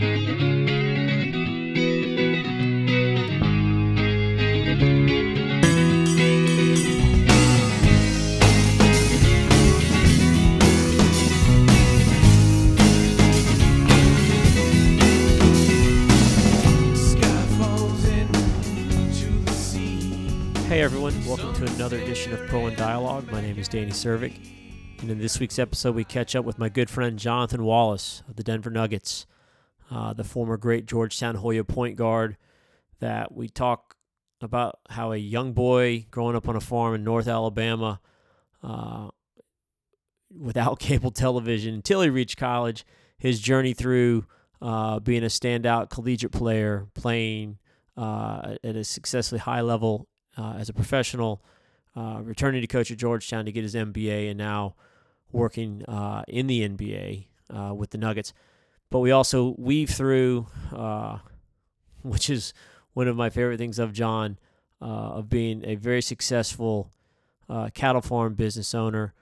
Hey 0.00 0.06
everyone, 20.80 21.26
welcome 21.26 21.52
to 21.52 21.66
another 21.74 21.98
edition 21.98 22.32
of 22.32 22.46
Pro 22.46 22.60
One 22.60 22.74
Dialogue. 22.74 23.30
My 23.30 23.42
name 23.42 23.58
is 23.58 23.68
Danny 23.68 23.90
Servik, 23.90 24.32
and 25.02 25.10
in 25.10 25.18
this 25.18 25.38
week's 25.38 25.58
episode, 25.58 25.94
we 25.94 26.04
catch 26.04 26.34
up 26.34 26.46
with 26.46 26.58
my 26.58 26.70
good 26.70 26.88
friend 26.88 27.18
Jonathan 27.18 27.64
Wallace 27.64 28.22
of 28.26 28.36
the 28.36 28.42
Denver 28.42 28.70
Nuggets, 28.70 29.26
uh, 29.90 30.12
the 30.12 30.24
former 30.24 30.56
great 30.56 30.86
Georgetown 30.86 31.36
Hoya 31.36 31.64
point 31.64 31.96
guard. 31.96 32.36
That 33.00 33.34
we 33.34 33.48
talk 33.48 33.96
about 34.42 34.78
how 34.90 35.12
a 35.12 35.16
young 35.16 35.52
boy 35.52 36.06
growing 36.10 36.36
up 36.36 36.48
on 36.48 36.56
a 36.56 36.60
farm 36.60 36.94
in 36.94 37.02
North 37.02 37.28
Alabama, 37.28 38.00
uh, 38.62 39.08
without 40.36 40.78
cable 40.78 41.10
television 41.10 41.74
until 41.74 42.02
he 42.02 42.10
reached 42.10 42.36
college, 42.36 42.84
his 43.18 43.40
journey 43.40 43.72
through 43.72 44.26
uh, 44.62 45.00
being 45.00 45.22
a 45.22 45.28
standout 45.28 45.90
collegiate 45.90 46.32
player, 46.32 46.86
playing 46.94 47.58
uh, 47.96 48.56
at 48.62 48.76
a 48.76 48.84
successfully 48.84 49.38
high 49.38 49.60
level 49.60 50.08
uh, 50.36 50.54
as 50.58 50.68
a 50.68 50.72
professional, 50.72 51.42
uh, 51.96 52.20
returning 52.22 52.60
to 52.60 52.66
coach 52.66 52.90
at 52.90 52.98
Georgetown 52.98 53.44
to 53.44 53.52
get 53.52 53.62
his 53.62 53.74
MBA, 53.74 54.30
and 54.30 54.38
now 54.38 54.74
working 55.32 55.84
uh, 55.86 56.22
in 56.28 56.46
the 56.46 56.68
NBA 56.68 57.26
with 57.74 57.90
the 57.90 57.98
Nuggets. 57.98 58.32
But 58.90 59.00
we 59.00 59.10
also 59.10 59.54
weave 59.58 59.90
through, 59.90 60.46
uh, 60.74 61.18
which 62.02 62.28
is 62.28 62.52
one 62.92 63.08
of 63.08 63.16
my 63.16 63.30
favorite 63.30 63.58
things 63.58 63.78
of 63.78 63.92
John, 63.92 64.38
uh, 64.82 64.84
of 64.84 65.28
being 65.28 65.64
a 65.64 65.76
very 65.76 66.02
successful 66.02 66.92
cattle 67.74 68.00
farm 68.00 68.34
business 68.34 68.74
owner. 68.74 69.12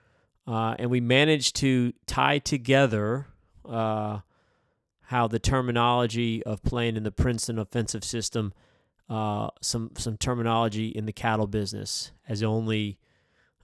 and 0.47 0.91
we 0.91 1.01
managed 1.01 1.57
to 1.57 1.93
tie 2.07 2.39
together 2.39 3.27
how 3.65 5.27
the 5.29 5.39
terminology 5.39 6.43
of 6.43 6.63
playing 6.63 6.97
in 6.97 7.03
the 7.03 7.13
Princeton 7.13 7.59
offensive 7.59 8.05
system– 8.05 8.53
uh, 9.09 9.49
some 9.63 9.91
some 9.97 10.17
terminology 10.17 10.89
in 10.89 11.07
the 11.07 11.13
cattle 11.13 11.47
business 11.47 12.13
as 12.29 12.43
only 12.43 12.99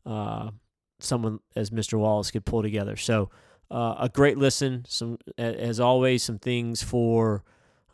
uh, 0.07 0.51
someone 0.99 1.41
as 1.55 1.71
Mr. 1.71 1.99
Wallace 1.99 2.31
could 2.31 2.47
pull 2.47 2.63
together. 2.63 2.97
So 2.97 3.31
uh, 3.75 3.97
a 3.99 4.09
great 4.09 4.39
listen. 4.39 4.85
Some 4.89 5.19
as 5.37 5.81
always, 5.81 6.23
some 6.23 6.39
things 6.39 6.83
for 6.83 7.43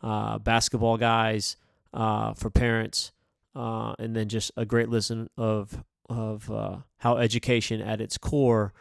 uh, 0.03 0.37
basketball 0.39 0.97
guys, 0.97 1.57
uh, 1.93 2.33
for 2.33 2.49
parents, 2.49 3.11
uh, 3.55 3.93
and 3.99 4.15
then 4.15 4.29
just 4.29 4.51
a 4.55 4.65
great 4.65 4.89
listen 4.89 5.29
of 5.37 5.83
of 6.09 6.49
how 6.97 7.17
education 7.17 7.81
at 7.81 7.99
its 8.01 8.17
core 8.17 8.73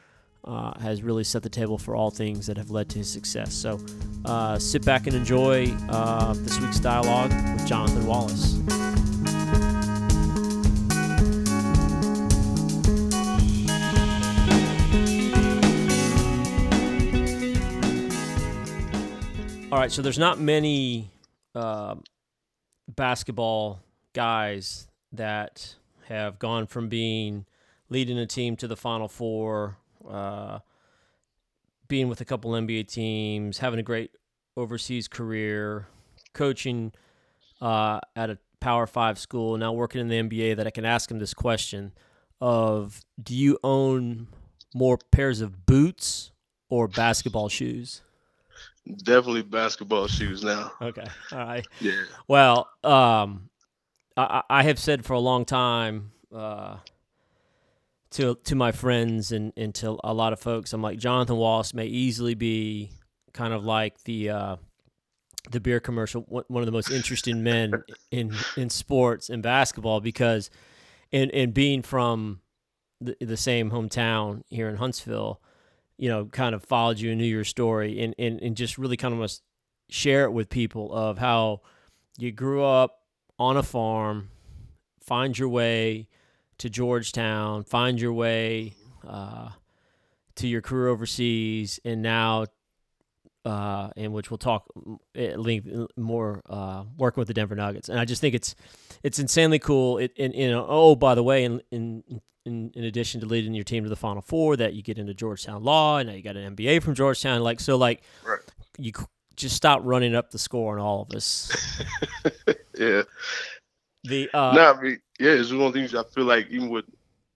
uh, 0.45 0.79
has 0.81 1.03
really 1.03 1.25
set 1.25 1.43
the 1.43 1.49
table 1.49 1.79
for 1.79 1.95
all 1.95 2.11
things 2.11 2.47
that 2.47 2.57
have 2.57 2.71
led 2.71 2.89
to 2.91 2.99
his 2.99 3.11
success. 3.11 3.55
So 3.55 3.79
uh, 4.25 4.59
sit 4.59 4.85
back 4.85 5.07
and 5.07 5.15
enjoy 5.15 5.67
uh, 5.89 6.35
this 6.35 6.59
week's 6.61 6.81
dialogue 6.81 7.31
with 7.31 7.67
Jonathan 7.67 8.07
Wallace. 8.07 8.59
Right, 19.81 19.91
so 19.91 20.03
there's 20.03 20.19
not 20.19 20.39
many 20.39 21.11
uh, 21.55 21.95
basketball 22.87 23.81
guys 24.13 24.89
that 25.13 25.75
have 26.07 26.39
gone 26.39 26.67
from 26.67 26.91
being 26.91 27.47
leading 27.89 28.19
a 28.19 28.27
team 28.27 28.57
to 28.57 28.69
the 28.69 28.77
Final 28.77 29.09
Four 29.09 29.79
uh, 30.07 30.59
being 31.89 32.09
with 32.09 32.21
a 32.21 32.27
couple 32.27 32.51
NBA 32.51 32.89
teams, 32.89 33.59
having 33.59 33.81
a 33.81 33.83
great 33.83 34.11
overseas 34.55 35.09
career, 35.09 35.87
coaching 36.35 36.93
uh, 37.63 38.01
at 38.15 38.29
a 38.29 38.39
Power 38.61 38.87
Five 38.87 39.19
school, 39.19 39.57
now 39.57 39.73
working 39.73 40.03
in 40.03 40.09
the 40.09 40.17
NBA, 40.17 40.57
that 40.57 40.67
I 40.67 40.71
can 40.71 40.85
ask 40.85 41.11
him 41.11 41.19
this 41.19 41.33
question: 41.33 41.93
of 42.39 43.01
Do 43.21 43.35
you 43.35 43.59
own 43.65 44.29
more 44.75 44.99
pairs 45.11 45.41
of 45.41 45.65
boots 45.65 46.33
or 46.69 46.87
basketball 46.87 47.49
shoes? 47.49 48.03
Definitely 48.87 49.43
basketball 49.43 50.09
shoes 50.09 50.43
now. 50.43 50.73
Okay. 50.81 51.07
All 51.33 51.39
right. 51.39 51.67
Yeah. 51.81 52.03
Well, 52.29 52.69
um, 52.83 53.51
I, 54.17 54.43
I 54.49 54.63
have 54.63 54.79
said 54.79 55.05
for 55.05 55.13
a 55.13 55.21
long 55.21 55.45
time, 55.45 56.13
uh, 56.35 56.77
to 58.13 58.37
to 58.45 58.55
my 58.55 58.73
friends 58.73 59.33
and, 59.33 59.53
and 59.57 59.75
to 59.77 59.99
a 60.03 60.13
lot 60.13 60.33
of 60.33 60.41
folks, 60.41 60.73
I'm 60.73 60.83
like 60.83 60.99
Jonathan 60.99 61.37
Wallace 61.37 61.73
may 61.73 61.87
easily 61.87 62.35
be 62.35 62.91
kind 63.33 63.55
of 63.55 63.65
like 63.65 64.03
the 64.05 64.31
uh, 64.31 64.57
the 65.51 65.61
beer 65.61 65.81
commercial, 65.81 66.23
one 66.23 66.63
of 66.63 66.67
the 66.67 66.73
most 66.73 66.91
interesting 66.91 67.43
men 67.45 67.73
in 68.11 68.35
in 68.57 68.69
sports 68.71 69.31
and 69.31 69.43
basketball 69.43 70.01
because, 70.01 70.51
in 71.13 71.31
in 71.31 71.53
being 71.53 71.83
from 71.83 72.41
the, 73.01 73.17
the 73.21 73.37
same 73.37 73.71
hometown 73.71 74.43
here 74.51 74.69
in 74.69 74.77
Huntsville, 74.77 75.41
you 76.01 76.09
know, 76.09 76.25
kind 76.25 76.55
of 76.55 76.65
followed 76.65 76.99
you 76.99 77.11
and 77.11 77.21
knew 77.21 77.27
your 77.27 77.45
story 77.45 78.01
and, 78.01 78.15
and, 78.19 78.41
and 78.41 78.57
just 78.57 78.79
really 78.79 78.97
kind 78.97 79.13
of 79.13 79.21
must 79.21 79.43
share 79.91 80.25
it 80.25 80.33
with 80.33 80.49
people 80.49 80.91
of 80.95 81.19
how 81.19 81.61
you 82.17 82.33
grew 82.33 82.65
up 82.65 83.01
on 83.39 83.59
a 83.59 83.63
farm, 83.63 84.31
find 85.03 85.39
your 85.39 85.51
way 85.51 86.09
to 86.57 86.71
Georgetown, 86.71 87.65
find 87.65 88.01
your 88.01 88.15
way 88.15 88.73
uh, 89.07 89.51
to 90.37 90.49
your 90.49 90.63
career 90.63 90.89
overseas, 90.89 91.79
and 91.85 92.01
now, 92.01 92.47
uh, 93.45 93.91
in 93.95 94.13
which 94.13 94.31
we'll 94.31 94.39
talk 94.39 94.69
at 95.15 95.39
length 95.39 95.69
more, 95.99 96.41
uh, 96.49 96.85
working 96.97 97.21
with 97.21 97.29
the 97.29 97.35
Denver 97.35 97.55
Nuggets. 97.55 97.91
And 97.91 98.01
I 98.01 98.07
just 98.07 98.23
think 98.23 98.35
it's 98.35 98.55
it's 99.03 99.19
insanely 99.19 99.59
cool. 99.59 99.99
It 99.99 100.13
and 100.19 100.35
know, 100.35 100.65
oh 100.67 100.97
by 100.97 101.15
the 101.15 101.23
way, 101.23 101.45
in 101.45 101.61
in 101.71 102.03
in, 102.47 102.71
in 102.75 102.85
addition 102.85 103.21
to 103.21 103.27
leading 103.27 103.55
your 103.55 103.65
team 103.65 103.85
to 103.85 103.91
the 103.91 103.97
Final 103.97 104.23
Four, 104.23 104.57
that 104.57 104.75
you 104.75 104.83
get 104.83 104.99
into 104.99 105.15
Georgetown 105.15 105.63
law, 105.63 105.99
and 105.99 106.09
now 106.09 106.15
you 106.15 106.23
got 106.23 106.37
an 106.37 106.57
MBA 106.57 106.83
from 106.83 106.95
Georgetown. 106.95 107.43
Like 107.43 107.61
so, 107.61 107.77
like 107.77 108.03
right. 108.25 108.39
you 108.79 108.93
just 109.37 109.57
stop 109.57 109.81
running 109.85 110.15
up 110.15 110.31
the 110.31 110.39
score 110.39 110.79
on 110.79 110.85
all 110.85 111.03
of 111.03 111.17
us. 111.17 111.83
yeah. 112.79 113.03
The 114.05 114.31
uh, 114.33 114.53
no, 114.55 114.75
I 114.75 114.81
mean, 114.81 115.01
yeah, 115.19 115.33
it's 115.33 115.53
one 115.53 115.63
of 115.63 115.73
the 115.73 115.81
things 115.81 115.95
I 115.95 116.03
feel 116.05 116.25
like 116.25 116.49
even 116.51 116.71
with 116.71 116.87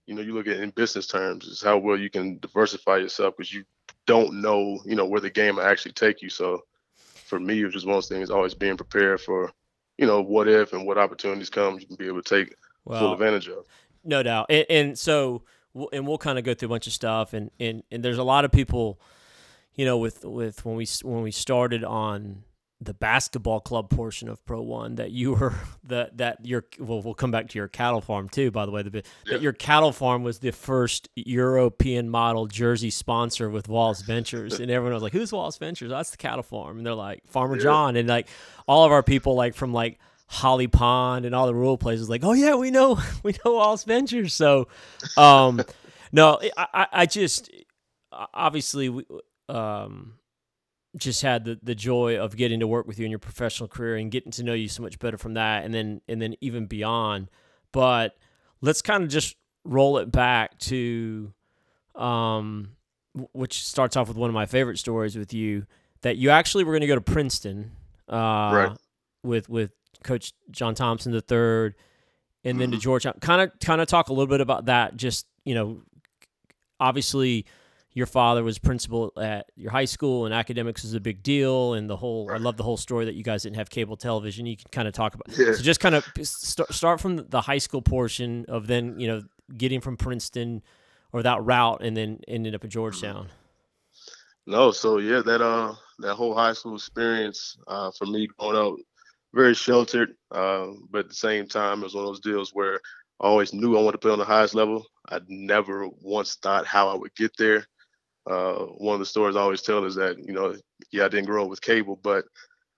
you 0.07 0.15
know 0.15 0.21
you 0.21 0.33
look 0.33 0.47
at 0.47 0.57
in 0.57 0.71
business 0.71 1.07
terms 1.07 1.45
is 1.45 1.61
how 1.61 1.77
well 1.77 1.97
you 1.97 2.09
can 2.09 2.39
diversify 2.39 2.97
yourself 2.97 3.35
because 3.37 3.53
you 3.53 3.63
don't 4.07 4.41
know 4.41 4.79
you 4.85 4.95
know 4.95 5.05
where 5.05 5.21
the 5.21 5.29
game 5.29 5.57
will 5.57 5.63
actually 5.63 5.91
take 5.91 6.21
you. 6.21 6.29
So 6.29 6.63
for 6.95 7.39
me, 7.39 7.61
it 7.61 7.65
was 7.65 7.73
just 7.73 7.85
one 7.85 7.95
of 7.95 7.97
those 7.97 8.09
things 8.09 8.29
always 8.31 8.55
being 8.55 8.77
prepared 8.77 9.21
for 9.21 9.51
you 9.97 10.07
know 10.07 10.21
what 10.21 10.47
if 10.47 10.73
and 10.73 10.85
what 10.85 10.97
opportunities 10.97 11.49
come 11.49 11.79
you 11.79 11.85
can 11.85 11.95
be 11.95 12.07
able 12.07 12.21
to 12.21 12.35
take 12.43 12.55
well, 12.85 12.99
full 12.99 13.13
advantage 13.13 13.47
of. 13.47 13.65
No 14.05 14.23
doubt, 14.23 14.47
and, 14.49 14.65
and 14.69 14.99
so 14.99 15.43
and 15.91 16.07
we'll 16.07 16.17
kind 16.17 16.37
of 16.37 16.45
go 16.45 16.53
through 16.53 16.67
a 16.67 16.69
bunch 16.69 16.87
of 16.87 16.93
stuff 16.93 17.33
and 17.33 17.51
and 17.59 17.83
and 17.91 18.03
there's 18.03 18.17
a 18.17 18.23
lot 18.23 18.45
of 18.45 18.51
people 18.51 18.99
you 19.75 19.85
know 19.85 19.97
with 19.97 20.23
with 20.23 20.63
when 20.65 20.75
we 20.75 20.87
when 21.03 21.21
we 21.21 21.31
started 21.31 21.83
on 21.83 22.43
the 22.81 22.93
basketball 22.93 23.61
club 23.61 23.89
portion 23.89 24.27
of 24.27 24.45
Pro 24.45 24.61
One 24.61 24.95
that 24.95 25.11
you 25.11 25.33
were 25.33 25.53
that 25.85 26.17
that 26.17 26.45
your 26.45 26.65
well 26.79 27.01
we'll 27.01 27.13
come 27.13 27.31
back 27.31 27.49
to 27.49 27.57
your 27.57 27.67
cattle 27.67 28.01
farm 28.01 28.29
too 28.29 28.51
by 28.51 28.65
the 28.65 28.71
way 28.71 28.83
the, 28.83 28.91
yeah. 28.97 29.01
that 29.31 29.41
your 29.41 29.53
cattle 29.53 29.91
farm 29.91 30.23
was 30.23 30.39
the 30.39 30.51
first 30.51 31.09
European 31.15 32.09
model 32.09 32.47
jersey 32.47 32.89
sponsor 32.89 33.49
with 33.49 33.67
Wallace 33.67 34.01
Ventures. 34.01 34.59
And 34.65 34.71
everyone 34.71 34.93
was 34.93 35.03
like 35.03 35.13
who's 35.13 35.31
Wallace 35.31 35.57
Ventures? 35.57 35.91
Oh, 35.91 35.95
that's 35.95 36.11
the 36.11 36.17
cattle 36.17 36.43
farm. 36.43 36.77
And 36.77 36.85
they're 36.85 36.93
like 36.93 37.23
Farmer 37.27 37.55
yeah. 37.55 37.63
John. 37.63 37.95
And 37.95 38.07
like 38.07 38.27
all 38.67 38.85
of 38.85 38.91
our 38.91 39.03
people 39.03 39.35
like 39.35 39.55
from 39.55 39.73
like 39.73 39.99
Holly 40.27 40.67
Pond 40.67 41.25
and 41.25 41.35
all 41.35 41.45
the 41.45 41.55
rural 41.55 41.77
places 41.77 42.09
like 42.09 42.23
oh 42.23 42.33
yeah 42.33 42.55
we 42.55 42.71
know 42.71 42.99
we 43.23 43.33
know 43.45 43.53
Wallace 43.53 43.83
Ventures 43.83 44.33
so 44.33 44.67
um 45.17 45.61
no 46.11 46.39
I 46.57 46.87
I 46.91 47.05
just 47.05 47.49
obviously 48.11 48.89
we 48.89 49.05
um 49.49 50.15
just 50.97 51.21
had 51.21 51.43
the, 51.43 51.59
the 51.61 51.75
joy 51.75 52.17
of 52.17 52.37
getting 52.37 52.61
to 52.61 52.67
work 52.67 52.87
with 52.87 52.97
you 52.97 53.05
in 53.05 53.11
your 53.11 53.19
professional 53.19 53.67
career 53.67 53.97
and 53.97 54.11
getting 54.11 54.31
to 54.31 54.43
know 54.43 54.53
you 54.53 54.69
so 54.69 54.81
much 54.81 54.97
better 54.97 55.17
from 55.17 55.33
that 55.33 55.65
and 55.65 55.73
then 55.73 56.01
and 56.07 56.21
then 56.21 56.35
even 56.41 56.65
beyond 56.65 57.29
but 57.71 58.15
let's 58.61 58.81
kind 58.81 59.03
of 59.03 59.09
just 59.09 59.35
roll 59.63 59.97
it 59.97 60.11
back 60.11 60.57
to 60.57 61.33
um 61.95 62.69
which 63.33 63.63
starts 63.63 63.95
off 63.95 64.07
with 64.07 64.17
one 64.17 64.29
of 64.29 64.33
my 64.33 64.45
favorite 64.45 64.77
stories 64.77 65.17
with 65.17 65.33
you 65.33 65.65
that 66.01 66.17
you 66.17 66.29
actually 66.29 66.63
were 66.63 66.71
going 66.71 66.81
to 66.81 66.87
go 66.87 66.95
to 66.95 67.01
Princeton 67.01 67.71
uh 68.09 68.15
right. 68.15 68.77
with 69.23 69.49
with 69.49 69.71
coach 70.03 70.33
John 70.51 70.75
Thompson 70.75 71.11
the 71.11 71.21
third 71.21 71.75
and 72.43 72.59
then 72.59 72.69
mm-hmm. 72.69 72.77
to 72.77 72.81
Georgetown 72.81 73.15
kind 73.21 73.41
of 73.41 73.51
kind 73.59 73.81
of 73.81 73.87
talk 73.87 74.09
a 74.09 74.13
little 74.13 74.27
bit 74.27 74.41
about 74.41 74.65
that 74.65 74.95
just 74.95 75.27
you 75.43 75.55
know 75.55 75.81
obviously 76.79 77.45
your 77.95 78.05
father 78.05 78.43
was 78.43 78.59
principal 78.59 79.13
at 79.17 79.47
your 79.55 79.71
high 79.71 79.85
school 79.85 80.25
and 80.25 80.33
academics 80.33 80.83
was 80.83 80.93
a 80.93 80.99
big 80.99 81.23
deal 81.23 81.73
and 81.73 81.89
the 81.89 81.95
whole 81.95 82.27
right. 82.27 82.39
i 82.39 82.43
love 82.43 82.57
the 82.57 82.63
whole 82.63 82.77
story 82.77 83.05
that 83.05 83.15
you 83.15 83.23
guys 83.23 83.43
didn't 83.43 83.55
have 83.55 83.69
cable 83.69 83.97
television 83.97 84.45
you 84.45 84.55
can 84.55 84.67
kind 84.71 84.87
of 84.87 84.93
talk 84.93 85.15
about 85.15 85.25
yeah. 85.37 85.53
so 85.53 85.61
just 85.63 85.79
kind 85.79 85.95
of 85.95 86.05
start, 86.21 86.71
start 86.73 87.01
from 87.01 87.17
the 87.29 87.41
high 87.41 87.57
school 87.57 87.81
portion 87.81 88.45
of 88.47 88.67
then 88.67 88.99
you 88.99 89.07
know 89.07 89.23
getting 89.57 89.81
from 89.81 89.97
princeton 89.97 90.61
or 91.13 91.23
that 91.23 91.41
route 91.43 91.81
and 91.81 91.97
then 91.97 92.19
ended 92.27 92.53
up 92.53 92.63
at 92.63 92.69
georgetown 92.69 93.29
no 94.45 94.71
so 94.71 94.97
yeah 94.97 95.21
that 95.25 95.41
uh 95.41 95.73
that 95.99 96.15
whole 96.15 96.35
high 96.35 96.53
school 96.53 96.75
experience 96.75 97.57
uh 97.67 97.89
for 97.97 98.05
me 98.05 98.27
growing 98.37 98.57
up 98.57 98.75
very 99.35 99.53
sheltered 99.53 100.15
uh, 100.31 100.67
but 100.89 100.99
at 100.99 101.09
the 101.09 101.15
same 101.15 101.47
time 101.47 101.81
it 101.81 101.83
was 101.83 101.93
one 101.93 102.05
of 102.05 102.09
those 102.09 102.21
deals 102.21 102.51
where 102.53 102.79
I 103.21 103.27
always 103.27 103.53
knew 103.53 103.77
I 103.77 103.81
wanted 103.81 103.93
to 103.93 103.97
play 103.99 104.11
on 104.11 104.19
the 104.19 104.25
highest 104.25 104.55
level. 104.55 104.85
I 105.09 105.19
never 105.27 105.87
once 106.01 106.35
thought 106.35 106.65
how 106.65 106.89
I 106.89 106.95
would 106.95 107.15
get 107.15 107.31
there. 107.37 107.65
Uh, 108.29 108.65
one 108.77 108.95
of 108.95 108.99
the 108.99 109.05
stories 109.05 109.35
I 109.35 109.41
always 109.41 109.61
tell 109.61 109.85
is 109.85 109.95
that, 109.95 110.17
you 110.17 110.33
know, 110.33 110.55
yeah, 110.91 111.05
I 111.05 111.07
didn't 111.07 111.27
grow 111.27 111.43
up 111.43 111.49
with 111.49 111.61
cable, 111.61 111.99
but 112.03 112.25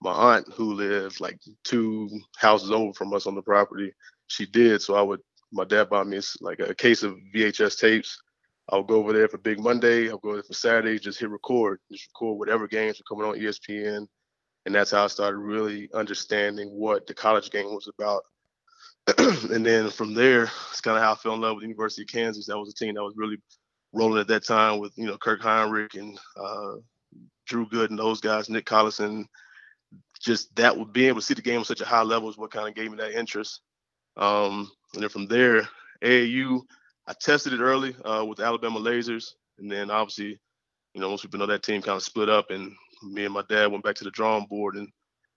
my 0.01 0.11
aunt 0.11 0.47
who 0.53 0.73
lived 0.73 1.19
like 1.19 1.39
two 1.63 2.09
houses 2.37 2.69
over 2.69 2.93
from 2.93 3.13
us 3.13 3.25
on 3.25 3.33
the 3.33 3.41
property, 3.41 3.93
she 4.27 4.45
did. 4.45 4.81
So 4.81 4.95
I 4.95 5.01
would, 5.01 5.21
my 5.51 5.63
dad 5.63 5.89
bought 5.89 6.07
me 6.07 6.19
like 6.41 6.59
a 6.59 6.75
case 6.75 7.01
of 7.01 7.15
VHS 7.33 7.79
tapes. 7.79 8.21
I'll 8.69 8.83
go 8.83 8.95
over 8.95 9.13
there 9.13 9.29
for 9.29 9.37
Big 9.37 9.59
Monday. 9.59 10.09
I'll 10.09 10.17
go 10.17 10.33
there 10.33 10.43
for 10.43 10.53
Saturday, 10.53 10.99
just 10.99 11.19
hit 11.19 11.29
record, 11.29 11.79
just 11.91 12.09
record 12.13 12.37
whatever 12.37 12.67
games 12.67 12.99
are 12.99 13.15
coming 13.15 13.27
on 13.27 13.39
ESPN. 13.39 14.05
And 14.67 14.75
that's 14.75 14.91
how 14.91 15.05
I 15.05 15.07
started 15.07 15.37
really 15.37 15.89
understanding 15.93 16.67
what 16.71 17.07
the 17.07 17.13
college 17.13 17.51
game 17.51 17.73
was 17.73 17.87
about. 17.87 18.23
and 19.49 19.65
then 19.65 19.89
from 19.89 20.13
there, 20.13 20.51
it's 20.69 20.81
kind 20.81 20.97
of 20.97 21.03
how 21.03 21.13
I 21.13 21.15
fell 21.15 21.35
in 21.35 21.39
love 21.39 21.55
with 21.55 21.61
the 21.61 21.69
University 21.69 22.01
of 22.01 22.09
Kansas. 22.09 22.47
That 22.47 22.57
was 22.57 22.69
a 22.69 22.73
team 22.73 22.95
that 22.95 23.01
was 23.01 23.13
really 23.15 23.37
rolling 23.93 24.19
at 24.19 24.27
that 24.27 24.43
time 24.43 24.79
with 24.79 24.91
you 24.97 25.05
know 25.05 25.17
Kirk 25.17 25.41
Hinrich 25.41 25.97
and 25.97 26.19
uh, 26.35 26.73
Drew 27.45 27.65
Gooden 27.69 27.91
and 27.91 27.99
those 27.99 28.19
guys, 28.19 28.49
Nick 28.49 28.65
Collison. 28.65 29.27
Just 30.19 30.53
that 30.57 30.77
would 30.77 30.91
being 30.91 31.07
able 31.07 31.21
to 31.21 31.25
see 31.25 31.33
the 31.33 31.41
game 31.41 31.61
at 31.61 31.65
such 31.65 31.79
a 31.79 31.85
high 31.85 32.01
level 32.01 32.29
is 32.29 32.37
what 32.37 32.51
kind 32.51 32.67
of 32.67 32.75
gave 32.75 32.91
me 32.91 32.97
that 32.97 33.17
interest. 33.17 33.61
Um, 34.17 34.69
and 34.93 35.01
then 35.01 35.09
from 35.09 35.27
there, 35.27 35.65
AAU, 36.03 36.59
I 37.07 37.13
tested 37.13 37.53
it 37.53 37.61
early 37.61 37.95
uh, 38.03 38.25
with 38.25 38.41
Alabama 38.41 38.81
Lasers, 38.81 39.29
and 39.59 39.71
then 39.71 39.89
obviously, 39.89 40.37
you 40.93 40.99
know, 40.99 41.09
most 41.09 41.21
people 41.21 41.39
know 41.39 41.45
that 41.45 41.63
team 41.63 41.81
kind 41.81 41.95
of 41.95 42.03
split 42.03 42.27
up, 42.27 42.51
and 42.51 42.75
me 43.03 43.25
and 43.25 43.33
my 43.33 43.43
dad 43.49 43.71
went 43.71 43.83
back 43.83 43.95
to 43.95 44.03
the 44.03 44.11
drawing 44.11 44.45
board 44.47 44.75
and 44.75 44.87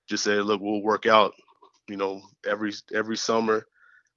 just 0.08 0.24
said, 0.24 0.44
look, 0.44 0.60
we'll 0.60 0.82
work 0.82 1.06
out, 1.06 1.32
you 1.88 1.96
know, 1.96 2.20
every 2.46 2.72
every 2.94 3.16
summer, 3.16 3.66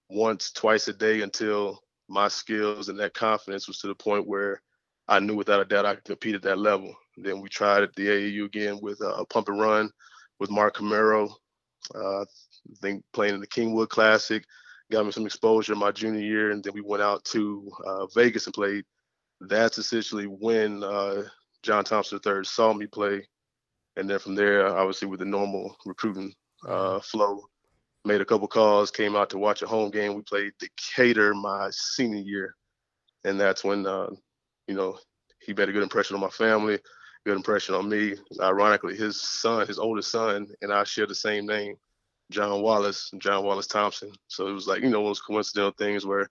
once, 0.09 0.51
twice 0.51 0.87
a 0.87 0.93
day 0.93 1.21
until 1.21 1.81
my 2.09 2.27
skills 2.27 2.89
and 2.89 2.99
that 2.99 3.13
confidence 3.13 3.67
was 3.67 3.79
to 3.79 3.87
the 3.87 3.95
point 3.95 4.27
where 4.27 4.61
I 5.07 5.19
knew 5.19 5.35
without 5.35 5.61
a 5.61 5.65
doubt 5.65 5.85
I 5.85 5.95
could 5.95 6.05
compete 6.05 6.35
at 6.35 6.41
that 6.43 6.57
level. 6.57 6.93
Then 7.17 7.41
we 7.41 7.49
tried 7.49 7.83
at 7.83 7.95
the 7.95 8.07
AAU 8.07 8.45
again 8.45 8.79
with 8.81 9.01
uh, 9.01 9.13
a 9.13 9.25
pump 9.25 9.49
and 9.49 9.59
run 9.59 9.91
with 10.39 10.49
Mark 10.49 10.77
Camaro. 10.77 11.29
Uh, 11.93 12.21
I 12.21 12.25
think 12.81 13.03
playing 13.13 13.35
in 13.35 13.41
the 13.41 13.47
Kingwood 13.47 13.89
Classic 13.89 14.43
got 14.91 15.05
me 15.05 15.11
some 15.11 15.25
exposure 15.25 15.75
my 15.75 15.91
junior 15.91 16.21
year, 16.21 16.51
and 16.51 16.63
then 16.63 16.73
we 16.73 16.81
went 16.81 17.03
out 17.03 17.23
to 17.25 17.69
uh, 17.85 18.05
Vegas 18.07 18.45
and 18.45 18.53
played. 18.53 18.85
That's 19.41 19.77
essentially 19.77 20.25
when 20.25 20.83
uh, 20.83 21.23
John 21.63 21.83
Thompson 21.83 22.19
III 22.25 22.43
saw 22.43 22.73
me 22.73 22.85
play, 22.85 23.27
and 23.95 24.09
then 24.09 24.19
from 24.19 24.35
there, 24.35 24.67
obviously 24.67 25.07
with 25.07 25.19
the 25.19 25.25
normal 25.25 25.75
recruiting 25.85 26.33
uh, 26.67 26.99
flow, 26.99 27.41
made 28.05 28.21
a 28.21 28.25
couple 28.25 28.47
calls, 28.47 28.91
came 28.91 29.15
out 29.15 29.29
to 29.29 29.37
watch 29.37 29.61
a 29.61 29.67
home 29.67 29.91
game. 29.91 30.15
We 30.15 30.21
played 30.23 30.53
Decatur 30.59 31.33
my 31.33 31.69
senior 31.71 32.21
year, 32.21 32.55
and 33.23 33.39
that's 33.39 33.63
when 33.63 33.85
uh, 33.85 34.09
you 34.67 34.75
know 34.75 34.97
he 35.39 35.53
made 35.53 35.69
a 35.69 35.73
good 35.73 35.83
impression 35.83 36.15
on 36.15 36.21
my 36.21 36.29
family, 36.29 36.79
good 37.25 37.35
impression 37.37 37.75
on 37.75 37.89
me. 37.89 38.15
Ironically, 38.41 38.95
his 38.95 39.21
son, 39.21 39.67
his 39.67 39.79
oldest 39.79 40.11
son, 40.11 40.47
and 40.61 40.73
I 40.73 40.83
share 40.83 41.07
the 41.07 41.15
same 41.15 41.45
name, 41.45 41.75
John 42.31 42.61
Wallace, 42.61 43.11
John 43.17 43.43
Wallace 43.43 43.67
Thompson. 43.67 44.11
So 44.27 44.47
it 44.47 44.53
was 44.53 44.67
like 44.67 44.81
you 44.81 44.89
know 44.89 45.01
one 45.01 45.11
of 45.11 45.17
those 45.17 45.21
coincidental 45.21 45.73
things 45.77 46.05
where 46.05 46.29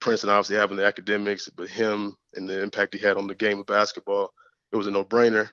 Princeton 0.00 0.30
obviously 0.30 0.56
having 0.56 0.76
the 0.76 0.86
academics, 0.86 1.48
but 1.48 1.68
him 1.68 2.14
and 2.34 2.48
the 2.48 2.62
impact 2.62 2.94
he 2.94 3.00
had 3.00 3.16
on 3.16 3.26
the 3.26 3.34
game 3.34 3.58
of 3.58 3.66
basketball, 3.66 4.32
it 4.72 4.76
was 4.76 4.86
a 4.86 4.90
no-brainer. 4.90 5.48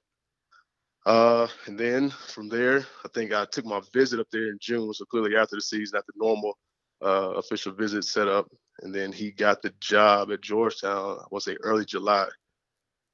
Uh, 1.06 1.48
and 1.66 1.78
then 1.78 2.10
from 2.10 2.48
there, 2.48 2.86
I 3.04 3.08
think 3.14 3.34
I 3.34 3.46
took 3.46 3.66
my 3.66 3.82
visit 3.94 4.20
up 4.20 4.28
there 4.32 4.50
in 4.50 4.58
June. 4.62 4.94
So 4.94 5.06
clearly 5.06 5.36
after 5.36 5.56
the 5.56 5.62
season, 5.62 5.98
after 5.98 6.14
normal 6.16 6.58
uh, 7.04 7.34
official 7.38 7.74
visit 7.74 8.04
set 8.04 8.28
up, 8.28 8.48
and 8.82 8.94
then 8.94 9.12
he 9.12 9.32
got 9.32 9.62
the 9.62 9.74
job 9.80 10.32
at 10.32 10.42
Georgetown. 10.42 11.18
I 11.20 11.26
want 11.32 11.44
to 11.44 11.52
say 11.52 11.58
early 11.62 11.86
July, 11.86 12.28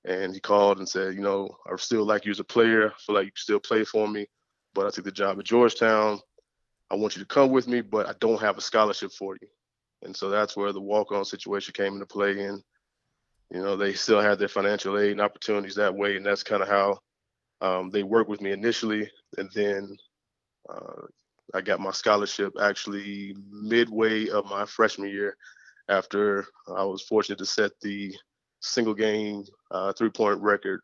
and 0.05 0.33
he 0.33 0.39
called 0.39 0.79
and 0.79 0.87
said, 0.87 1.15
you 1.15 1.21
know, 1.21 1.49
I 1.65 1.75
still 1.77 2.05
like 2.05 2.25
you 2.25 2.31
as 2.31 2.39
a 2.39 2.43
player. 2.45 2.91
I 2.91 2.99
feel 2.99 3.15
like 3.15 3.25
you 3.25 3.31
still 3.35 3.59
play 3.59 3.83
for 3.83 4.07
me, 4.07 4.27
but 4.73 4.85
I 4.85 4.89
took 4.89 5.05
the 5.05 5.11
job 5.11 5.39
at 5.39 5.45
Georgetown. 5.45 6.19
I 6.89 6.95
want 6.95 7.15
you 7.15 7.21
to 7.21 7.27
come 7.27 7.51
with 7.51 7.67
me, 7.67 7.81
but 7.81 8.07
I 8.07 8.13
don't 8.19 8.41
have 8.41 8.57
a 8.57 8.61
scholarship 8.61 9.11
for 9.11 9.35
you. 9.41 9.47
And 10.03 10.15
so 10.15 10.29
that's 10.29 10.55
where 10.55 10.71
the 10.71 10.81
walk-on 10.81 11.25
situation 11.25 11.73
came 11.73 11.93
into 11.93 12.05
play. 12.05 12.45
And 12.45 12.61
you 13.51 13.61
know, 13.61 13.75
they 13.75 13.93
still 13.93 14.21
had 14.21 14.39
their 14.39 14.47
financial 14.47 14.97
aid 14.97 15.11
and 15.11 15.21
opportunities 15.21 15.75
that 15.75 15.95
way, 15.95 16.17
and 16.17 16.25
that's 16.25 16.43
kind 16.43 16.61
of 16.61 16.67
how 16.67 16.99
um, 17.61 17.89
they 17.89 18.03
worked 18.03 18.29
with 18.29 18.41
me 18.41 18.51
initially, 18.51 19.09
and 19.37 19.49
then 19.53 19.97
uh, 20.69 21.01
I 21.53 21.61
got 21.61 21.79
my 21.79 21.91
scholarship 21.91 22.53
actually 22.61 23.35
midway 23.49 24.29
of 24.29 24.45
my 24.45 24.65
freshman 24.65 25.09
year 25.09 25.37
after 25.89 26.45
I 26.67 26.83
was 26.83 27.01
fortunate 27.01 27.39
to 27.39 27.45
set 27.45 27.71
the 27.81 28.13
single 28.59 28.93
game 28.93 29.45
uh, 29.71 29.93
three 29.93 30.09
point 30.09 30.41
record 30.41 30.81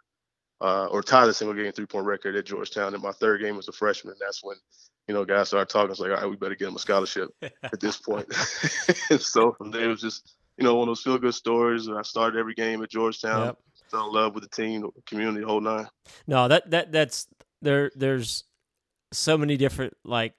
uh, 0.62 0.86
or 0.86 1.04
tie 1.04 1.25
the 1.25 1.34
single 1.34 1.56
game 1.56 1.72
three 1.74 1.86
point 1.86 2.06
record 2.06 2.36
at 2.36 2.46
Georgetown. 2.46 2.94
And 2.94 3.04
my 3.04 3.12
third 3.12 3.42
game 3.42 3.58
was 3.58 3.68
a 3.68 3.74
freshman. 3.74 4.16
That's 4.20 4.44
when, 4.44 4.58
you 5.08 5.14
know, 5.14 5.25
guys 5.25 5.50
started 5.50 5.70
talking. 5.70 5.92
It's 5.92 6.00
like, 6.00 6.12
all 6.12 6.18
right, 6.18 6.30
we 6.30 6.38
better 6.38 6.56
get 6.56 6.70
him 6.70 6.75
a 6.75 6.80
scholarship 6.80 7.30
at 7.42 7.80
this 7.80 7.98
point. 7.98 8.31
so 9.20 9.52
from 9.54 9.72
there, 9.72 9.86
it 9.86 9.90
was 9.90 10.02
just, 10.02 10.38
you 10.58 10.64
know, 10.64 10.75
one 10.75 10.88
of 10.88 10.92
those 10.92 11.02
feel 11.02 11.18
good 11.18 11.36
stories. 11.36 11.90
I 11.90 12.02
started 12.04 12.40
every 12.40 12.54
game 12.54 12.81
at 12.81 12.90
Georgetown. 12.90 13.48
Yep 13.48 13.58
fell 13.94 14.07
in 14.07 14.13
love 14.13 14.34
with 14.34 14.44
the 14.44 14.50
team, 14.50 14.81
the 14.81 15.01
community, 15.06 15.42
the 15.42 15.48
whole 15.48 15.62
nine. 15.62 15.88
No, 16.28 16.48
that 16.48 16.69
that 16.72 16.92
that's 16.92 17.28
there. 17.62 17.92
There's 17.95 18.44
so 19.12 19.38
many 19.38 19.56
different 19.56 19.95
like, 20.04 20.34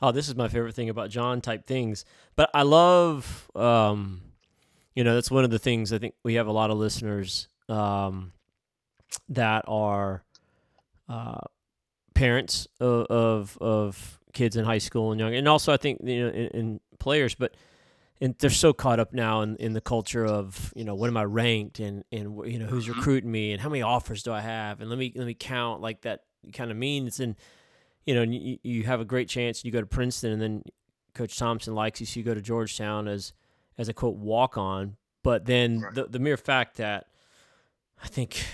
oh, 0.00 0.12
this 0.12 0.28
is 0.28 0.36
my 0.36 0.48
favorite 0.48 0.74
thing 0.74 0.88
about 0.88 1.10
John 1.10 1.40
type 1.40 1.66
things. 1.66 2.04
But 2.36 2.50
I 2.54 2.62
love, 2.62 3.50
um, 3.54 4.22
you 4.94 5.04
know, 5.04 5.14
that's 5.14 5.30
one 5.30 5.44
of 5.44 5.50
the 5.50 5.58
things 5.58 5.92
I 5.92 5.98
think 5.98 6.14
we 6.22 6.34
have 6.34 6.46
a 6.46 6.52
lot 6.52 6.70
of 6.70 6.78
listeners 6.78 7.48
um, 7.68 8.32
that 9.28 9.64
are 9.66 10.24
uh, 11.08 11.40
parents 12.14 12.68
of, 12.80 13.06
of, 13.06 13.58
of 13.60 14.20
kids 14.32 14.56
in 14.56 14.64
high 14.64 14.78
school 14.78 15.10
and 15.10 15.20
young, 15.20 15.34
and 15.34 15.48
also 15.48 15.72
I 15.72 15.76
think 15.76 16.00
you 16.02 16.24
know 16.24 16.28
in, 16.28 16.46
in 16.48 16.80
players, 16.98 17.34
but 17.34 17.54
and 18.22 18.36
they're 18.38 18.50
so 18.50 18.72
caught 18.72 19.00
up 19.00 19.12
now 19.12 19.42
in, 19.42 19.56
in 19.56 19.72
the 19.72 19.80
culture 19.80 20.24
of 20.24 20.72
you 20.76 20.84
know 20.84 20.94
what 20.94 21.08
am 21.08 21.16
I 21.16 21.24
ranked 21.24 21.80
and 21.80 22.04
and 22.12 22.40
you 22.46 22.58
know 22.58 22.66
who's 22.66 22.86
mm-hmm. 22.86 22.96
recruiting 22.98 23.30
me 23.30 23.50
and 23.50 23.60
how 23.60 23.68
many 23.68 23.82
offers 23.82 24.22
do 24.22 24.32
I 24.32 24.40
have 24.40 24.80
and 24.80 24.88
let 24.88 24.98
me 24.98 25.12
let 25.14 25.26
me 25.26 25.34
count 25.34 25.82
like 25.82 26.02
that 26.02 26.20
kind 26.52 26.70
of 26.70 26.76
means. 26.76 27.18
And 27.18 27.34
you 28.06 28.14
know 28.14 28.22
you, 28.22 28.58
you 28.62 28.84
have 28.84 29.00
a 29.00 29.04
great 29.04 29.28
chance 29.28 29.58
and 29.58 29.66
you 29.66 29.72
go 29.72 29.80
to 29.80 29.86
Princeton 29.86 30.32
and 30.32 30.40
then 30.40 30.62
Coach 31.14 31.36
Thompson 31.36 31.74
likes 31.74 31.98
you 32.00 32.06
so 32.06 32.20
you 32.20 32.24
go 32.24 32.32
to 32.32 32.40
Georgetown 32.40 33.08
as 33.08 33.32
as 33.76 33.88
a 33.88 33.92
quote 33.92 34.16
walk 34.16 34.56
on. 34.56 34.96
But 35.24 35.44
then 35.44 35.80
right. 35.80 35.94
the 35.94 36.04
the 36.04 36.18
mere 36.20 36.36
fact 36.36 36.76
that 36.76 37.06
I 38.02 38.06
think 38.06 38.46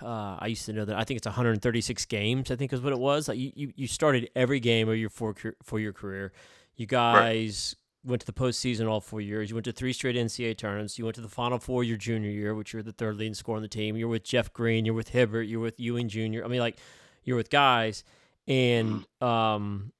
uh, 0.00 0.36
I 0.38 0.46
used 0.46 0.64
to 0.66 0.72
know 0.72 0.84
that 0.84 0.96
I 0.96 1.02
think 1.02 1.18
it's 1.18 1.26
136 1.26 2.04
games 2.04 2.52
I 2.52 2.56
think 2.56 2.72
is 2.72 2.80
what 2.80 2.92
it 2.92 3.00
was. 3.00 3.26
Like 3.26 3.38
you, 3.38 3.50
you, 3.56 3.72
you 3.74 3.86
started 3.88 4.30
every 4.36 4.60
game 4.60 4.88
of 4.88 4.96
your 4.96 5.10
for 5.10 5.34
for 5.64 5.80
your 5.80 5.92
career. 5.92 6.32
You 6.76 6.86
guys 6.86 7.74
right 7.76 7.84
went 8.04 8.20
to 8.20 8.26
the 8.26 8.32
postseason 8.32 8.88
all 8.88 9.00
four 9.00 9.20
years. 9.20 9.50
You 9.50 9.56
went 9.56 9.64
to 9.66 9.72
three 9.72 9.92
straight 9.92 10.16
NCAA 10.16 10.56
tournaments. 10.56 10.98
You 10.98 11.04
went 11.04 11.16
to 11.16 11.20
the 11.20 11.28
Final 11.28 11.58
Four 11.58 11.84
your 11.84 11.96
junior 11.96 12.30
year, 12.30 12.54
which 12.54 12.72
you're 12.72 12.82
the 12.82 12.92
third 12.92 13.16
leading 13.16 13.34
scorer 13.34 13.56
on 13.56 13.62
the 13.62 13.68
team. 13.68 13.96
You're 13.96 14.08
with 14.08 14.24
Jeff 14.24 14.52
Green. 14.52 14.84
You're 14.84 14.94
with 14.94 15.10
Hibbert. 15.10 15.48
You're 15.48 15.60
with 15.60 15.78
Ewing 15.78 16.08
Jr. 16.08 16.44
I 16.44 16.48
mean, 16.48 16.60
like 16.60 16.78
you're 17.24 17.36
with 17.36 17.50
guys, 17.50 18.04
and 18.46 19.04
um, 19.20 19.92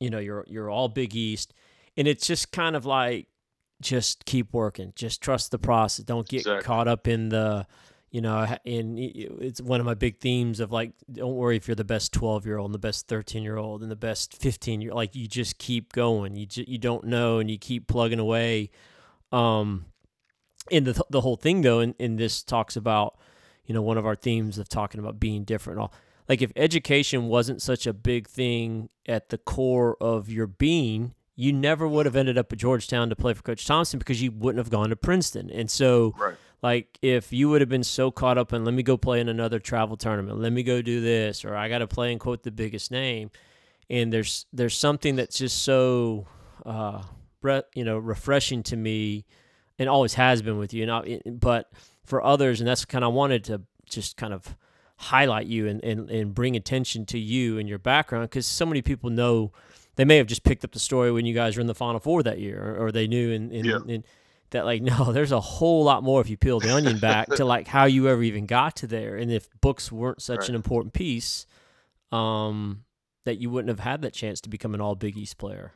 you 0.00 0.10
know 0.10 0.18
you're 0.18 0.44
you're 0.48 0.70
all 0.70 0.88
Big 0.88 1.14
East, 1.14 1.54
and 1.96 2.06
it's 2.06 2.26
just 2.26 2.52
kind 2.52 2.76
of 2.76 2.84
like 2.84 3.28
just 3.80 4.24
keep 4.24 4.52
working, 4.52 4.92
just 4.96 5.22
trust 5.22 5.50
the 5.50 5.58
process. 5.58 6.04
Don't 6.04 6.28
get 6.28 6.38
exactly. 6.38 6.64
caught 6.64 6.88
up 6.88 7.06
in 7.06 7.28
the 7.28 7.66
you 8.10 8.20
know, 8.20 8.46
and 8.64 8.98
it's 8.98 9.60
one 9.60 9.80
of 9.80 9.86
my 9.86 9.94
big 9.94 10.20
themes 10.20 10.60
of 10.60 10.70
like, 10.70 10.92
don't 11.12 11.34
worry 11.34 11.56
if 11.56 11.66
you're 11.66 11.74
the 11.74 11.84
best 11.84 12.12
12 12.12 12.46
year 12.46 12.58
old 12.58 12.68
and 12.68 12.74
the 12.74 12.78
best 12.78 13.08
13 13.08 13.42
year 13.42 13.56
old 13.56 13.82
and 13.82 13.90
the 13.90 13.96
best 13.96 14.40
15 14.40 14.80
year, 14.80 14.92
like 14.92 15.14
you 15.14 15.26
just 15.26 15.58
keep 15.58 15.92
going. 15.92 16.36
You 16.36 16.46
just, 16.46 16.68
you 16.68 16.78
don't 16.78 17.04
know 17.04 17.38
and 17.38 17.50
you 17.50 17.58
keep 17.58 17.88
plugging 17.88 18.20
away. 18.20 18.70
Um, 19.32 19.86
and 20.70 20.86
the, 20.86 21.04
the 21.10 21.20
whole 21.20 21.36
thing 21.36 21.62
though, 21.62 21.80
and, 21.80 21.94
and 21.98 22.18
this 22.18 22.42
talks 22.42 22.76
about, 22.76 23.18
you 23.64 23.74
know, 23.74 23.82
one 23.82 23.98
of 23.98 24.06
our 24.06 24.14
themes 24.14 24.58
of 24.58 24.68
talking 24.68 25.00
about 25.00 25.18
being 25.18 25.42
different. 25.42 25.80
All 25.80 25.92
like 26.28 26.42
if 26.42 26.52
education 26.56 27.26
wasn't 27.26 27.60
such 27.60 27.86
a 27.86 27.92
big 27.92 28.28
thing 28.28 28.88
at 29.06 29.30
the 29.30 29.38
core 29.38 29.96
of 30.00 30.28
your 30.30 30.46
being, 30.46 31.14
you 31.34 31.52
never 31.52 31.86
would 31.86 32.06
have 32.06 32.16
ended 32.16 32.38
up 32.38 32.52
at 32.52 32.58
Georgetown 32.58 33.10
to 33.10 33.16
play 33.16 33.34
for 33.34 33.42
Coach 33.42 33.66
Thompson 33.66 33.98
because 33.98 34.22
you 34.22 34.30
wouldn't 34.30 34.58
have 34.58 34.70
gone 34.70 34.90
to 34.90 34.96
Princeton. 34.96 35.50
And 35.50 35.70
so, 35.70 36.14
right 36.16 36.36
like 36.66 36.98
if 37.00 37.32
you 37.32 37.48
would 37.48 37.60
have 37.60 37.70
been 37.70 37.84
so 37.84 38.10
caught 38.10 38.38
up 38.38 38.52
in 38.52 38.64
let 38.64 38.74
me 38.74 38.82
go 38.82 38.96
play 38.96 39.20
in 39.20 39.28
another 39.28 39.60
travel 39.60 39.96
tournament, 39.96 40.40
let 40.40 40.52
me 40.52 40.64
go 40.64 40.82
do 40.82 41.00
this, 41.00 41.44
or 41.44 41.54
I 41.54 41.68
got 41.68 41.78
to 41.78 41.86
play 41.86 42.10
and 42.10 42.18
quote 42.18 42.42
the 42.42 42.50
biggest 42.50 42.90
name, 42.90 43.30
and 43.88 44.12
there's 44.12 44.46
there's 44.52 44.76
something 44.76 45.14
that's 45.14 45.38
just 45.38 45.62
so 45.62 46.26
uh, 46.64 47.02
you 47.76 47.84
know 47.84 47.98
refreshing 47.98 48.64
to 48.64 48.76
me, 48.76 49.26
and 49.78 49.88
always 49.88 50.14
has 50.14 50.42
been 50.42 50.58
with 50.58 50.74
you. 50.74 50.90
And 50.90 51.40
but 51.40 51.70
for 52.04 52.20
others, 52.20 52.60
and 52.60 52.66
that's 52.66 52.84
kind 52.84 53.04
of 53.04 53.14
wanted 53.14 53.44
to 53.44 53.62
just 53.88 54.16
kind 54.16 54.34
of 54.34 54.56
highlight 54.96 55.46
you 55.46 55.68
and, 55.68 55.84
and, 55.84 56.10
and 56.10 56.34
bring 56.34 56.56
attention 56.56 57.06
to 57.06 57.18
you 57.18 57.58
and 57.58 57.68
your 57.68 57.78
background 57.78 58.24
because 58.24 58.46
so 58.46 58.66
many 58.66 58.82
people 58.82 59.10
know 59.10 59.52
they 59.94 60.04
may 60.04 60.16
have 60.16 60.26
just 60.26 60.42
picked 60.42 60.64
up 60.64 60.72
the 60.72 60.80
story 60.80 61.12
when 61.12 61.26
you 61.26 61.34
guys 61.34 61.54
were 61.54 61.60
in 61.60 61.66
the 61.68 61.74
final 61.74 62.00
four 62.00 62.22
that 62.24 62.40
year 62.40 62.60
or, 62.60 62.86
or 62.86 62.92
they 62.92 63.06
knew 63.06 63.30
and, 63.30 63.52
and, 63.52 63.66
yeah. 63.66 63.78
and 63.86 64.04
that 64.50 64.64
like 64.64 64.82
no 64.82 65.12
there's 65.12 65.32
a 65.32 65.40
whole 65.40 65.84
lot 65.84 66.02
more 66.02 66.20
if 66.20 66.28
you 66.28 66.36
peel 66.36 66.60
the 66.60 66.74
onion 66.74 66.98
back 66.98 67.28
to 67.28 67.44
like 67.44 67.66
how 67.66 67.84
you 67.84 68.08
ever 68.08 68.22
even 68.22 68.46
got 68.46 68.76
to 68.76 68.86
there 68.86 69.16
and 69.16 69.30
if 69.30 69.48
books 69.60 69.90
weren't 69.90 70.22
such 70.22 70.40
right. 70.40 70.48
an 70.50 70.54
important 70.54 70.92
piece 70.92 71.46
um 72.12 72.84
that 73.24 73.38
you 73.38 73.50
wouldn't 73.50 73.68
have 73.68 73.80
had 73.80 74.02
that 74.02 74.12
chance 74.12 74.40
to 74.40 74.48
become 74.48 74.74
an 74.74 74.80
all 74.80 74.94
big 74.94 75.16
east 75.16 75.38
player 75.38 75.72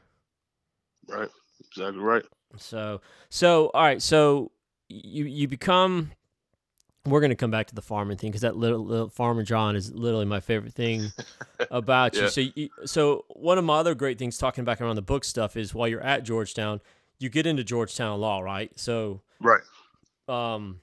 right 1.08 1.28
exactly 1.60 2.00
right 2.00 2.24
so 2.56 3.00
so 3.28 3.70
all 3.74 3.82
right 3.82 4.02
so 4.02 4.50
you 4.88 5.24
you 5.24 5.48
become 5.48 6.10
we're 7.06 7.20
going 7.20 7.30
to 7.30 7.36
come 7.36 7.50
back 7.50 7.66
to 7.68 7.74
the 7.74 7.82
farming 7.82 8.18
thing 8.18 8.30
because 8.30 8.42
that 8.42 8.56
little, 8.56 8.84
little, 8.84 9.08
farmer 9.08 9.42
John 9.42 9.74
is 9.74 9.92
literally 9.92 10.26
my 10.26 10.40
favorite 10.40 10.74
thing 10.74 11.10
about 11.70 12.14
yeah. 12.14 12.22
you. 12.22 12.28
So, 12.28 12.40
you, 12.40 12.68
so 12.84 13.24
one 13.28 13.56
of 13.58 13.64
my 13.64 13.78
other 13.78 13.94
great 13.94 14.18
things 14.18 14.36
talking 14.36 14.64
back 14.64 14.80
around 14.80 14.96
the 14.96 15.02
book 15.02 15.24
stuff 15.24 15.56
is 15.56 15.74
while 15.74 15.88
you're 15.88 16.02
at 16.02 16.24
Georgetown, 16.24 16.80
you 17.20 17.28
get 17.28 17.46
into 17.46 17.62
Georgetown 17.62 18.20
law, 18.20 18.40
right? 18.40 18.72
So, 18.78 19.22
right. 19.40 19.62
Um, 20.28 20.80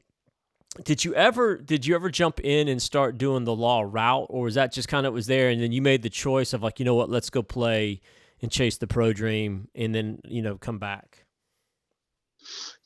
did 0.83 1.03
you 1.03 1.15
ever 1.15 1.57
did 1.57 1.85
you 1.85 1.95
ever 1.95 2.09
jump 2.09 2.39
in 2.41 2.67
and 2.67 2.81
start 2.81 3.17
doing 3.17 3.43
the 3.43 3.55
law 3.55 3.81
route, 3.81 4.27
or 4.29 4.43
was 4.43 4.55
that 4.55 4.71
just 4.71 4.87
kind 4.87 5.05
of 5.05 5.13
was 5.13 5.27
there, 5.27 5.49
and 5.49 5.61
then 5.61 5.71
you 5.71 5.81
made 5.81 6.03
the 6.03 6.09
choice 6.09 6.53
of 6.53 6.61
like, 6.61 6.79
you 6.79 6.85
know 6.85 6.95
what, 6.95 7.09
let's 7.09 7.29
go 7.29 7.41
play 7.41 8.01
and 8.41 8.51
chase 8.51 8.77
the 8.77 8.87
pro 8.87 9.13
dream, 9.13 9.67
and 9.75 9.93
then 9.93 10.19
you 10.25 10.41
know 10.41 10.57
come 10.57 10.77
back. 10.77 11.25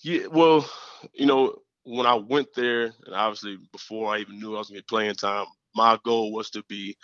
Yeah, 0.01 0.27
well, 0.27 0.67
you 1.13 1.25
know, 1.25 1.55
when 1.83 2.05
I 2.05 2.15
went 2.15 2.47
there, 2.55 2.93
and 3.05 3.13
obviously 3.13 3.57
before 3.71 4.13
I 4.13 4.19
even 4.19 4.39
knew 4.39 4.55
I 4.55 4.59
was 4.59 4.69
gonna 4.69 4.79
get 4.79 4.87
playing 4.87 5.15
time, 5.15 5.45
my 5.75 5.99
goal 6.03 6.31
was 6.31 6.49
to 6.51 6.63
be 6.63 6.95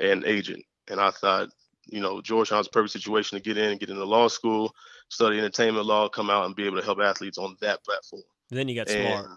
an 0.00 0.24
agent. 0.26 0.64
And 0.88 1.00
I 1.00 1.10
thought, 1.10 1.48
you 1.86 2.00
know, 2.00 2.20
Georgetown's 2.20 2.68
perfect 2.68 2.92
situation 2.92 3.38
to 3.38 3.42
get 3.42 3.56
in 3.56 3.70
and 3.70 3.80
get 3.80 3.90
into 3.90 4.04
law 4.04 4.28
school, 4.28 4.74
study 5.08 5.38
entertainment 5.38 5.86
law, 5.86 6.08
come 6.08 6.30
out 6.30 6.46
and 6.46 6.56
be 6.56 6.66
able 6.66 6.78
to 6.78 6.84
help 6.84 6.98
athletes 7.00 7.38
on 7.38 7.56
that 7.60 7.84
platform. 7.84 8.22
And 8.50 8.58
then 8.58 8.68
you 8.68 8.74
got 8.74 8.88
smart. 8.88 9.28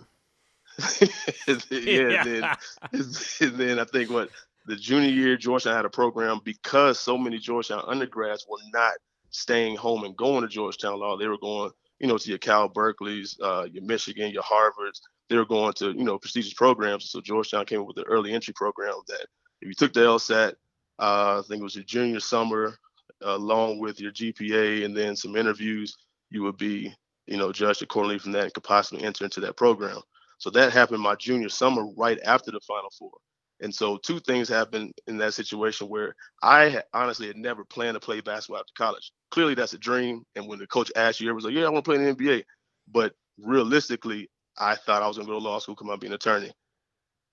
yeah, 1.72 2.24
Then, 2.24 2.44
and 3.42 3.56
then 3.58 3.80
I 3.80 3.86
think 3.86 4.12
what 4.12 4.30
the 4.66 4.76
junior 4.76 5.10
year 5.10 5.38
Georgetown 5.38 5.76
had 5.76 5.86
a 5.86 5.90
program 5.90 6.42
because 6.44 7.00
so 7.00 7.18
many 7.18 7.38
Georgetown 7.40 7.84
undergrads 7.88 8.46
were 8.50 8.58
not 8.74 8.94
staying 9.30 9.76
home 9.76 10.04
and 10.04 10.16
going 10.16 10.42
to 10.42 10.48
Georgetown 10.48 11.00
law. 11.00 11.18
They 11.18 11.28
were 11.28 11.38
going 11.38 11.72
you 12.00 12.08
know, 12.08 12.18
to 12.18 12.30
your 12.30 12.38
Cal 12.38 12.70
Berkeley's, 12.70 13.38
uh, 13.42 13.66
your 13.72 13.84
Michigan, 13.84 14.32
your 14.32 14.44
Harvards. 14.44 15.02
They 15.30 15.36
were 15.36 15.46
going 15.46 15.74
to, 15.74 15.92
you 15.92 16.04
know, 16.04 16.18
prestigious 16.18 16.54
programs. 16.54 17.10
So 17.10 17.22
Georgetown 17.22 17.66
came 17.66 17.82
up 17.82 17.88
with 17.88 17.96
the 17.96 18.04
early 18.04 18.34
entry 18.34 18.54
program 18.54 18.94
that 19.08 19.26
if 19.62 19.68
you 19.68 19.74
took 19.74 19.94
the 19.94 20.02
LSAT, 20.02 20.54
uh, 21.00 21.40
I 21.40 21.42
think 21.48 21.62
it 21.62 21.64
was 21.64 21.76
your 21.76 21.84
junior 21.84 22.20
summer, 22.20 22.78
uh, 23.26 23.36
along 23.36 23.80
with 23.80 24.00
your 24.00 24.12
GPA 24.12 24.86
and 24.86 24.96
then 24.96 25.16
some 25.16 25.36
interviews, 25.36 25.96
you 26.30 26.44
would 26.44 26.58
be, 26.58 26.94
you 27.26 27.38
know, 27.38 27.52
judged 27.52 27.82
accordingly 27.82 28.20
from 28.20 28.32
that 28.34 28.44
and 28.44 28.54
could 28.54 28.64
possibly 28.64 29.04
enter 29.04 29.24
into 29.24 29.40
that 29.42 29.58
program. 29.58 30.02
So 30.38 30.50
that 30.52 30.72
happened 30.72 31.02
my 31.02 31.16
junior 31.16 31.50
summer 31.50 31.86
right 31.98 32.20
after 32.24 32.52
the 32.52 32.60
Final 32.62 32.92
Four. 32.98 33.12
And 33.60 33.74
so 33.74 33.98
two 33.98 34.20
things 34.20 34.48
happened 34.48 34.94
in 35.08 35.18
that 35.18 35.34
situation 35.34 35.90
where 35.90 36.16
I 36.44 36.84
honestly 36.94 37.28
had 37.28 37.38
never 37.38 37.66
planned 37.66 37.96
to 37.96 38.00
play 38.00 38.22
basketball 38.22 38.60
after 38.60 38.74
college. 38.78 39.12
Clearly, 39.32 39.56
that's 39.56 39.74
a 39.74 39.80
dream. 39.80 40.24
And 40.36 40.48
when 40.48 40.60
the 40.60 40.68
coach 40.68 40.92
asked 40.96 41.20
you, 41.20 41.30
it 41.30 41.34
was 41.34 41.46
like, 41.46 41.56
"Yeah, 41.56 41.66
I 41.66 41.70
want 41.70 41.84
to 41.84 41.90
play 41.90 41.98
in 41.98 42.04
the 42.06 42.14
NBA." 42.14 42.44
But 42.88 43.16
realistically, 43.40 44.30
I 44.58 44.76
thought 44.76 45.02
I 45.02 45.08
was 45.08 45.18
going 45.18 45.28
to 45.28 45.34
go 45.34 45.40
to 45.40 45.46
law 45.46 45.60
school, 45.60 45.76
come 45.76 45.90
out 45.90 46.00
be 46.00 46.08
an 46.08 46.14
attorney. 46.14 46.52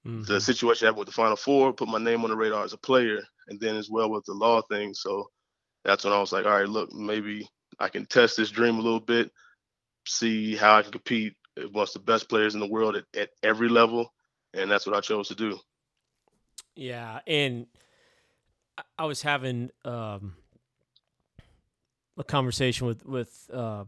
Mm-hmm. 0.07 0.25
The 0.25 0.41
situation 0.41 0.87
happened 0.87 1.01
with 1.01 1.09
the 1.09 1.15
Final 1.15 1.37
Four, 1.37 1.73
put 1.73 1.89
my 1.89 1.99
name 1.99 2.25
on 2.25 2.31
the 2.31 2.37
radar 2.37 2.65
as 2.65 2.73
a 2.73 2.79
player, 2.79 3.23
and 3.49 3.59
then 3.59 3.77
as 3.77 3.89
well 3.91 4.11
with 4.11 4.25
the 4.27 4.35
law 4.35 4.61
thing. 4.63 4.93
So 4.95 5.29
that's 5.85 6.05
when 6.05 6.13
I 6.13 6.21
was 6.21 6.33
like, 6.33 6.45
"All 6.45 6.53
right, 6.53 6.69
look, 6.69 6.93
maybe 6.93 7.49
I 7.79 7.89
can 7.89 8.07
test 8.07 8.37
this 8.37 8.51
dream 8.51 8.79
a 8.79 8.83
little 8.83 9.01
bit, 9.01 9.31
see 10.07 10.57
how 10.57 10.77
I 10.77 10.83
can 10.83 10.93
compete 10.93 11.35
amongst 11.57 11.95
the 11.95 12.01
best 12.01 12.29
players 12.29 12.55
in 12.55 12.61
the 12.61 12.67
world 12.67 12.97
at, 12.97 13.05
at 13.17 13.31
every 13.43 13.69
level." 13.69 14.13
And 14.53 14.71
that's 14.71 14.87
what 14.87 14.95
I 14.95 15.01
chose 15.01 15.29
to 15.29 15.35
do. 15.35 15.59
Yeah, 16.77 17.21
and 17.27 17.67
I 18.99 19.07
was 19.07 19.23
having 19.23 19.71
um, 19.85 20.37
a 22.19 22.25
conversation 22.25 22.87
with 22.87 23.05
with 23.07 23.51
uh, 23.53 23.85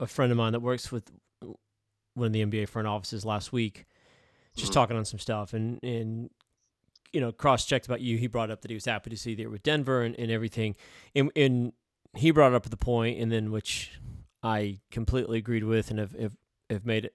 a 0.00 0.06
friend 0.06 0.32
of 0.32 0.38
mine 0.38 0.52
that 0.52 0.60
works 0.60 0.90
with 0.90 1.10
one 2.14 2.26
of 2.26 2.32
the 2.32 2.44
NBA 2.44 2.68
front 2.68 2.88
offices 2.88 3.24
last 3.24 3.52
week, 3.52 3.84
just 4.56 4.72
mm-hmm. 4.72 4.80
talking 4.80 4.96
on 4.96 5.04
some 5.04 5.18
stuff, 5.18 5.52
and 5.52 5.82
and 5.82 6.30
you 7.12 7.20
know 7.20 7.32
cross 7.32 7.64
checked 7.64 7.86
about 7.86 8.00
you. 8.00 8.18
He 8.18 8.26
brought 8.26 8.50
up 8.50 8.62
that 8.62 8.70
he 8.70 8.74
was 8.74 8.84
happy 8.84 9.10
to 9.10 9.16
see 9.16 9.30
you 9.30 9.36
there 9.36 9.50
with 9.50 9.62
Denver 9.62 10.02
and, 10.02 10.14
and 10.18 10.30
everything, 10.30 10.76
and, 11.14 11.30
and 11.36 11.72
he 12.14 12.30
brought 12.30 12.54
up 12.54 12.68
the 12.68 12.76
point, 12.76 13.20
and 13.20 13.30
then 13.30 13.52
which 13.52 13.92
I 14.42 14.80
completely 14.90 15.38
agreed 15.38 15.64
with, 15.64 15.90
and 15.90 15.98
have 15.98 16.12
have, 16.12 16.36
have 16.70 16.84
made 16.84 17.06
it 17.06 17.14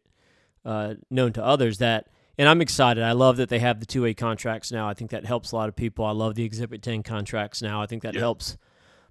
uh, 0.63 0.95
known 1.09 1.33
to 1.33 1.43
others 1.43 1.79
that 1.79 2.07
and 2.37 2.49
I'm 2.49 2.61
excited. 2.61 3.03
I 3.03 3.11
love 3.11 3.37
that 3.37 3.49
they 3.49 3.59
have 3.59 3.79
the 3.79 3.85
two 3.85 4.03
way 4.03 4.13
contracts 4.13 4.71
now. 4.71 4.87
I 4.87 4.93
think 4.93 5.11
that 5.11 5.25
helps 5.25 5.51
a 5.51 5.55
lot 5.55 5.69
of 5.69 5.75
people. 5.75 6.05
I 6.05 6.11
love 6.11 6.35
the 6.35 6.43
Exhibit 6.43 6.81
10 6.81 7.03
contracts 7.03 7.61
now. 7.61 7.81
I 7.81 7.85
think 7.85 8.03
that 8.03 8.15
helps. 8.15 8.57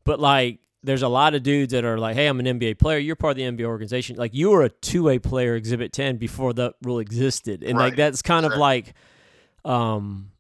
But 0.05 0.19
like, 0.19 0.59
there's 0.83 1.03
a 1.03 1.09
lot 1.09 1.35
of 1.35 1.43
dudes 1.43 1.73
that 1.73 1.85
are 1.85 1.99
like, 1.99 2.17
hey, 2.17 2.27
I'm 2.27 2.41
an 2.41 2.47
NBA 2.47 2.79
player. 2.79 2.99
You're 2.99 3.17
part 3.17 3.33
of 3.33 3.37
the 3.37 3.43
NBA 3.43 3.67
organization. 3.67 4.17
Like, 4.17 4.35
you 4.35 4.51
were 4.51 4.63
a 4.63 4.69
two 4.69 5.03
way 5.03 5.19
player, 5.19 5.55
Exhibit 5.55 5.93
10, 5.93 6.17
before 6.17 6.53
that 6.55 6.75
rule 6.83 6.99
existed. 6.99 7.63
And 7.63 7.79
right. 7.79 7.87
like, 7.87 7.97
that's 7.97 8.23
kind 8.23 8.47
exactly. 8.47 8.57
of 8.57 8.61
like, 8.61 8.95
um, 9.65 10.31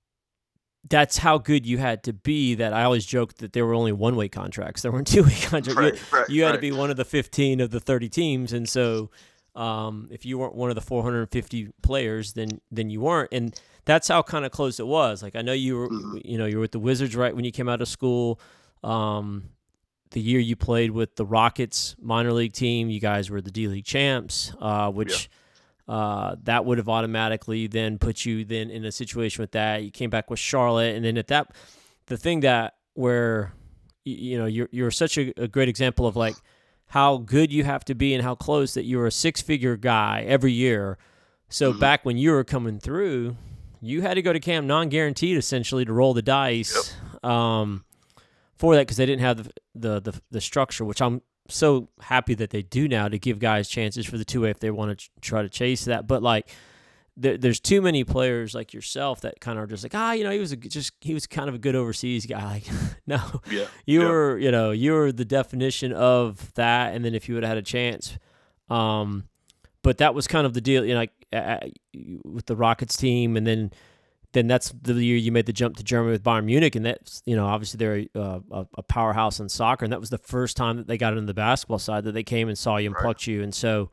that's 0.89 1.19
how 1.19 1.39
good 1.39 1.67
you 1.67 1.79
had 1.79 2.05
to 2.05 2.13
be. 2.13 2.55
That 2.55 2.73
I 2.73 2.85
always 2.85 3.05
joked 3.05 3.39
that 3.39 3.53
there 3.53 3.67
were 3.67 3.75
only 3.75 3.93
one 3.93 4.17
way 4.17 4.29
contracts. 4.29 4.83
There 4.83 4.91
weren't 4.91 5.07
two 5.09 5.25
way 5.25 5.37
contracts. 5.43 5.77
Right, 5.77 5.95
you, 5.95 6.19
right, 6.19 6.29
you 6.29 6.45
had 6.45 6.53
to 6.53 6.59
be 6.59 6.73
one 6.73 6.91
of 6.91 6.97
the 6.97 7.05
15 7.05 7.61
of 7.61 7.71
the 7.71 7.81
30 7.81 8.09
teams. 8.09 8.53
And 8.53 8.69
so 8.69 9.11
um, 9.55 10.09
if 10.11 10.25
you 10.25 10.39
weren't 10.39 10.55
one 10.55 10.71
of 10.71 10.75
the 10.75 10.81
450 10.81 11.71
players, 11.83 12.33
then 12.33 12.61
then 12.71 12.89
you 12.89 13.01
weren't, 13.01 13.31
and 13.33 13.61
that's 13.85 14.09
how 14.09 14.23
kind 14.23 14.45
of 14.45 14.53
close 14.53 14.79
it 14.79 14.87
was. 14.87 15.23
Like 15.23 15.37
I 15.37 15.43
know 15.43 15.53
you 15.53 15.77
were, 15.77 15.89
mm-hmm. 15.89 16.19
you 16.25 16.39
know, 16.39 16.47
you 16.47 16.57
were 16.57 16.63
with 16.63 16.73
the 16.73 16.79
Wizards 16.79 17.17
right 17.17 17.35
when 17.35 17.45
you 17.45 17.53
came 17.53 17.69
out 17.69 17.81
of 17.83 17.89
school. 17.89 18.41
Um, 18.83 19.51
the 20.13 20.21
year 20.21 20.41
you 20.41 20.57
played 20.57 20.91
with 20.91 21.17
the 21.17 21.25
Rockets 21.25 21.95
minor 22.01 22.33
league 22.33 22.53
team, 22.53 22.91
you 22.91 23.01
guys 23.01 23.31
were 23.31 23.41
the 23.41 23.51
D 23.51 23.69
League 23.69 23.85
champs, 23.85 24.53
uh, 24.61 24.91
which 24.91 25.31
yeah. 25.89 25.95
uh, 25.95 26.37
that 26.45 26.65
would 26.65 26.79
have 26.79 26.89
automatically 26.89 27.67
then 27.67 27.99
put 27.99 28.25
you 28.25 28.45
then 28.45 28.71
in 28.71 28.85
a 28.85 28.93
situation 28.93 29.43
with 29.43 29.53
that. 29.53 29.83
You 29.85 29.91
came 29.91 30.11
back 30.11 30.31
with 30.31 30.39
Charlotte, 30.39 30.97
and 30.97 31.05
then 31.05 31.17
at 31.17 31.29
that, 31.29 31.55
the 32.07 32.17
thing 32.17 32.41
that 32.41 32.75
where 32.95 33.53
you, 34.05 34.15
you 34.33 34.39
know 34.39 34.47
you're 34.47 34.69
you're 34.73 34.91
such 34.91 35.17
a, 35.19 35.33
a 35.41 35.47
great 35.49 35.69
example 35.69 36.07
of 36.07 36.17
like 36.17 36.35
how 36.87 37.19
good 37.19 37.53
you 37.53 37.63
have 37.63 37.85
to 37.85 37.95
be 37.95 38.13
and 38.15 38.23
how 38.25 38.35
close 38.35 38.75
that 38.75 38.85
you're 38.85 39.07
a 39.07 39.13
six 39.13 39.41
figure 39.41 39.77
guy 39.77 40.25
every 40.27 40.53
year. 40.53 40.99
So 41.49 41.73
Mhm. 41.73 41.79
back 41.81 42.05
when 42.05 42.17
you 42.19 42.33
were 42.33 42.43
coming 42.43 42.81
through, 42.81 43.37
you 43.81 44.03
had 44.03 44.15
to 44.15 44.23
go 44.23 44.33
to 44.33 44.41
camp 44.41 44.67
non 44.67 44.89
guaranteed 44.89 45.37
essentially 45.37 45.85
to 45.85 45.93
roll 45.93 46.15
the 46.15 46.23
dice 46.23 46.95
um, 47.23 47.85
for 48.61 48.75
that 48.75 48.83
because 48.83 48.97
they 48.99 49.07
didn't 49.07 49.23
have 49.23 49.37
the, 49.39 49.51
the 49.75 50.01
the 50.13 50.21
the 50.31 50.41
structure, 50.41 50.85
which 50.85 51.01
I'm 51.03 51.23
so 51.49 51.89
happy 52.01 52.35
that 52.35 52.51
they 52.51 52.63
do 52.63 52.87
now 52.87 53.09
to 53.09 53.19
give 53.19 53.39
guys 53.41 53.69
chances 53.69 54.07
for 54.07 54.19
the 54.19 54.25
two 54.25 54.43
way 54.43 54.51
if 54.51 54.61
they 54.61 54.71
want 54.71 54.91
to 54.91 54.97
ch- 54.97 55.11
try 55.21 55.43
to 55.43 55.49
chase 55.49 55.87
that. 55.87 56.07
But 56.07 56.23
like 56.23 56.49
there, 57.17 57.37
there's 57.37 57.59
too 57.59 57.81
many 57.83 58.05
players 58.05 58.55
like 58.55 58.73
yourself 58.73 59.23
that 59.23 59.41
kind 59.41 59.59
of 59.59 59.65
are 59.65 59.67
just 59.67 59.83
like 59.83 59.95
ah 59.95 60.13
you 60.13 60.23
know 60.25 60.31
he 60.31 60.39
was 60.39 60.53
a, 60.53 60.57
just 60.57 60.93
he 61.01 61.13
was 61.13 61.27
kind 61.27 61.49
of 61.49 61.55
a 61.55 61.59
good 61.59 61.75
overseas 61.75 62.25
guy 62.25 62.45
like 62.55 62.65
no 63.07 63.21
Yeah. 63.51 63.67
you 63.85 64.03
yeah. 64.03 64.09
were 64.09 64.39
you 64.39 64.51
know 64.53 64.71
you 64.71 64.93
were 64.93 65.11
the 65.11 65.25
definition 65.25 65.93
of 65.93 66.55
that 66.55 66.95
and 66.95 67.05
then 67.05 67.15
if 67.15 67.29
you 67.29 67.35
would 67.35 67.43
have 67.43 67.51
had 67.51 67.59
a 67.59 67.63
chance 67.63 68.17
um 68.71 69.25
but 69.83 69.99
that 69.99 70.15
was 70.15 70.29
kind 70.29 70.47
of 70.47 70.55
the 70.55 70.61
deal 70.61 70.85
you 70.85 70.95
know 70.95 71.01
like 71.01 71.13
uh, 71.33 71.59
with 72.25 72.47
the 72.47 72.57
Rockets 72.57 72.97
team 72.97 73.37
and 73.37 73.45
then 73.47 73.73
then 74.33 74.47
that's 74.47 74.73
the 74.83 74.95
year 74.95 75.17
you 75.17 75.33
made 75.33 75.47
the 75.47 75.53
jump 75.53 75.77
to 75.77 75.83
Germany 75.83 76.13
with 76.13 76.23
Bayern 76.23 76.45
Munich 76.45 76.75
and 76.77 76.87
that's 76.87 77.23
you 77.27 77.35
know 77.37 77.47
obviously 77.47 77.79
they're 77.79 78.07
a, 78.23 78.41
a, 78.53 78.67
a 78.79 78.83
powerhouse 78.83 79.41
in 79.41 79.49
soccer 79.49 79.85
and 79.85 79.93
that 79.93 80.01
was 80.01 80.11
the 80.11 80.19
first 80.19 80.57
time 80.57 80.77
that 80.77 80.87
they 80.87 80.97
got 80.99 81.13
into 81.15 81.27
the 81.27 81.35
basketball 81.35 81.79
side 81.79 82.05
that 82.05 82.13
they 82.13 82.23
came 82.23 82.49
and 82.49 82.57
saw 82.57 82.77
you 82.77 82.87
and 82.87 82.95
Right. 82.95 83.03
plucked 83.03 83.27
you. 83.27 83.43
And 83.43 83.55
so 83.55 83.91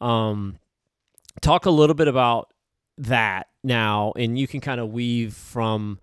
um 0.00 0.58
talk 1.40 1.66
a 1.66 1.70
little 1.70 1.94
bit 1.94 2.08
about 2.08 2.52
that 2.98 3.48
now 3.64 4.12
and 4.16 4.38
you 4.38 4.46
can 4.46 4.60
kind 4.60 4.80
of 4.80 4.90
weave 4.92 5.32
from 5.34 5.98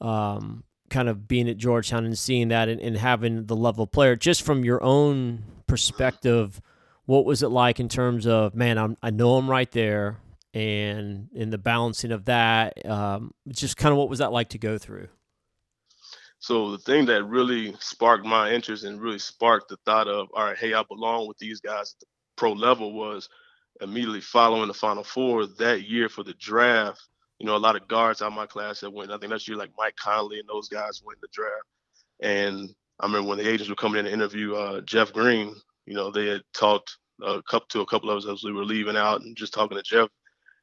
um 0.00 0.64
kind 0.90 1.08
of 1.08 1.28
being 1.28 1.48
at 1.48 1.56
Georgetown 1.58 2.04
and 2.04 2.18
seeing 2.18 2.48
that 2.48 2.68
and, 2.68 2.80
and 2.80 2.96
having 2.96 3.44
the 3.46 3.56
level 3.56 3.86
player. 3.86 4.16
Just 4.16 4.42
from 4.42 4.64
your 4.64 4.82
own 4.82 5.44
perspective 5.66 6.60
what 7.06 7.24
was 7.24 7.42
it 7.42 7.48
like 7.48 7.80
in 7.80 7.88
terms 7.88 8.26
of 8.26 8.54
man 8.54 8.76
I'm, 8.78 8.96
I 9.02 9.10
know 9.10 9.36
I'm 9.36 9.48
right 9.50 9.70
there 9.72 10.18
and 10.58 11.28
in 11.32 11.50
the 11.50 11.58
balancing 11.58 12.12
of 12.12 12.24
that. 12.26 12.84
Um, 12.88 13.32
just 13.48 13.76
kind 13.76 13.92
of 13.92 13.98
what 13.98 14.08
was 14.08 14.18
that 14.18 14.32
like 14.32 14.50
to 14.50 14.58
go 14.58 14.78
through? 14.78 15.08
So 16.40 16.70
the 16.70 16.78
thing 16.78 17.06
that 17.06 17.24
really 17.24 17.74
sparked 17.80 18.24
my 18.24 18.52
interest 18.52 18.84
and 18.84 19.00
really 19.00 19.18
sparked 19.18 19.68
the 19.68 19.76
thought 19.84 20.08
of, 20.08 20.28
all 20.34 20.44
right, 20.44 20.56
hey, 20.56 20.74
I 20.74 20.82
belong 20.84 21.26
with 21.26 21.38
these 21.38 21.60
guys 21.60 21.94
at 21.94 22.00
the 22.00 22.06
pro 22.36 22.52
level 22.52 22.92
was 22.92 23.28
immediately 23.80 24.20
following 24.20 24.68
the 24.68 24.74
Final 24.74 25.04
Four 25.04 25.46
that 25.46 25.88
year 25.88 26.08
for 26.08 26.22
the 26.22 26.34
draft. 26.34 27.00
You 27.38 27.46
know, 27.46 27.56
a 27.56 27.58
lot 27.58 27.76
of 27.76 27.86
guards 27.88 28.22
out 28.22 28.28
of 28.28 28.34
my 28.34 28.46
class 28.46 28.80
that 28.80 28.92
went. 28.92 29.10
I 29.10 29.18
think 29.18 29.30
that's 29.30 29.46
year 29.46 29.56
like 29.56 29.70
Mike 29.76 29.96
Conley 29.96 30.40
and 30.40 30.48
those 30.48 30.68
guys 30.68 31.02
went 31.04 31.20
the 31.20 31.28
draft. 31.32 31.64
And 32.20 32.70
I 33.00 33.06
remember 33.06 33.28
when 33.28 33.38
the 33.38 33.48
agents 33.48 33.68
were 33.68 33.76
coming 33.76 34.00
in 34.00 34.06
to 34.06 34.12
interview 34.12 34.54
uh, 34.54 34.80
Jeff 34.82 35.12
Green. 35.12 35.54
You 35.86 35.94
know, 35.94 36.10
they 36.10 36.26
had 36.26 36.42
talked 36.52 36.98
a 37.22 37.42
couple 37.42 37.66
to 37.70 37.80
a 37.80 37.86
couple 37.86 38.10
of 38.10 38.18
us 38.18 38.26
as 38.26 38.44
we 38.44 38.52
were 38.52 38.64
leaving 38.64 38.96
out 38.96 39.22
and 39.22 39.36
just 39.36 39.54
talking 39.54 39.76
to 39.76 39.82
Jeff. 39.82 40.08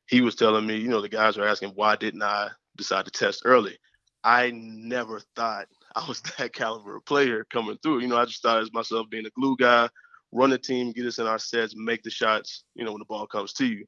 He 0.08 0.22
was 0.22 0.36
telling 0.36 0.66
me, 0.66 0.78
you 0.78 0.90
know, 0.90 1.02
the 1.02 1.10
guys 1.10 1.38
were 1.38 1.48
asking 1.48 1.70
why 1.70 1.96
didn't 1.96 2.24
I 2.24 2.50
decide 2.78 3.06
to 3.06 3.12
test 3.12 3.42
early. 3.46 3.78
I 4.24 4.52
never 4.54 5.22
thought 5.36 5.68
I 5.96 6.06
was 6.08 6.22
that 6.38 6.54
caliber 6.54 6.98
of 6.98 7.06
player 7.06 7.46
coming 7.46 7.78
through. 7.82 8.00
You 8.00 8.08
know, 8.08 8.18
I 8.18 8.26
just 8.26 8.42
thought 8.42 8.62
as 8.62 8.74
myself 8.74 9.10
being 9.10 9.26
a 9.26 9.30
glue 9.30 9.56
guy, 9.58 9.88
run 10.32 10.50
the 10.50 10.58
team, 10.58 10.92
get 10.92 11.06
us 11.06 11.20
in 11.20 11.28
our 11.28 11.40
sets, 11.40 11.74
make 11.76 12.04
the 12.04 12.10
shots, 12.10 12.66
you 12.76 12.84
know, 12.84 12.92
when 12.92 13.00
the 13.00 13.06
ball 13.06 13.26
comes 13.28 13.54
to 13.54 13.66
you. 13.66 13.86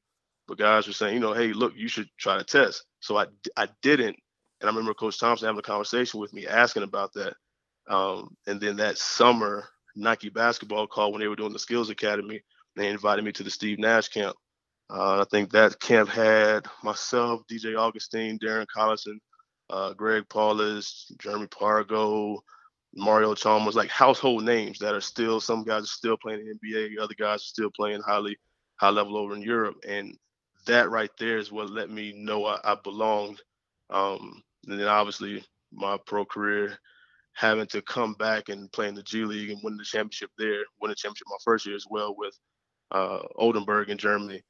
But 0.48 0.58
guys 0.58 0.88
were 0.88 0.94
saying, 0.94 1.16
you 1.16 1.20
know, 1.20 1.34
hey, 1.34 1.52
look, 1.52 1.74
you 1.76 1.90
should 1.90 2.08
try 2.18 2.38
to 2.38 2.44
test. 2.44 2.86
So 3.02 3.18
I, 3.18 3.26
I 3.58 3.68
didn't. 3.82 4.16
And 4.62 4.68
I 4.68 4.68
remember 4.68 4.94
Coach 4.94 5.20
Thompson 5.20 5.46
having 5.46 5.60
a 5.60 5.64
conversation 5.64 6.20
with 6.20 6.34
me 6.34 6.48
asking 6.48 6.84
about 6.84 7.14
that. 7.14 7.34
Um, 7.90 8.36
and 8.48 8.60
then 8.60 8.78
that 8.78 8.98
summer, 8.98 9.68
Nike 9.96 10.30
basketball 10.30 10.88
called 10.88 11.14
when 11.14 11.22
they 11.22 11.28
were 11.28 11.36
doing 11.36 11.54
the 11.54 11.60
Skills 11.60 11.90
Academy. 11.90 12.42
They 12.76 12.88
invited 12.88 13.26
me 13.26 13.32
to 13.34 13.44
the 13.44 13.50
Steve 13.50 13.80
Nash 13.80 14.08
camp. 14.08 14.36
Uh, 14.90 15.22
I 15.22 15.26
think 15.30 15.52
that 15.52 15.80
camp 15.80 16.10
had 16.10 16.66
myself, 16.82 17.42
DJ 17.52 17.78
Augustin, 17.78 18.40
Darren 18.40 18.66
Collison, 18.74 19.18
uh, 19.70 19.94
Greg 19.94 20.24
Paulus, 20.30 21.12
Jeremy 21.20 21.48
Pargo, 21.48 22.40
Mario 22.96 23.36
Chalmers, 23.36 23.76
like 23.76 23.90
household 23.90 24.44
names 24.44 24.80
that 24.80 24.96
are 24.96 25.02
still 25.02 25.42
some 25.42 25.64
guys 25.64 25.84
are 25.84 25.88
still 25.88 26.18
playing 26.18 26.46
the 26.46 26.68
NBA, 26.68 27.02
other 27.02 27.14
guys 27.18 27.40
are 27.40 27.40
still 27.40 27.70
playing 27.76 28.02
highly 28.02 28.38
high 28.78 28.90
level 28.90 29.18
over 29.18 29.36
in 29.36 29.42
Europe, 29.42 29.76
and 29.88 30.18
that 30.66 30.90
right 30.90 31.12
there 31.20 31.38
is 31.38 31.52
what 31.52 31.70
let 31.70 31.90
me 31.90 32.14
know 32.16 32.46
I, 32.46 32.60
I 32.64 32.76
belonged. 32.84 33.42
Um, 33.90 34.42
and 34.68 34.80
then 34.80 34.88
obviously 34.88 35.44
my 35.72 35.98
pro 36.06 36.26
career, 36.26 36.78
having 37.34 37.68
to 37.68 37.82
come 37.82 38.14
back 38.14 38.50
and 38.50 38.72
play 38.72 38.88
in 38.88 38.96
the 38.96 39.04
G 39.04 39.24
League 39.26 39.50
and 39.50 39.60
win 39.64 39.78
the 39.78 39.84
championship 39.84 40.32
there, 40.38 40.64
win 40.82 40.90
the 40.90 40.96
championship 40.96 41.28
my 41.30 41.38
first 41.44 41.66
year 41.66 41.76
as 41.76 41.86
well 41.90 42.16
with 42.18 42.38
uh, 42.92 43.20
Oldenburg 43.36 43.90
in 43.90 43.98
Germany. 43.98 44.42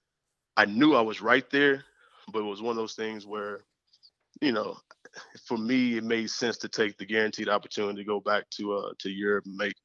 I 0.57 0.65
knew 0.65 0.95
I 0.95 1.01
was 1.01 1.21
right 1.21 1.47
there, 1.51 1.85
but 2.33 2.39
it 2.39 2.45
was 2.45 2.61
one 2.61 2.71
of 2.71 2.77
those 2.77 2.95
things 2.95 3.27
where, 3.27 3.61
you 4.41 4.51
know, 4.51 4.75
for 5.45 5.57
me, 5.57 5.97
it 5.97 6.03
made 6.03 6.29
sense 6.29 6.57
to 6.57 6.67
take 6.67 6.97
the 6.97 7.05
guaranteed 7.05 7.47
opportunity 7.47 7.99
to 7.99 8.07
go 8.07 8.19
back 8.19 8.49
to 8.51 8.73
uh, 8.73 8.91
to 8.99 9.09
Europe 9.09 9.45
and 9.45 9.55
make 9.55 9.75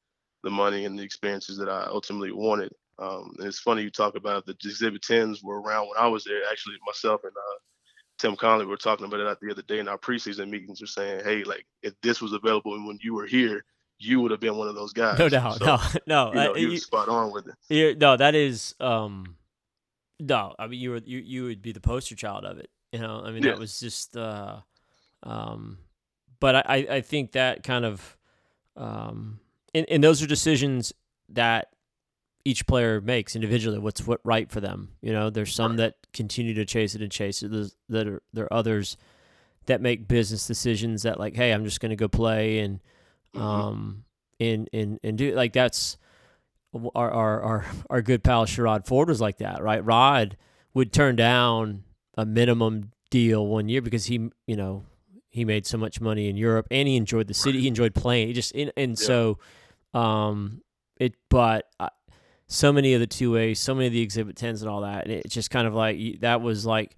the 0.43 0.49
money 0.49 0.85
and 0.85 0.97
the 0.97 1.03
experiences 1.03 1.57
that 1.57 1.69
I 1.69 1.85
ultimately 1.85 2.31
wanted. 2.31 2.73
Um, 2.99 3.33
and 3.37 3.47
it's 3.47 3.59
funny 3.59 3.83
you 3.83 3.89
talk 3.89 4.15
about 4.15 4.45
the 4.45 4.55
exhibit 4.63 5.01
10s 5.01 5.43
were 5.43 5.61
around 5.61 5.87
when 5.87 5.97
I 5.97 6.07
was 6.07 6.23
there. 6.23 6.41
Actually, 6.51 6.75
myself 6.85 7.21
and 7.23 7.31
uh, 7.35 7.59
Tim 8.17 8.35
Connelly 8.35 8.65
were 8.65 8.77
talking 8.77 9.05
about 9.05 9.19
it 9.19 9.37
the 9.41 9.51
other 9.51 9.61
day 9.63 9.79
in 9.79 9.87
our 9.87 9.97
preseason 9.97 10.49
meetings. 10.49 10.81
We're 10.81 10.87
saying, 10.87 11.23
hey, 11.23 11.43
like 11.43 11.65
if 11.81 11.93
this 12.01 12.21
was 12.21 12.33
available 12.33 12.75
and 12.75 12.85
when 12.85 12.99
you 13.01 13.13
were 13.13 13.25
here, 13.25 13.63
you 13.99 14.21
would 14.21 14.31
have 14.31 14.39
been 14.39 14.57
one 14.57 14.67
of 14.67 14.75
those 14.75 14.93
guys. 14.93 15.17
No 15.17 15.29
doubt. 15.29 15.59
So, 15.59 15.65
no, 16.07 16.31
no. 16.31 16.31
You, 16.31 16.35
know, 16.35 16.51
uh, 16.51 16.55
you 16.55 16.77
spot 16.77 17.09
on 17.09 17.31
with 17.31 17.47
it. 17.69 17.99
No, 17.99 18.17
that 18.17 18.35
is. 18.35 18.75
um 18.79 19.37
No, 20.25 20.55
I 20.57 20.67
mean 20.67 20.79
you 20.79 20.91
were 20.91 21.01
you 21.03 21.19
you 21.19 21.43
would 21.45 21.61
be 21.61 21.71
the 21.71 21.81
poster 21.81 22.15
child 22.15 22.45
of 22.45 22.57
it. 22.57 22.69
You 22.91 22.99
know, 22.99 23.23
I 23.25 23.31
mean 23.31 23.43
yeah. 23.43 23.51
that 23.51 23.59
was 23.59 23.79
just. 23.79 24.15
uh 24.15 24.61
um, 25.23 25.77
but 26.39 26.55
I, 26.55 26.85
I 26.89 27.01
think 27.01 27.31
that 27.31 27.63
kind 27.63 27.85
of, 27.85 28.17
um, 28.75 29.39
and, 29.73 29.85
and 29.89 30.03
those 30.03 30.21
are 30.21 30.27
decisions 30.27 30.91
that 31.29 31.69
each 32.43 32.67
player 32.67 32.99
makes 32.99 33.35
individually. 33.35 33.79
What's 33.79 34.05
what 34.05 34.19
right 34.25 34.51
for 34.51 34.59
them? 34.59 34.89
You 35.01 35.13
know, 35.13 35.29
there's 35.29 35.55
some 35.55 35.77
that 35.77 35.95
continue 36.11 36.53
to 36.55 36.65
chase 36.65 36.95
it 36.95 37.01
and 37.01 37.09
chase 37.09 37.41
it. 37.41 37.51
There's, 37.51 37.75
that 37.87 38.07
are 38.07 38.21
there 38.33 38.45
are 38.45 38.53
others 38.53 38.97
that 39.67 39.79
make 39.79 40.09
business 40.09 40.45
decisions 40.45 41.03
that 41.03 41.17
like, 41.17 41.35
hey, 41.37 41.51
I'm 41.51 41.63
just 41.63 41.79
going 41.79 41.91
to 41.91 41.95
go 41.95 42.09
play 42.09 42.59
and, 42.59 42.81
mm-hmm. 43.33 43.41
um, 43.41 44.03
and 44.41 44.69
and 44.73 44.99
and 45.01 45.17
do 45.17 45.33
like 45.33 45.53
that's 45.53 45.97
our 46.95 47.11
our 47.11 47.41
our 47.41 47.65
our 47.89 48.01
good 48.01 48.23
pal 48.23 48.45
Sharrod 48.45 48.85
Ford 48.87 49.09
was 49.09 49.21
like 49.21 49.37
that, 49.37 49.61
right? 49.61 49.83
Rod 49.83 50.37
would 50.73 50.91
turn 50.91 51.15
down 51.15 51.83
a 52.17 52.25
minimum 52.25 52.91
deal 53.09 53.45
one 53.45 53.69
year 53.69 53.81
because 53.81 54.05
he, 54.05 54.29
you 54.47 54.55
know, 54.55 54.85
he 55.29 55.45
made 55.45 55.65
so 55.65 55.77
much 55.77 56.01
money 56.01 56.29
in 56.29 56.37
Europe 56.37 56.67
and 56.71 56.87
he 56.87 56.95
enjoyed 56.95 57.27
the 57.27 57.33
city. 57.33 57.61
He 57.61 57.67
enjoyed 57.67 57.93
playing. 57.95 58.27
He 58.27 58.33
just 58.33 58.53
and, 58.55 58.71
and 58.77 58.99
yeah. 58.99 59.05
so, 59.05 59.39
um, 59.93 60.61
it. 60.97 61.15
But 61.29 61.67
uh, 61.79 61.89
so 62.47 62.71
many 62.71 62.93
of 62.93 62.99
the 62.99 63.07
two 63.07 63.37
A, 63.37 63.53
so 63.53 63.73
many 63.73 63.87
of 63.87 63.93
the 63.93 64.01
exhibit 64.01 64.35
tens 64.35 64.61
and 64.61 64.69
all 64.69 64.81
that. 64.81 65.05
And 65.05 65.13
it's 65.13 65.33
just 65.33 65.49
kind 65.49 65.67
of 65.67 65.73
like 65.73 66.19
that 66.21 66.41
was 66.41 66.65
like, 66.65 66.95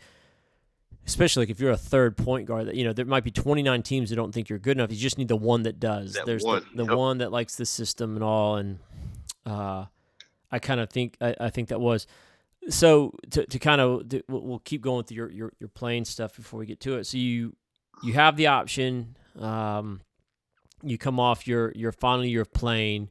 especially 1.05 1.43
like 1.43 1.49
if 1.49 1.59
you're 1.59 1.71
a 1.71 1.77
third 1.77 2.17
point 2.17 2.45
guard. 2.45 2.67
That 2.67 2.75
you 2.75 2.83
know 2.83 2.93
there 2.93 3.05
might 3.05 3.23
be 3.23 3.31
29 3.31 3.83
teams 3.83 4.09
that 4.09 4.15
don't 4.15 4.33
think 4.33 4.49
you're 4.49 4.59
good 4.59 4.77
enough. 4.77 4.91
You 4.91 4.97
just 4.97 5.17
need 5.17 5.27
the 5.27 5.35
one 5.35 5.63
that 5.63 5.79
does. 5.79 6.13
That 6.13 6.25
There's 6.25 6.43
one. 6.43 6.65
the, 6.75 6.83
the 6.83 6.89
yep. 6.89 6.97
one 6.97 7.17
that 7.19 7.31
likes 7.31 7.55
the 7.55 7.65
system 7.65 8.15
and 8.15 8.23
all. 8.23 8.55
And 8.55 8.79
uh, 9.45 9.85
I 10.51 10.59
kind 10.59 10.79
of 10.79 10.89
think 10.89 11.17
I, 11.21 11.35
I 11.39 11.49
think 11.49 11.69
that 11.69 11.79
was 11.79 12.07
so 12.69 13.13
to, 13.31 13.45
to 13.45 13.59
kind 13.59 13.81
of 13.81 14.11
we'll 14.27 14.59
keep 14.59 14.81
going 14.81 14.97
with 14.97 15.11
your, 15.11 15.29
your 15.31 15.53
your 15.59 15.69
playing 15.69 16.05
stuff 16.05 16.35
before 16.35 16.59
we 16.59 16.65
get 16.65 16.79
to 16.81 16.97
it. 16.97 17.05
So 17.05 17.17
you 17.17 17.55
you 18.03 18.13
have 18.13 18.37
the 18.37 18.47
option. 18.47 19.17
Um, 19.39 20.01
you 20.83 20.97
come 20.97 21.19
off 21.19 21.47
your 21.47 21.71
your 21.75 21.91
final 21.91 22.25
year 22.25 22.41
of 22.41 22.53
playing 22.53 23.09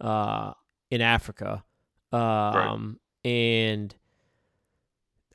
uh, 0.00 0.52
in 0.90 1.00
Africa, 1.00 1.64
um, 2.12 2.98
right. 3.24 3.30
and 3.30 3.94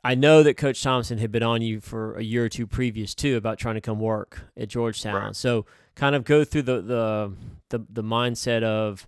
I 0.04 0.15
know 0.15 0.43
that 0.43 0.56
Coach 0.56 0.82
Thompson 0.82 1.17
had 1.17 1.32
been 1.32 1.43
on 1.43 1.62
you 1.62 1.82
for 1.82 2.15
a 2.15 2.23
year 2.23 2.45
or 2.45 2.50
two 2.50 2.65
previous 2.65 3.13
too 3.13 3.36
about 3.36 3.58
trying 3.58 3.76
to 3.76 3.82
come 3.82 4.00
work 4.00 4.39
at 4.56 4.69
Georgetown. 4.69 5.15
Right. 5.15 5.36
So 5.36 5.65
kind 5.95 6.15
of 6.15 6.23
go 6.23 6.43
through 6.43 6.62
the 6.63 6.82
the 6.82 7.34
the, 7.69 7.86
the 7.89 8.04
mindset 8.04 8.63
of, 8.63 9.06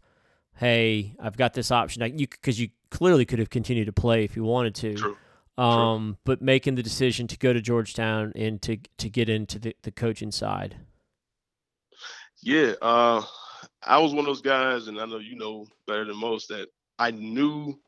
hey, 0.60 1.15
I've 1.19 1.38
got 1.38 1.54
this 1.54 1.72
option. 1.72 2.02
you 2.17 2.28
because 2.28 2.60
you 2.60 2.69
clearly 2.91 3.26
could 3.26 3.39
have 3.39 3.50
continued 3.50 3.86
to 3.86 3.93
play 3.93 4.24
if 4.24 4.36
you 4.36 4.43
wanted 4.43 4.76
to. 4.76 4.93
True. 4.95 5.17
Um, 5.58 6.17
but 6.24 6.41
making 6.41 6.76
the 6.76 6.84
decision 6.84 7.28
to 7.28 7.38
go 7.38 7.52
to 7.52 7.62
Georgetown 7.62 8.32
and 8.36 8.62
to 8.62 8.78
to 8.98 9.10
get 9.10 9.30
into 9.30 9.60
the, 9.60 9.76
the 9.82 9.91
coaching 9.91 10.32
side. 10.32 10.78
Yeah, 12.41 12.74
uh, 12.82 13.22
I 13.84 14.00
was 14.00 14.12
one 14.12 14.19
of 14.19 14.26
those 14.26 14.41
guys, 14.41 14.88
and 14.88 15.00
I 15.00 15.06
know 15.06 15.17
you 15.17 15.36
know 15.36 15.65
better 15.88 16.06
than 16.06 16.15
most 16.15 16.50
that 16.50 16.67
I 16.98 17.12
knew 17.12 17.80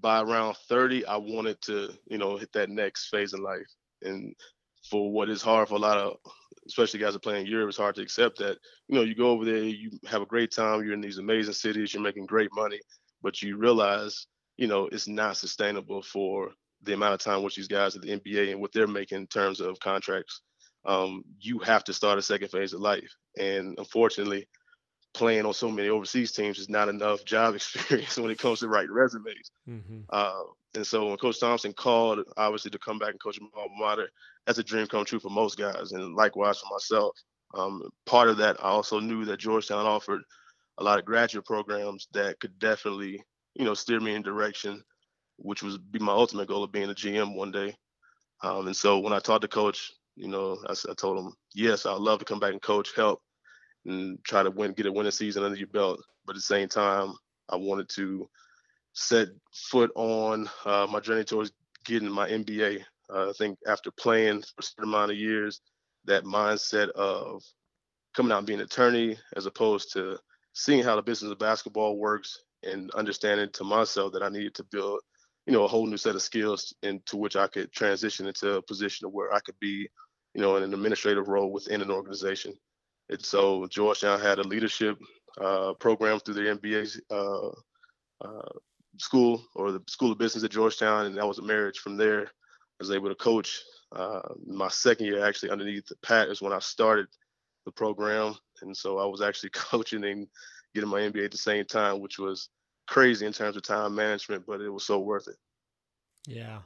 by 0.00 0.20
around 0.20 0.56
30 0.68 1.06
I 1.06 1.16
wanted 1.16 1.60
to, 1.62 1.90
you 2.06 2.18
know, 2.18 2.36
hit 2.36 2.52
that 2.52 2.70
next 2.70 3.08
phase 3.08 3.34
in 3.34 3.42
life. 3.42 3.66
And 4.02 4.34
for 4.90 5.10
what 5.10 5.28
is 5.28 5.42
hard 5.42 5.68
for 5.68 5.74
a 5.74 5.78
lot 5.78 5.98
of, 5.98 6.18
especially 6.68 7.00
guys 7.00 7.14
that 7.14 7.22
play 7.22 7.40
in 7.40 7.46
Europe, 7.46 7.68
it's 7.68 7.78
hard 7.78 7.94
to 7.96 8.02
accept 8.02 8.38
that. 8.38 8.58
You 8.88 8.94
know, 8.94 9.02
you 9.02 9.14
go 9.14 9.30
over 9.30 9.44
there, 9.44 9.64
you 9.64 9.90
have 10.06 10.22
a 10.22 10.26
great 10.26 10.52
time, 10.52 10.84
you're 10.84 10.94
in 10.94 11.00
these 11.00 11.18
amazing 11.18 11.54
cities, 11.54 11.92
you're 11.92 12.02
making 12.02 12.26
great 12.26 12.50
money, 12.54 12.80
but 13.22 13.42
you 13.42 13.56
realize, 13.56 14.26
you 14.56 14.66
know, 14.66 14.88
it's 14.92 15.08
not 15.08 15.36
sustainable 15.36 16.02
for 16.02 16.50
the 16.82 16.92
amount 16.94 17.14
of 17.14 17.20
time 17.20 17.42
which 17.42 17.56
these 17.56 17.68
guys 17.68 17.96
at 17.96 18.02
the 18.02 18.18
NBA 18.18 18.52
and 18.52 18.60
what 18.60 18.72
they're 18.72 18.86
making 18.86 19.18
in 19.18 19.26
terms 19.26 19.60
of 19.60 19.80
contracts, 19.80 20.42
um, 20.84 21.24
you 21.40 21.58
have 21.58 21.84
to 21.84 21.92
start 21.92 22.18
a 22.18 22.22
second 22.22 22.48
phase 22.48 22.72
of 22.72 22.80
life. 22.80 23.12
And 23.38 23.74
unfortunately, 23.78 24.46
playing 25.14 25.46
on 25.46 25.54
so 25.54 25.70
many 25.70 25.88
overseas 25.88 26.32
teams 26.32 26.58
is 26.58 26.68
not 26.68 26.88
enough 26.88 27.24
job 27.24 27.54
experience 27.56 28.16
when 28.16 28.30
it 28.30 28.38
comes 28.38 28.60
to 28.60 28.68
writing 28.68 28.92
resumes. 28.92 29.50
Mm-hmm. 29.68 30.00
Uh, 30.10 30.42
and 30.74 30.86
so 30.86 31.08
when 31.08 31.16
Coach 31.16 31.40
Thompson 31.40 31.72
called, 31.72 32.20
obviously 32.36 32.70
to 32.70 32.78
come 32.78 32.98
back 32.98 33.10
and 33.10 33.20
coach 33.20 33.38
my 33.40 33.48
alma 33.56 33.74
mater, 33.78 34.08
that's 34.46 34.58
a 34.58 34.64
dream 34.64 34.86
come 34.86 35.04
true 35.04 35.18
for 35.18 35.30
most 35.30 35.58
guys, 35.58 35.92
and 35.92 36.14
likewise 36.14 36.58
for 36.58 36.72
myself. 36.72 37.16
Um, 37.54 37.82
part 38.06 38.28
of 38.28 38.36
that, 38.38 38.62
I 38.62 38.68
also 38.68 39.00
knew 39.00 39.24
that 39.24 39.40
Georgetown 39.40 39.86
offered 39.86 40.20
a 40.76 40.84
lot 40.84 40.98
of 40.98 41.04
graduate 41.04 41.46
programs 41.46 42.06
that 42.12 42.38
could 42.40 42.58
definitely, 42.58 43.22
you 43.54 43.64
know, 43.64 43.74
steer 43.74 44.00
me 44.00 44.14
in 44.14 44.22
direction 44.22 44.82
which 45.38 45.62
was 45.62 45.78
be 45.78 45.98
my 45.98 46.12
ultimate 46.12 46.48
goal 46.48 46.64
of 46.64 46.72
being 46.72 46.90
a 46.90 46.94
GM 46.94 47.34
one 47.34 47.50
day. 47.50 47.74
Um, 48.42 48.66
and 48.66 48.76
so 48.76 48.98
when 48.98 49.12
I 49.12 49.18
talked 49.18 49.42
to 49.42 49.48
coach, 49.48 49.92
you 50.16 50.28
know, 50.28 50.58
I, 50.68 50.72
I, 50.72 50.94
told 50.94 51.18
him, 51.18 51.32
yes, 51.54 51.86
I'd 51.86 51.98
love 51.98 52.18
to 52.18 52.24
come 52.24 52.40
back 52.40 52.52
and 52.52 52.62
coach, 52.62 52.94
help, 52.94 53.20
and 53.88 54.22
try 54.24 54.42
to 54.42 54.50
win, 54.50 54.72
get 54.72 54.86
a 54.86 54.92
winning 54.92 55.12
season 55.12 55.44
under 55.44 55.56
your 55.56 55.68
belt. 55.68 56.00
But 56.26 56.32
at 56.32 56.36
the 56.36 56.42
same 56.42 56.68
time, 56.68 57.14
I 57.48 57.56
wanted 57.56 57.88
to 57.90 58.28
set 58.92 59.28
foot 59.52 59.90
on 59.94 60.48
uh, 60.64 60.86
my 60.90 61.00
journey 61.00 61.24
towards 61.24 61.52
getting 61.84 62.10
my 62.10 62.28
MBA. 62.28 62.82
Uh, 63.12 63.30
I 63.30 63.32
think 63.38 63.58
after 63.66 63.90
playing 63.90 64.42
for 64.42 64.60
a 64.60 64.62
certain 64.62 64.84
amount 64.84 65.12
of 65.12 65.16
years, 65.16 65.60
that 66.04 66.24
mindset 66.24 66.90
of 66.90 67.42
coming 68.14 68.32
out 68.32 68.38
and 68.38 68.46
being 68.46 68.60
an 68.60 68.66
attorney 68.66 69.16
as 69.36 69.46
opposed 69.46 69.92
to 69.92 70.18
seeing 70.52 70.82
how 70.82 70.96
the 70.96 71.02
business 71.02 71.32
of 71.32 71.38
basketball 71.38 71.98
works 71.98 72.42
and 72.62 72.90
understanding 72.92 73.48
to 73.52 73.64
myself 73.64 74.12
that 74.12 74.22
I 74.22 74.28
needed 74.28 74.54
to 74.56 74.64
build 74.64 75.00
you 75.48 75.54
know, 75.54 75.64
a 75.64 75.68
whole 75.68 75.86
new 75.86 75.96
set 75.96 76.14
of 76.14 76.20
skills 76.20 76.74
into 76.82 77.16
which 77.16 77.34
I 77.34 77.46
could 77.46 77.72
transition 77.72 78.26
into 78.26 78.56
a 78.56 78.62
position 78.62 79.08
where 79.08 79.32
I 79.32 79.40
could 79.40 79.58
be, 79.58 79.88
you 80.34 80.42
know, 80.42 80.56
in 80.56 80.62
an 80.62 80.74
administrative 80.74 81.28
role 81.28 81.50
within 81.50 81.80
an 81.80 81.90
organization. 81.90 82.52
And 83.10 83.24
so 83.24 83.66
Georgetown 83.66 84.20
had 84.20 84.38
a 84.38 84.42
leadership 84.42 84.98
uh, 85.40 85.72
program 85.74 86.20
through 86.20 86.34
their 86.34 86.56
MBA 86.56 87.00
uh, 87.10 87.48
uh, 88.26 88.48
school 88.98 89.42
or 89.54 89.72
the 89.72 89.82
School 89.88 90.12
of 90.12 90.18
Business 90.18 90.44
at 90.44 90.50
Georgetown, 90.50 91.06
and 91.06 91.16
that 91.16 91.26
was 91.26 91.38
a 91.38 91.42
marriage 91.42 91.78
from 91.78 91.96
there. 91.96 92.22
I 92.22 92.80
was 92.80 92.90
able 92.90 93.08
to 93.08 93.14
coach. 93.14 93.60
Uh, 93.94 94.20
my 94.46 94.68
second 94.68 95.06
year, 95.06 95.24
actually, 95.24 95.50
underneath 95.50 95.86
the 95.86 95.96
Pat, 96.02 96.28
is 96.28 96.42
when 96.42 96.52
I 96.52 96.58
started 96.58 97.06
the 97.64 97.72
program, 97.72 98.34
and 98.62 98.76
so 98.76 98.98
I 98.98 99.06
was 99.06 99.22
actually 99.22 99.50
coaching 99.54 100.04
and 100.04 100.26
getting 100.74 100.90
my 100.90 101.00
MBA 101.00 101.26
at 101.26 101.30
the 101.30 101.38
same 101.38 101.64
time, 101.64 102.00
which 102.00 102.18
was 102.18 102.50
crazy 102.86 103.26
in 103.26 103.32
terms 103.32 103.56
of 103.56 103.62
time 103.62 103.94
management, 103.94 104.44
but 104.46 104.60
it 104.60 104.70
was 104.70 104.84
so 104.84 104.98
worth 104.98 105.28
it. 105.28 105.36
Yeah. 106.26 106.60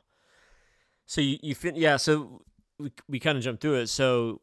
So 1.07 1.21
you 1.21 1.39
you 1.43 1.55
fin- 1.55 1.77
yeah. 1.77 1.97
So 1.97 2.43
we 2.79 2.93
we 3.09 3.21
kind 3.21 3.39
of 3.39 3.45
jumped 3.45 3.63
through 3.63 3.75
it. 3.75 3.89
So 3.89 4.41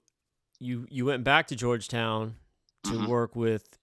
you 0.60 0.86
you 0.90 1.06
went 1.06 1.24
back 1.24 1.48
to 1.48 1.56
Georgetown 1.56 2.36
to 2.84 2.92
mm-hmm. 2.92 3.08
work 3.08 3.36
with 3.36 3.78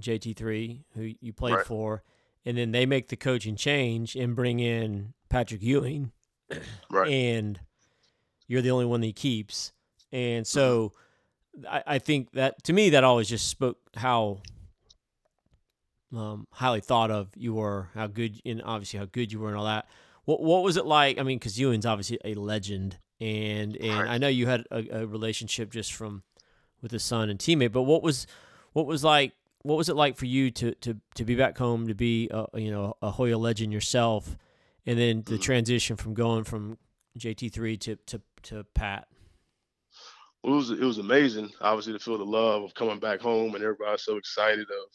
JT3, 0.00 0.84
who 0.94 1.14
you 1.20 1.32
played 1.32 1.54
right. 1.56 1.66
for, 1.66 2.02
and 2.44 2.56
then 2.56 2.72
they 2.72 2.86
make 2.86 3.08
the 3.08 3.16
coaching 3.16 3.56
change 3.56 4.14
and 4.14 4.36
bring 4.36 4.60
in 4.60 5.14
Patrick 5.28 5.62
Ewing, 5.62 6.12
right? 6.90 7.10
And 7.10 7.58
you're 8.46 8.62
the 8.62 8.70
only 8.70 8.86
one 8.86 9.00
that 9.00 9.06
he 9.06 9.12
keeps, 9.12 9.72
and 10.12 10.46
so 10.46 10.92
mm-hmm. 11.58 11.66
I, 11.68 11.82
I 11.94 11.98
think 11.98 12.32
that 12.32 12.62
to 12.64 12.72
me 12.72 12.90
that 12.90 13.04
always 13.04 13.28
just 13.28 13.48
spoke 13.48 13.78
how 13.96 14.40
um, 16.16 16.46
highly 16.52 16.80
thought 16.80 17.10
of 17.10 17.28
you 17.36 17.54
were, 17.54 17.88
how 17.94 18.06
good, 18.06 18.40
and 18.44 18.62
obviously 18.62 18.98
how 18.98 19.06
good 19.06 19.32
you 19.32 19.40
were, 19.40 19.48
and 19.48 19.56
all 19.56 19.64
that. 19.64 19.86
What 20.24 20.42
what 20.42 20.62
was 20.62 20.76
it 20.76 20.86
like? 20.86 21.18
I 21.18 21.22
mean, 21.22 21.38
because 21.38 21.58
Ewing's 21.58 21.86
obviously 21.86 22.18
a 22.24 22.34
legend, 22.34 22.98
and 23.20 23.76
and 23.76 23.98
right. 23.98 24.08
I 24.08 24.18
know 24.18 24.28
you 24.28 24.46
had 24.46 24.64
a, 24.70 25.00
a, 25.00 25.06
relationship 25.06 25.72
just 25.72 25.92
from 25.92 26.22
with 26.80 26.92
the 26.92 27.00
son 27.00 27.30
and 27.30 27.38
teammate. 27.38 27.72
But 27.72 27.82
what 27.82 28.02
was 28.02 28.26
what 28.72 28.86
was 28.86 29.02
like? 29.02 29.32
What 29.62 29.76
was 29.76 29.88
it 29.88 29.96
like 29.96 30.16
for 30.16 30.26
you 30.26 30.50
to 30.52 30.74
to 30.74 30.96
to 31.14 31.24
be 31.24 31.34
back 31.34 31.58
home 31.58 31.88
to 31.88 31.94
be 31.94 32.28
a, 32.30 32.46
you 32.58 32.70
know 32.70 32.94
a 33.02 33.10
Hoya 33.10 33.38
legend 33.38 33.72
yourself, 33.72 34.36
and 34.86 34.98
then 34.98 35.22
the 35.26 35.32
mm-hmm. 35.32 35.42
transition 35.42 35.96
from 35.96 36.14
going 36.14 36.44
from 36.44 36.78
JT 37.18 37.52
three 37.52 37.76
to 37.78 37.96
to 38.06 38.20
to 38.44 38.64
Pat? 38.74 39.08
Well, 40.42 40.54
it 40.54 40.56
was 40.56 40.70
it 40.70 40.80
was 40.80 40.98
amazing. 40.98 41.50
Obviously, 41.60 41.94
to 41.94 41.98
feel 41.98 42.18
the 42.18 42.24
love 42.24 42.62
of 42.62 42.74
coming 42.74 43.00
back 43.00 43.20
home, 43.20 43.54
and 43.54 43.64
everybody 43.64 43.98
so 43.98 44.16
excited 44.16 44.60
of 44.70 44.92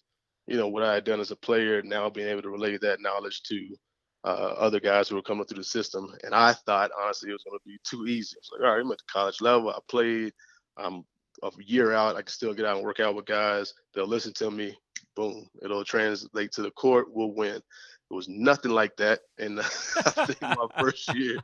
you 0.48 0.58
know 0.58 0.70
what 0.70 0.84
I 0.84 0.94
had 0.94 1.04
done 1.04 1.20
as 1.20 1.32
a 1.32 1.36
player. 1.36 1.82
Now 1.82 2.10
being 2.10 2.30
able 2.30 2.44
to 2.44 2.50
relay 2.50 2.78
that 2.78 3.02
knowledge 3.02 3.44
to 3.44 3.76
uh, 4.24 4.56
other 4.58 4.80
guys 4.80 5.10
who 5.10 5.16
were 5.16 5.22
coming 5.22 5.46
through 5.46 5.58
the 5.58 5.64
system. 5.64 6.14
And 6.24 6.34
I 6.34 6.54
thought 6.54 6.92
honestly 7.00 7.30
it 7.30 7.34
was 7.34 7.44
going 7.44 7.60
to 7.60 7.66
be 7.66 7.78
too 7.84 8.06
easy. 8.08 8.36
It's 8.38 8.50
like, 8.52 8.62
all 8.62 8.74
right, 8.74 8.82
I'm 8.82 8.92
at 8.92 8.98
the 8.98 9.04
college 9.12 9.42
level. 9.42 9.70
I 9.70 9.80
played. 9.88 10.34
I'm 10.78 11.04
a 11.44 11.50
year 11.60 11.94
out. 11.94 12.16
I 12.16 12.22
can 12.22 12.28
still 12.28 12.54
get 12.54 12.66
out 12.66 12.78
and 12.78 12.86
work 12.86 13.00
out 13.00 13.16
with 13.16 13.26
guys. 13.26 13.74
They'll 13.94 14.08
listen 14.08 14.34
to 14.34 14.52
me. 14.52 14.76
Boom. 15.16 15.48
It'll 15.62 15.84
translate 15.84 16.52
to 16.54 16.62
the 16.62 16.72
court. 16.72 17.08
We'll 17.12 17.34
win. 17.34 17.56
It 17.56 18.14
was 18.14 18.30
nothing 18.30 18.72
like 18.72 18.96
that. 18.98 19.22
And 19.40 19.60
I 19.60 19.64
think 19.64 20.42
my 20.42 20.68
first 20.80 21.14
year, 21.16 21.38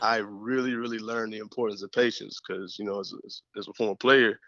I 0.00 0.16
really, 0.16 0.74
really 0.74 0.98
learned 0.98 1.32
the 1.32 1.38
importance 1.38 1.82
of 1.82 1.92
patience 1.92 2.40
because, 2.46 2.78
you 2.78 2.84
know, 2.84 3.00
as, 3.00 3.12
as, 3.26 3.42
as 3.56 3.68
a 3.68 3.72
former 3.74 3.96
player, 3.96 4.38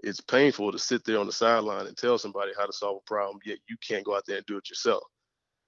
it's 0.00 0.20
painful 0.20 0.70
to 0.70 0.78
sit 0.78 1.04
there 1.04 1.18
on 1.18 1.26
the 1.26 1.32
sideline 1.32 1.86
and 1.86 1.96
tell 1.96 2.18
somebody 2.18 2.52
how 2.58 2.66
to 2.66 2.72
solve 2.72 2.98
a 2.98 3.08
problem, 3.08 3.38
yet 3.44 3.58
you 3.68 3.76
can't 3.86 4.04
go 4.04 4.16
out 4.16 4.24
there 4.26 4.36
and 4.36 4.46
do 4.46 4.56
it 4.56 4.68
yourself. 4.68 5.02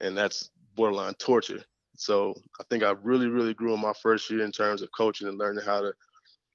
And 0.01 0.17
that's 0.17 0.51
borderline 0.77 1.15
torture. 1.15 1.65
So 1.97 2.35
I 2.61 2.65
think 2.71 2.83
I 2.83 2.91
really, 3.03 3.29
really 3.29 3.55
grew 3.55 3.75
in 3.75 3.81
my 3.81 3.95
first 4.03 4.31
year 4.31 4.45
in 4.45 4.53
terms 4.53 4.83
of 4.83 4.91
coaching 4.97 5.29
and 5.29 5.39
learning 5.39 5.65
how 5.65 5.81
to 5.81 5.93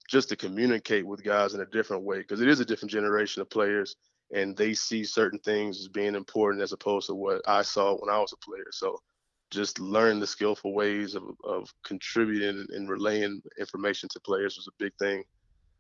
just 0.10 0.30
to 0.30 0.36
communicate 0.36 1.06
with 1.06 1.24
guys 1.24 1.54
in 1.54 1.62
a 1.62 1.66
different 1.66 2.04
way 2.04 2.20
because 2.20 2.42
it 2.42 2.48
is 2.48 2.60
a 2.60 2.66
different 2.66 2.92
generation 2.92 3.42
of 3.42 3.50
players 3.50 3.96
and 4.34 4.56
they 4.56 4.74
see 4.74 5.04
certain 5.04 5.40
things 5.40 5.80
as 5.80 5.88
being 5.88 6.16
important 6.16 6.64
as 6.64 6.74
opposed 6.74 7.08
to 7.08 7.16
what 7.16 7.42
I 7.48 7.62
saw 7.62 7.96
when 7.96 8.14
I 8.14 8.20
was 8.20 8.34
a 8.34 8.38
player. 8.38 8.66
So 8.72 9.00
just 9.52 9.80
learn 9.80 10.20
the 10.20 10.28
skillful 10.28 10.74
ways 10.74 11.16
of, 11.16 11.24
of 11.44 11.74
contributing 11.84 12.66
and 12.74 12.90
relaying 12.90 13.42
information 13.60 14.08
to 14.10 14.20
players 14.22 14.56
was 14.56 14.68
a 14.68 14.84
big 14.84 14.94
thing. 14.98 15.24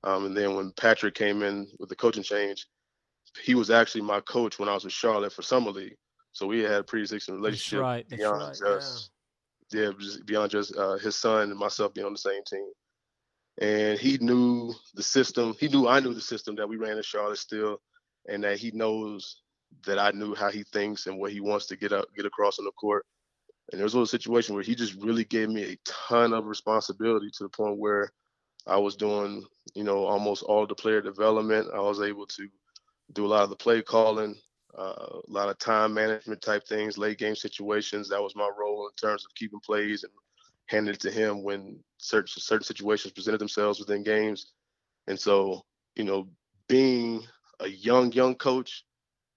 Um, 0.03 0.25
and 0.25 0.35
then 0.35 0.55
when 0.55 0.71
Patrick 0.73 1.15
came 1.15 1.41
in 1.43 1.67
with 1.79 1.89
the 1.89 1.95
coaching 1.95 2.23
change, 2.23 2.67
he 3.41 3.55
was 3.55 3.69
actually 3.69 4.01
my 4.01 4.19
coach 4.21 4.59
when 4.59 4.67
I 4.67 4.73
was 4.73 4.83
with 4.83 4.93
Charlotte 4.93 5.31
for 5.31 5.41
summer 5.41 5.71
league. 5.71 5.95
So 6.31 6.47
we 6.47 6.61
had 6.61 6.71
a 6.71 6.83
pre-existing 6.83 7.35
relationship 7.35 7.79
that's 7.79 7.81
right, 7.81 8.05
that's 8.09 8.21
beyond 8.21 8.41
right, 8.41 8.79
just 8.79 9.11
yeah. 9.71 9.91
yeah, 9.91 9.91
beyond 10.25 10.51
just 10.51 10.75
uh, 10.77 10.97
his 10.97 11.15
son 11.15 11.49
and 11.49 11.59
myself 11.59 11.93
being 11.93 12.05
on 12.05 12.13
the 12.13 12.19
same 12.19 12.43
team. 12.43 12.67
And 13.59 13.99
he 13.99 14.17
knew 14.19 14.73
the 14.95 15.03
system. 15.03 15.55
He 15.59 15.67
knew 15.67 15.87
I 15.87 15.99
knew 15.99 16.13
the 16.13 16.21
system 16.21 16.55
that 16.55 16.67
we 16.67 16.77
ran 16.77 16.97
in 16.97 17.03
Charlotte 17.03 17.37
still, 17.37 17.81
and 18.27 18.43
that 18.43 18.57
he 18.57 18.71
knows 18.71 19.41
that 19.85 19.99
I 19.99 20.11
knew 20.11 20.35
how 20.35 20.49
he 20.49 20.63
thinks 20.63 21.07
and 21.07 21.19
what 21.19 21.31
he 21.31 21.39
wants 21.39 21.65
to 21.67 21.75
get 21.75 21.91
up, 21.91 22.05
get 22.15 22.25
across 22.25 22.59
on 22.59 22.65
the 22.65 22.71
court. 22.71 23.05
And 23.71 23.79
there 23.79 23.85
was 23.85 23.93
a 23.93 23.97
little 23.97 24.07
situation 24.07 24.55
where 24.55 24.63
he 24.63 24.75
just 24.75 24.95
really 24.95 25.23
gave 25.23 25.49
me 25.49 25.63
a 25.63 25.77
ton 25.85 26.33
of 26.33 26.45
responsibility 26.45 27.29
to 27.31 27.43
the 27.43 27.49
point 27.49 27.77
where 27.77 28.11
I 28.67 28.77
was 28.77 28.95
doing, 28.95 29.45
you 29.75 29.83
know, 29.83 30.05
almost 30.05 30.43
all 30.43 30.67
the 30.67 30.75
player 30.75 31.01
development. 31.01 31.69
I 31.73 31.79
was 31.79 32.01
able 32.01 32.27
to 32.27 32.47
do 33.13 33.25
a 33.25 33.27
lot 33.27 33.43
of 33.43 33.49
the 33.49 33.55
play 33.55 33.81
calling, 33.81 34.35
uh, 34.77 35.19
a 35.27 35.31
lot 35.31 35.49
of 35.49 35.57
time 35.57 35.93
management 35.93 36.41
type 36.41 36.67
things, 36.67 36.97
late 36.97 37.17
game 37.17 37.35
situations. 37.35 38.09
That 38.09 38.21
was 38.21 38.35
my 38.35 38.49
role 38.57 38.87
in 38.87 38.95
terms 38.95 39.25
of 39.25 39.35
keeping 39.35 39.59
plays 39.59 40.03
and 40.03 40.13
handing 40.67 40.93
it 40.93 41.01
to 41.01 41.11
him 41.11 41.43
when 41.43 41.79
certain 41.97 42.27
certain 42.27 42.63
situations 42.63 43.13
presented 43.13 43.39
themselves 43.39 43.79
within 43.79 44.03
games. 44.03 44.53
And 45.07 45.19
so, 45.19 45.65
you 45.95 46.03
know, 46.03 46.27
being 46.67 47.25
a 47.59 47.67
young 47.67 48.11
young 48.11 48.35
coach 48.35 48.85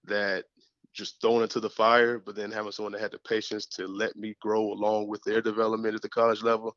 that 0.05 0.45
just 0.93 1.21
thrown 1.21 1.43
into 1.43 1.59
the 1.59 1.71
fire, 1.71 2.19
but 2.19 2.37
then 2.37 2.53
having 2.53 2.71
someone 2.71 2.93
that 2.93 3.01
had 3.01 3.11
the 3.11 3.19
patience 3.19 3.67
to 3.67 3.87
let 3.87 4.15
me 4.17 4.37
grow 4.41 4.73
along 4.73 5.09
with 5.09 5.23
their 5.25 5.43
development 5.43 5.97
at 5.97 6.03
the 6.03 6.09
college 6.09 6.43
level 6.43 6.77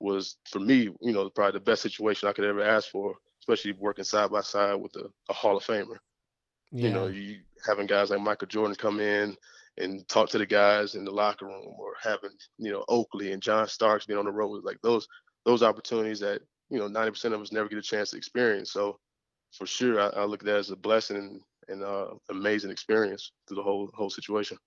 was 0.00 0.36
for 0.50 0.60
me, 0.60 0.88
you 1.00 1.12
know, 1.12 1.28
probably 1.28 1.58
the 1.58 1.64
best 1.64 1.82
situation 1.82 2.28
I 2.28 2.32
could 2.32 2.46
ever 2.46 2.62
ask 2.62 2.88
for, 2.88 3.14
especially 3.42 3.72
working 3.72 4.04
side 4.04 4.30
by 4.30 4.40
side 4.40 4.74
with 4.76 4.96
a, 4.96 5.10
a 5.28 5.34
Hall 5.34 5.58
of 5.58 5.64
Famer. 5.64 5.98
Yeah. 6.72 6.88
You 6.88 6.94
know, 6.94 7.06
you 7.08 7.40
having 7.66 7.86
guys 7.86 8.10
like 8.10 8.20
Michael 8.20 8.48
Jordan 8.48 8.76
come 8.76 9.00
in 9.00 9.36
and 9.78 10.06
talk 10.08 10.28
to 10.30 10.38
the 10.38 10.46
guys 10.46 10.94
in 10.94 11.04
the 11.04 11.10
locker 11.10 11.46
room, 11.46 11.74
or 11.78 11.94
having 12.02 12.30
you 12.58 12.70
know 12.70 12.84
Oakley 12.88 13.32
and 13.32 13.42
John 13.42 13.66
Starks 13.68 14.06
being 14.06 14.18
on 14.18 14.26
the 14.26 14.32
road, 14.32 14.64
like 14.64 14.78
those 14.82 15.06
those 15.44 15.62
opportunities 15.62 16.20
that 16.20 16.42
you 16.68 16.78
know 16.78 16.88
90% 16.88 17.32
of 17.32 17.40
us 17.40 17.52
never 17.52 17.68
get 17.68 17.78
a 17.78 17.82
chance 17.82 18.10
to 18.10 18.16
experience. 18.16 18.72
So 18.72 18.98
for 19.52 19.66
sure, 19.66 20.00
I, 20.00 20.08
I 20.20 20.24
look 20.24 20.42
at 20.42 20.46
that 20.46 20.56
as 20.56 20.70
a 20.70 20.76
blessing 20.76 21.16
and, 21.16 21.40
and 21.68 21.82
uh, 21.82 22.14
amazing 22.30 22.70
experience 22.70 23.32
through 23.48 23.56
the 23.56 23.62
whole 23.62 23.90
whole 23.94 24.10
situation. 24.10 24.58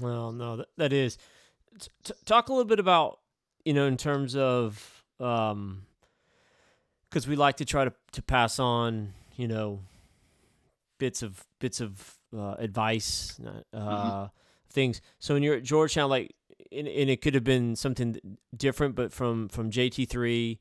Well, 0.00 0.32
no, 0.32 0.56
that, 0.56 0.68
that 0.76 0.92
is. 0.92 1.18
T- 2.04 2.14
talk 2.24 2.48
a 2.48 2.52
little 2.52 2.64
bit 2.64 2.80
about 2.80 3.20
you 3.64 3.74
know 3.74 3.86
in 3.86 3.96
terms 3.96 4.36
of 4.36 5.02
um 5.20 5.82
because 7.08 7.26
we 7.26 7.36
like 7.36 7.56
to 7.56 7.64
try 7.64 7.84
to 7.84 7.92
to 8.12 8.22
pass 8.22 8.58
on 8.58 9.12
you 9.36 9.48
know 9.48 9.80
bits 10.98 11.22
of 11.22 11.44
bits 11.58 11.80
of 11.80 12.17
uh, 12.36 12.54
advice, 12.58 13.40
uh, 13.44 13.76
mm-hmm. 13.76 14.24
things. 14.70 15.00
So 15.18 15.34
when 15.34 15.42
you're 15.42 15.56
at 15.56 15.62
Georgetown, 15.62 16.10
like, 16.10 16.34
and, 16.70 16.86
and, 16.86 17.08
it 17.08 17.22
could 17.22 17.34
have 17.34 17.44
been 17.44 17.76
something 17.76 18.18
different, 18.56 18.94
but 18.94 19.12
from 19.12 19.48
from 19.48 19.70
JT 19.70 20.08
three 20.08 20.58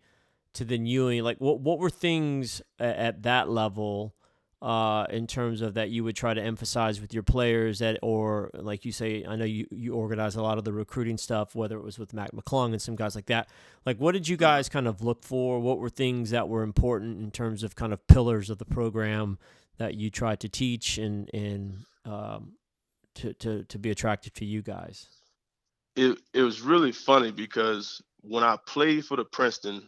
to 0.54 0.64
then 0.64 0.86
Ewing, 0.86 1.24
like, 1.24 1.38
what 1.40 1.60
what 1.60 1.80
were 1.80 1.90
things 1.90 2.62
at, 2.80 2.96
at 2.96 3.24
that 3.24 3.50
level? 3.50 4.16
uh, 4.62 5.06
in 5.12 5.28
terms 5.28 5.62
of 5.62 5.76
that 5.76 5.90
you 5.90 6.04
would 6.04 6.16
try 6.16 6.34
to 6.34 6.42
emphasize 6.42 7.00
with 7.00 7.14
your 7.14 7.22
players 7.22 7.80
that, 7.80 8.00
or 8.02 8.50
like 8.54 8.86
you 8.86 8.92
say, 8.92 9.24
I 9.28 9.36
know 9.36 9.46
you, 9.46 9.68
you 9.70 9.94
organize 9.94 10.36
a 10.36 10.42
lot 10.42 10.58
of 10.58 10.64
the 10.64 10.74
recruiting 10.74 11.18
stuff, 11.18 11.54
whether 11.54 11.78
it 11.78 11.84
was 11.84 12.00
with 12.00 12.14
Mac 12.14 12.32
McClung 12.32 12.72
and 12.72 12.82
some 12.82 12.96
guys 12.96 13.14
like 13.14 13.28
that. 13.28 13.50
Like, 13.86 14.00
what 14.00 14.14
did 14.14 14.28
you 14.28 14.36
guys 14.36 14.68
kind 14.68 14.88
of 14.88 15.04
look 15.04 15.24
for? 15.24 15.60
What 15.60 15.78
were 15.78 15.90
things 15.90 16.32
that 16.32 16.50
were 16.50 16.64
important 16.64 17.22
in 17.22 17.30
terms 17.30 17.62
of 17.62 17.76
kind 17.76 17.94
of 17.94 18.06
pillars 18.08 18.50
of 18.50 18.58
the 18.58 18.66
program 18.66 19.38
that 19.78 19.96
you 19.96 20.10
tried 20.10 20.40
to 20.42 20.50
teach 20.50 20.98
and 20.98 21.30
and 21.34 21.86
um, 22.06 22.54
to, 23.16 23.34
to 23.34 23.64
to 23.64 23.80
be 23.80 23.92
attractive 23.92 24.34
to 24.34 24.46
you 24.46 24.62
guys? 24.62 25.08
It 25.96 26.18
it 26.34 26.42
was 26.42 26.62
really 26.62 26.92
funny 26.92 27.32
because 27.32 28.02
when 28.22 28.44
I 28.44 28.58
played 28.68 29.06
for 29.06 29.18
the 29.18 29.26
Princeton, 29.26 29.88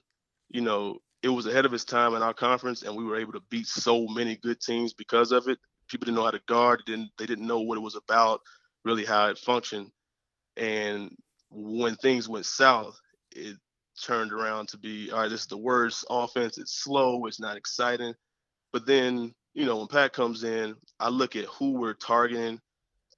you 0.50 0.62
know, 0.62 1.00
it 1.22 1.30
was 1.30 1.46
ahead 1.46 1.66
of 1.66 1.74
its 1.74 1.86
time 1.86 2.16
in 2.16 2.22
our 2.22 2.34
conference, 2.34 2.84
and 2.84 2.96
we 2.96 3.04
were 3.04 3.18
able 3.18 3.34
to 3.34 3.42
beat 3.50 3.68
so 3.68 4.08
many 4.08 4.36
good 4.38 4.60
teams 4.62 4.94
because 4.94 5.32
of 5.32 5.48
it. 5.48 5.60
People 5.90 6.06
didn't 6.06 6.18
know 6.18 6.26
how 6.26 6.32
to 6.32 6.42
guard. 6.48 6.82
Didn't 6.86 7.10
they 7.18 7.26
didn't 7.26 7.48
know 7.48 7.62
what 7.62 7.78
it 7.78 7.82
was 7.82 7.96
about, 7.96 8.42
really 8.86 9.06
how 9.06 9.28
it 9.28 9.38
functioned. 9.38 9.92
And 10.58 11.16
when 11.50 11.96
things 11.96 12.30
went 12.30 12.46
south, 12.46 13.00
it 13.32 13.58
turned 14.02 14.32
around 14.32 14.70
to 14.70 14.78
be 14.78 15.12
all 15.12 15.22
right. 15.22 15.30
This 15.30 15.42
is 15.42 15.48
the 15.48 15.58
worst 15.58 16.06
offense. 16.10 16.58
It's 16.58 16.84
slow. 16.84 17.26
It's 17.26 17.40
not 17.40 17.58
exciting. 17.58 18.14
But 18.72 18.86
then 18.86 19.34
you 19.60 19.66
know, 19.66 19.76
when 19.76 19.88
Pat 19.88 20.14
comes 20.14 20.46
in, 20.46 20.74
I 21.02 21.10
look 21.10 21.36
at 21.36 21.44
who 21.44 21.74
we're 21.74 21.94
targeting 21.94 22.62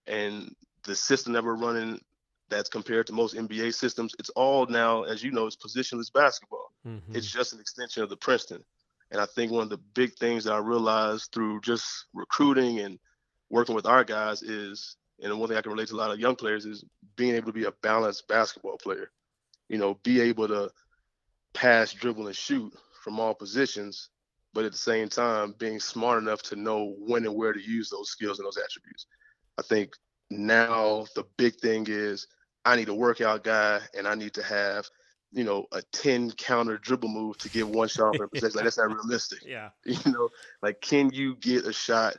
and 0.07 0.55
the 0.85 0.95
system 0.95 1.33
that 1.33 1.43
we're 1.43 1.53
running 1.53 2.01
that's 2.49 2.67
compared 2.67 3.05
to 3.07 3.13
most 3.13 3.35
NBA 3.35 3.75
systems. 3.75 4.15
It's 4.17 4.31
all 4.31 4.65
now, 4.65 5.03
as 5.03 5.23
you 5.23 5.29
know, 5.29 5.45
it's 5.45 5.55
positionless 5.55 6.11
basketball. 6.11 6.71
Mhm. 6.83 7.15
It's 7.15 7.31
just 7.31 7.53
an 7.53 7.59
extension 7.59 8.01
of 8.01 8.09
the 8.09 8.17
Princeton. 8.17 8.65
And 9.11 9.21
I 9.21 9.27
think 9.27 9.51
one 9.51 9.61
of 9.61 9.69
the 9.69 9.77
big 9.77 10.15
things 10.15 10.43
that 10.45 10.53
I 10.53 10.57
realized 10.57 11.31
through 11.31 11.61
just 11.61 12.07
recruiting 12.11 12.79
and 12.79 12.99
working 13.51 13.75
with 13.75 13.85
our 13.85 14.03
guys 14.03 14.41
is, 14.41 14.95
and 15.21 15.39
one 15.39 15.47
thing 15.47 15.59
I 15.59 15.61
can 15.61 15.71
relate 15.71 15.89
to 15.89 15.95
a 15.95 15.97
lot 15.97 16.09
of 16.09 16.19
young 16.19 16.35
players 16.35 16.65
is 16.65 16.83
being 17.15 17.35
able 17.35 17.47
to 17.47 17.53
be 17.53 17.65
a 17.65 17.71
balanced 17.83 18.27
basketball 18.27 18.79
player. 18.79 19.11
You 19.69 19.77
know, 19.77 19.93
be 20.01 20.19
able 20.21 20.47
to 20.47 20.71
pass, 21.53 21.93
dribble, 21.93 22.25
and 22.25 22.35
shoot 22.35 22.73
from 23.03 23.19
all 23.19 23.35
positions, 23.35 24.09
but 24.53 24.65
at 24.65 24.71
the 24.71 24.77
same 24.77 25.07
time 25.07 25.55
being 25.57 25.79
smart 25.79 26.21
enough 26.21 26.41
to 26.43 26.55
know 26.55 26.95
when 26.99 27.25
and 27.25 27.35
where 27.35 27.53
to 27.53 27.61
use 27.61 27.89
those 27.89 28.09
skills 28.09 28.39
and 28.39 28.45
those 28.45 28.57
attributes. 28.57 29.05
I 29.57 29.61
think 29.61 29.93
now 30.29 31.05
the 31.15 31.25
big 31.37 31.55
thing 31.55 31.85
is 31.87 32.27
I 32.65 32.75
need 32.75 32.89
a 32.89 32.93
workout 32.93 33.43
guy 33.43 33.79
and 33.97 34.07
I 34.07 34.15
need 34.15 34.33
to 34.35 34.43
have, 34.43 34.85
you 35.31 35.43
know, 35.43 35.65
a 35.71 35.81
10 35.93 36.31
counter 36.31 36.77
dribble 36.77 37.09
move 37.09 37.37
to 37.39 37.49
get 37.49 37.67
one 37.67 37.87
shot 37.87 38.15
possession. 38.33 38.55
Like 38.55 38.65
that's 38.65 38.77
not 38.77 38.93
realistic. 38.93 39.39
yeah. 39.45 39.69
You 39.85 40.11
know, 40.11 40.29
like 40.61 40.81
can 40.81 41.11
you 41.11 41.35
get 41.37 41.65
a 41.65 41.73
shot 41.73 42.17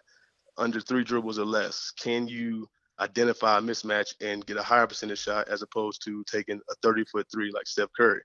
under 0.56 0.80
three 0.80 1.04
dribbles 1.04 1.38
or 1.38 1.46
less? 1.46 1.92
Can 1.98 2.26
you 2.28 2.68
identify 2.98 3.58
a 3.58 3.60
mismatch 3.60 4.14
and 4.20 4.44
get 4.46 4.56
a 4.56 4.62
higher 4.62 4.86
percentage 4.86 5.20
shot 5.20 5.48
as 5.48 5.62
opposed 5.62 6.02
to 6.04 6.24
taking 6.30 6.60
a 6.70 6.74
30 6.82 7.04
foot 7.04 7.26
three 7.32 7.50
like 7.52 7.66
Steph 7.66 7.90
Curry? 7.96 8.22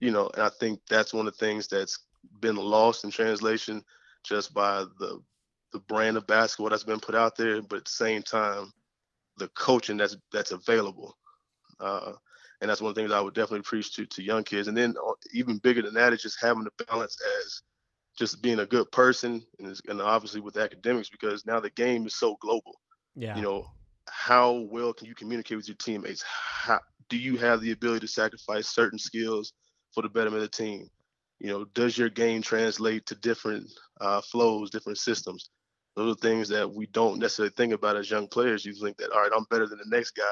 You 0.00 0.10
know, 0.10 0.28
and 0.34 0.42
I 0.42 0.50
think 0.60 0.80
that's 0.88 1.14
one 1.14 1.26
of 1.26 1.36
the 1.36 1.46
things 1.46 1.68
that's 1.68 1.98
been 2.40 2.56
lost 2.56 3.04
in 3.04 3.10
translation 3.10 3.82
just 4.24 4.54
by 4.54 4.84
the 4.98 5.20
the 5.72 5.80
brand 5.80 6.16
of 6.16 6.26
basketball 6.26 6.70
that's 6.70 6.84
been 6.84 7.00
put 7.00 7.16
out 7.16 7.36
there, 7.36 7.60
but 7.60 7.78
at 7.78 7.84
the 7.84 7.90
same 7.90 8.22
time, 8.22 8.72
the 9.38 9.48
coaching 9.48 9.96
that's 9.96 10.16
that's 10.32 10.52
available. 10.52 11.16
Uh, 11.80 12.12
and 12.60 12.70
that's 12.70 12.80
one 12.80 12.90
of 12.90 12.94
the 12.94 13.00
things 13.00 13.12
I 13.12 13.20
would 13.20 13.34
definitely 13.34 13.62
preach 13.62 13.92
to 13.94 14.06
to 14.06 14.22
young 14.22 14.44
kids. 14.44 14.68
And 14.68 14.76
then 14.76 14.94
uh, 14.96 15.12
even 15.32 15.58
bigger 15.58 15.82
than 15.82 15.94
that 15.94 16.12
is 16.12 16.22
just 16.22 16.40
having 16.40 16.64
the 16.64 16.84
balance 16.86 17.16
as 17.44 17.62
just 18.16 18.40
being 18.40 18.60
a 18.60 18.66
good 18.66 18.90
person 18.92 19.44
and, 19.58 19.78
and 19.88 20.00
obviously 20.00 20.40
with 20.40 20.56
academics 20.56 21.10
because 21.10 21.44
now 21.44 21.58
the 21.58 21.70
game 21.70 22.06
is 22.06 22.14
so 22.14 22.36
global. 22.40 22.76
Yeah. 23.16 23.36
You 23.36 23.42
know, 23.42 23.66
how 24.08 24.66
well 24.70 24.92
can 24.92 25.08
you 25.08 25.14
communicate 25.14 25.56
with 25.56 25.68
your 25.68 25.76
teammates? 25.76 26.22
How 26.22 26.80
do 27.08 27.18
you 27.18 27.36
have 27.36 27.60
the 27.60 27.72
ability 27.72 28.00
to 28.00 28.08
sacrifice 28.08 28.68
certain 28.68 28.98
skills 28.98 29.52
for 29.92 30.02
the 30.02 30.08
betterment 30.08 30.42
of 30.44 30.50
the 30.50 30.56
team? 30.56 30.88
You 31.44 31.50
know, 31.50 31.64
does 31.74 31.98
your 31.98 32.08
game 32.08 32.40
translate 32.40 33.04
to 33.04 33.14
different 33.16 33.70
uh, 34.00 34.22
flows, 34.22 34.70
different 34.70 34.96
systems? 34.96 35.50
Those 35.94 36.16
are 36.16 36.18
things 36.18 36.48
that 36.48 36.72
we 36.72 36.86
don't 36.86 37.18
necessarily 37.18 37.52
think 37.54 37.74
about 37.74 37.98
as 37.98 38.10
young 38.10 38.28
players. 38.28 38.64
You 38.64 38.72
think 38.72 38.96
that, 38.96 39.12
all 39.12 39.20
right, 39.20 39.30
I'm 39.36 39.44
better 39.50 39.66
than 39.66 39.76
the 39.76 39.94
next 39.94 40.12
guy. 40.12 40.22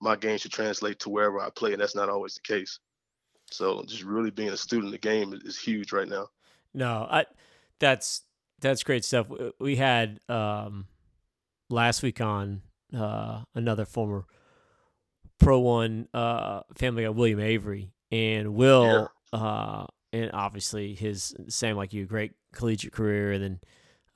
My 0.00 0.14
game 0.14 0.38
should 0.38 0.52
translate 0.52 1.00
to 1.00 1.10
wherever 1.10 1.40
I 1.40 1.50
play, 1.50 1.72
and 1.72 1.82
that's 1.82 1.96
not 1.96 2.08
always 2.08 2.34
the 2.34 2.42
case. 2.42 2.78
So, 3.50 3.82
just 3.88 4.04
really 4.04 4.30
being 4.30 4.50
a 4.50 4.56
student 4.56 4.86
of 4.86 4.92
the 4.92 4.98
game 4.98 5.32
is, 5.44 5.58
huge 5.58 5.90
right 5.92 6.06
now. 6.06 6.28
No, 6.72 7.08
I 7.10 7.26
that's 7.80 8.22
that's 8.60 8.84
great 8.84 9.04
stuff. 9.04 9.26
We 9.58 9.74
had 9.74 10.20
um 10.28 10.86
last 11.70 12.04
week 12.04 12.20
on 12.20 12.62
uh 12.96 13.42
another 13.56 13.84
former 13.84 14.26
Pro 15.40 15.58
One 15.58 16.06
uh 16.14 16.60
family 16.76 17.02
guy, 17.02 17.08
William 17.08 17.40
Avery, 17.40 17.90
and 18.12 18.54
Will 18.54 19.10
uh 19.32 19.86
and 20.12 20.30
obviously 20.34 20.94
his 20.94 21.34
same 21.48 21.76
like 21.76 21.92
you, 21.92 22.04
great 22.06 22.32
collegiate 22.52 22.92
career 22.92 23.32
and 23.32 23.42
then 23.42 23.60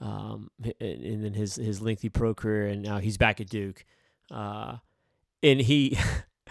um 0.01 0.51
and 0.81 1.25
then 1.25 1.33
his 1.35 1.57
his 1.57 1.81
lengthy 1.81 2.09
pro 2.11 2.35
career 2.35 2.67
and 2.67 2.83
now 2.83 2.99
he's 2.99 3.17
back 3.17 3.41
at 3.41 3.49
Duke. 3.49 3.85
Uh 4.31 4.77
and 5.43 5.61
he 5.61 5.97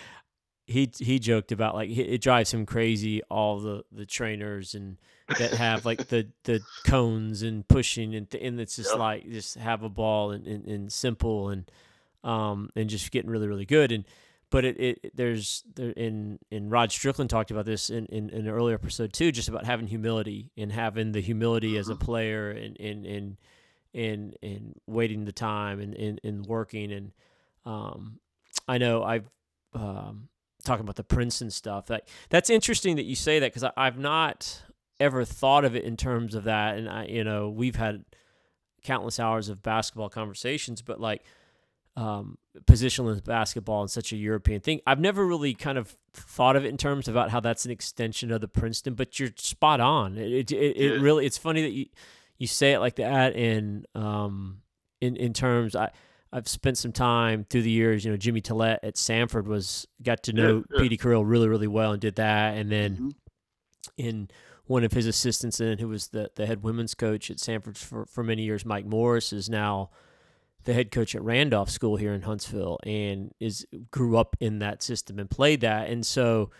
he 0.67 0.91
he 0.97 1.19
joked 1.19 1.51
about 1.51 1.75
like 1.75 1.89
it 1.89 2.21
drives 2.21 2.51
him 2.53 2.65
crazy 2.65 3.21
all 3.29 3.59
the 3.59 3.83
the 3.91 4.05
trainers 4.05 4.73
and 4.73 4.97
that 5.37 5.53
have 5.53 5.85
like 5.85 6.07
the 6.07 6.27
the 6.45 6.59
cones 6.85 7.43
and 7.43 7.67
pushing 7.67 8.15
and 8.15 8.29
th- 8.29 8.43
and 8.43 8.59
it's 8.59 8.75
just 8.75 8.89
Yep. 8.91 8.99
like 8.99 9.29
just 9.29 9.55
have 9.55 9.83
a 9.83 9.89
ball 9.89 10.31
and, 10.31 10.47
and, 10.47 10.65
and 10.67 10.91
simple 10.91 11.49
and 11.49 11.69
um 12.23 12.69
and 12.75 12.89
just 12.89 13.11
getting 13.11 13.29
really 13.29 13.47
really 13.47 13.65
good 13.65 13.91
and 13.91 14.05
but 14.55 14.63
it, 14.63 14.79
it 14.79 15.11
there's 15.13 15.65
there 15.75 15.89
in 15.89 16.39
in 16.49 16.69
Rod 16.69 16.89
Strickland 16.89 17.29
talked 17.29 17.51
about 17.51 17.65
this 17.65 17.89
in, 17.89 18.05
in, 18.05 18.29
in 18.29 18.47
an 18.47 18.47
earlier 18.47 18.75
episode 18.75 19.11
too 19.11 19.29
just 19.33 19.49
about 19.49 19.65
having 19.65 19.85
humility 19.85 20.49
and 20.55 20.71
having 20.71 21.11
the 21.11 21.19
humility 21.19 21.77
as 21.77 21.89
a 21.89 21.95
player 21.97 22.51
and 22.51 22.79
and 22.79 23.05
and 23.05 23.37
and, 23.93 24.37
and 24.41 24.79
waiting 24.87 25.25
the 25.25 25.33
time 25.33 25.81
and, 25.81 25.93
and, 25.95 26.21
and 26.23 26.45
working. 26.45 26.93
And 26.93 27.11
um 27.65 28.21
I 28.65 28.77
know 28.77 29.03
I've 29.03 29.29
um 29.73 30.29
talking 30.63 30.85
about 30.85 30.95
the 30.95 31.03
Princeton 31.03 31.51
stuff 31.51 31.87
that 31.87 32.07
that's 32.29 32.49
interesting 32.49 32.95
that 32.95 33.03
you 33.03 33.17
say 33.17 33.39
that 33.39 33.53
because 33.53 33.69
I've 33.75 33.99
not 33.99 34.63
ever 35.01 35.25
thought 35.25 35.65
of 35.65 35.75
it 35.75 35.83
in 35.83 35.97
terms 35.97 36.33
of 36.33 36.45
that. 36.45 36.77
And 36.77 36.89
I 36.89 37.07
you 37.07 37.25
know 37.25 37.49
we've 37.49 37.75
had 37.75 38.05
countless 38.85 39.19
hours 39.19 39.49
of 39.49 39.61
basketball 39.61 40.07
conversations 40.07 40.81
but 40.81 41.01
like 41.01 41.25
um, 41.97 42.37
positionless 42.65 43.23
basketball 43.23 43.81
and 43.81 43.89
such 43.89 44.11
a 44.11 44.17
European 44.17 44.59
thing. 44.61 44.81
I've 44.85 44.99
never 44.99 45.25
really 45.25 45.53
kind 45.53 45.77
of 45.77 45.95
thought 46.13 46.55
of 46.55 46.65
it 46.65 46.69
in 46.69 46.77
terms 46.77 47.07
about 47.07 47.29
how 47.29 47.39
that's 47.39 47.65
an 47.65 47.71
extension 47.71 48.31
of 48.31 48.41
the 48.41 48.47
Princeton, 48.47 48.93
but 48.95 49.19
you're 49.19 49.29
spot 49.37 49.79
on. 49.79 50.17
It 50.17 50.51
it, 50.51 50.51
it, 50.51 50.77
it 50.77 51.01
really 51.01 51.25
it's 51.25 51.37
funny 51.37 51.61
that 51.61 51.71
you 51.71 51.85
you 52.37 52.47
say 52.47 52.73
it 52.73 52.79
like 52.79 52.95
that 52.95 53.35
and 53.35 53.85
um 53.95 54.61
in 54.99 55.15
in 55.15 55.31
terms 55.33 55.75
I 55.75 55.91
I've 56.33 56.49
spent 56.49 56.77
some 56.77 56.91
time 56.91 57.45
through 57.49 57.61
the 57.61 57.71
years, 57.71 58.03
you 58.03 58.11
know, 58.11 58.17
Jimmy 58.17 58.41
Tillette 58.41 58.79
at 58.83 58.95
Samford 58.95 59.45
was 59.45 59.87
got 60.03 60.23
to 60.23 60.33
know 60.33 60.65
yeah. 60.69 60.81
Petey 60.81 60.97
Carril 60.97 61.23
really, 61.25 61.47
really 61.47 61.67
well 61.67 61.93
and 61.93 62.01
did 62.01 62.15
that. 62.15 62.57
And 62.57 62.69
then 62.69 62.97
Mhm. 62.97 63.11
in 63.95 64.29
one 64.65 64.83
of 64.83 64.91
his 64.91 65.05
assistants 65.05 65.61
and 65.61 65.79
who 65.79 65.87
was 65.87 66.09
the, 66.09 66.29
the 66.35 66.45
head 66.45 66.61
women's 66.61 66.93
coach 66.93 67.31
at 67.31 67.37
Samford 67.37 67.77
for, 67.77 68.05
for 68.05 68.21
many 68.21 68.43
years, 68.43 68.65
Mike 68.65 68.85
Morris 68.85 69.31
is 69.31 69.49
now 69.49 69.91
the 70.65 70.73
head 70.73 70.91
coach 70.91 71.15
at 71.15 71.23
Randolph 71.23 71.69
School 71.69 71.95
here 71.95 72.13
in 72.13 72.21
Huntsville 72.23 72.79
and 72.83 73.31
is 73.39 73.65
grew 73.91 74.17
up 74.17 74.35
in 74.39 74.59
that 74.59 74.83
system 74.83 75.17
and 75.19 75.29
played 75.29 75.61
that. 75.61 75.89
And 75.89 76.05
so 76.05 76.51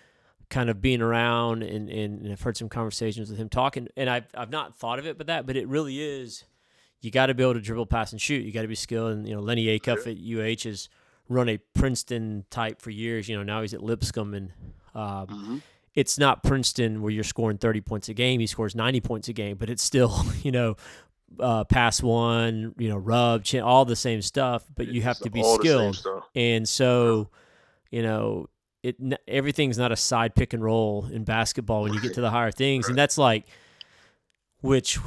kind 0.49 0.69
of 0.69 0.79
being 0.79 1.01
around 1.01 1.63
and, 1.63 1.89
and, 1.89 2.21
and 2.21 2.31
I've 2.31 2.41
heard 2.41 2.55
some 2.55 2.69
conversations 2.69 3.29
with 3.31 3.39
him 3.39 3.49
talking 3.49 3.87
and 3.97 4.09
I've 4.09 4.27
I've 4.35 4.51
not 4.51 4.77
thought 4.77 4.99
of 4.99 5.07
it 5.07 5.17
but 5.17 5.25
that 5.27 5.47
but 5.47 5.57
it 5.57 5.67
really 5.67 5.99
is 5.99 6.43
you 7.01 7.11
got 7.11 7.27
to 7.27 7.33
be 7.35 7.43
able 7.43 7.55
to 7.55 7.61
dribble, 7.61 7.85
pass, 7.87 8.11
and 8.13 8.21
shoot. 8.21 8.43
You 8.43 8.51
got 8.51 8.63
to 8.63 8.67
be 8.67 8.73
skilled. 8.75 9.11
And 9.11 9.27
you 9.27 9.35
know, 9.35 9.41
Lennie 9.41 9.65
Acuff 9.77 10.07
at 10.07 10.17
UH 10.17 10.67
has 10.67 10.89
run 11.29 11.49
a 11.49 11.57
Princeton 11.75 12.45
type 12.49 12.81
for 12.81 12.89
years. 12.89 13.29
You 13.29 13.37
know, 13.37 13.43
now 13.43 13.61
he's 13.61 13.75
at 13.75 13.83
Lipscomb, 13.83 14.33
and 14.33 14.51
um, 14.95 15.27
Mhm. 15.27 15.61
it's 15.93 16.17
not 16.17 16.41
Princeton 16.41 17.03
where 17.03 17.11
you're 17.11 17.23
scoring 17.23 17.57
30 17.59 17.81
points 17.81 18.09
a 18.09 18.13
game. 18.15 18.39
He 18.39 18.47
scores 18.47 18.73
90 18.75 19.01
points 19.01 19.27
a 19.27 19.33
game, 19.33 19.57
but 19.57 19.69
it's 19.69 19.83
still 19.83 20.25
you 20.43 20.51
know, 20.51 20.77
uh, 21.39 21.63
pass 21.65 22.01
one, 22.01 22.73
you 22.77 22.89
know, 22.89 22.97
rub, 22.97 23.43
chin, 23.43 23.61
all 23.61 23.85
the 23.85 23.95
same 23.95 24.21
stuff. 24.21 24.63
But 24.75 24.87
you 24.87 25.01
have 25.01 25.17
It's 25.17 25.21
to 25.21 25.29
be 25.29 25.41
all 25.41 25.57
the 25.57 25.63
same 25.63 25.93
skilled, 25.93 26.23
and 26.35 26.67
so 26.67 27.29
you 27.91 28.03
know. 28.03 28.47
It, 28.83 28.97
everything's 29.27 29.79
not 29.79 29.91
a 29.91 29.95
side 29.95 30.35
pick 30.35 30.53
and 30.53 30.63
roll 30.63 31.07
in 31.11 31.23
basketball 31.23 31.81
when 31.81 31.93
you 31.93 31.99
get 31.99 32.13
to 32.13 32.21
the 32.21 32.29
higher 32.29 32.51
things, 32.51 32.87
and 32.87 32.95
that's 32.95 33.17
like, 33.17 33.47
which 34.61 34.99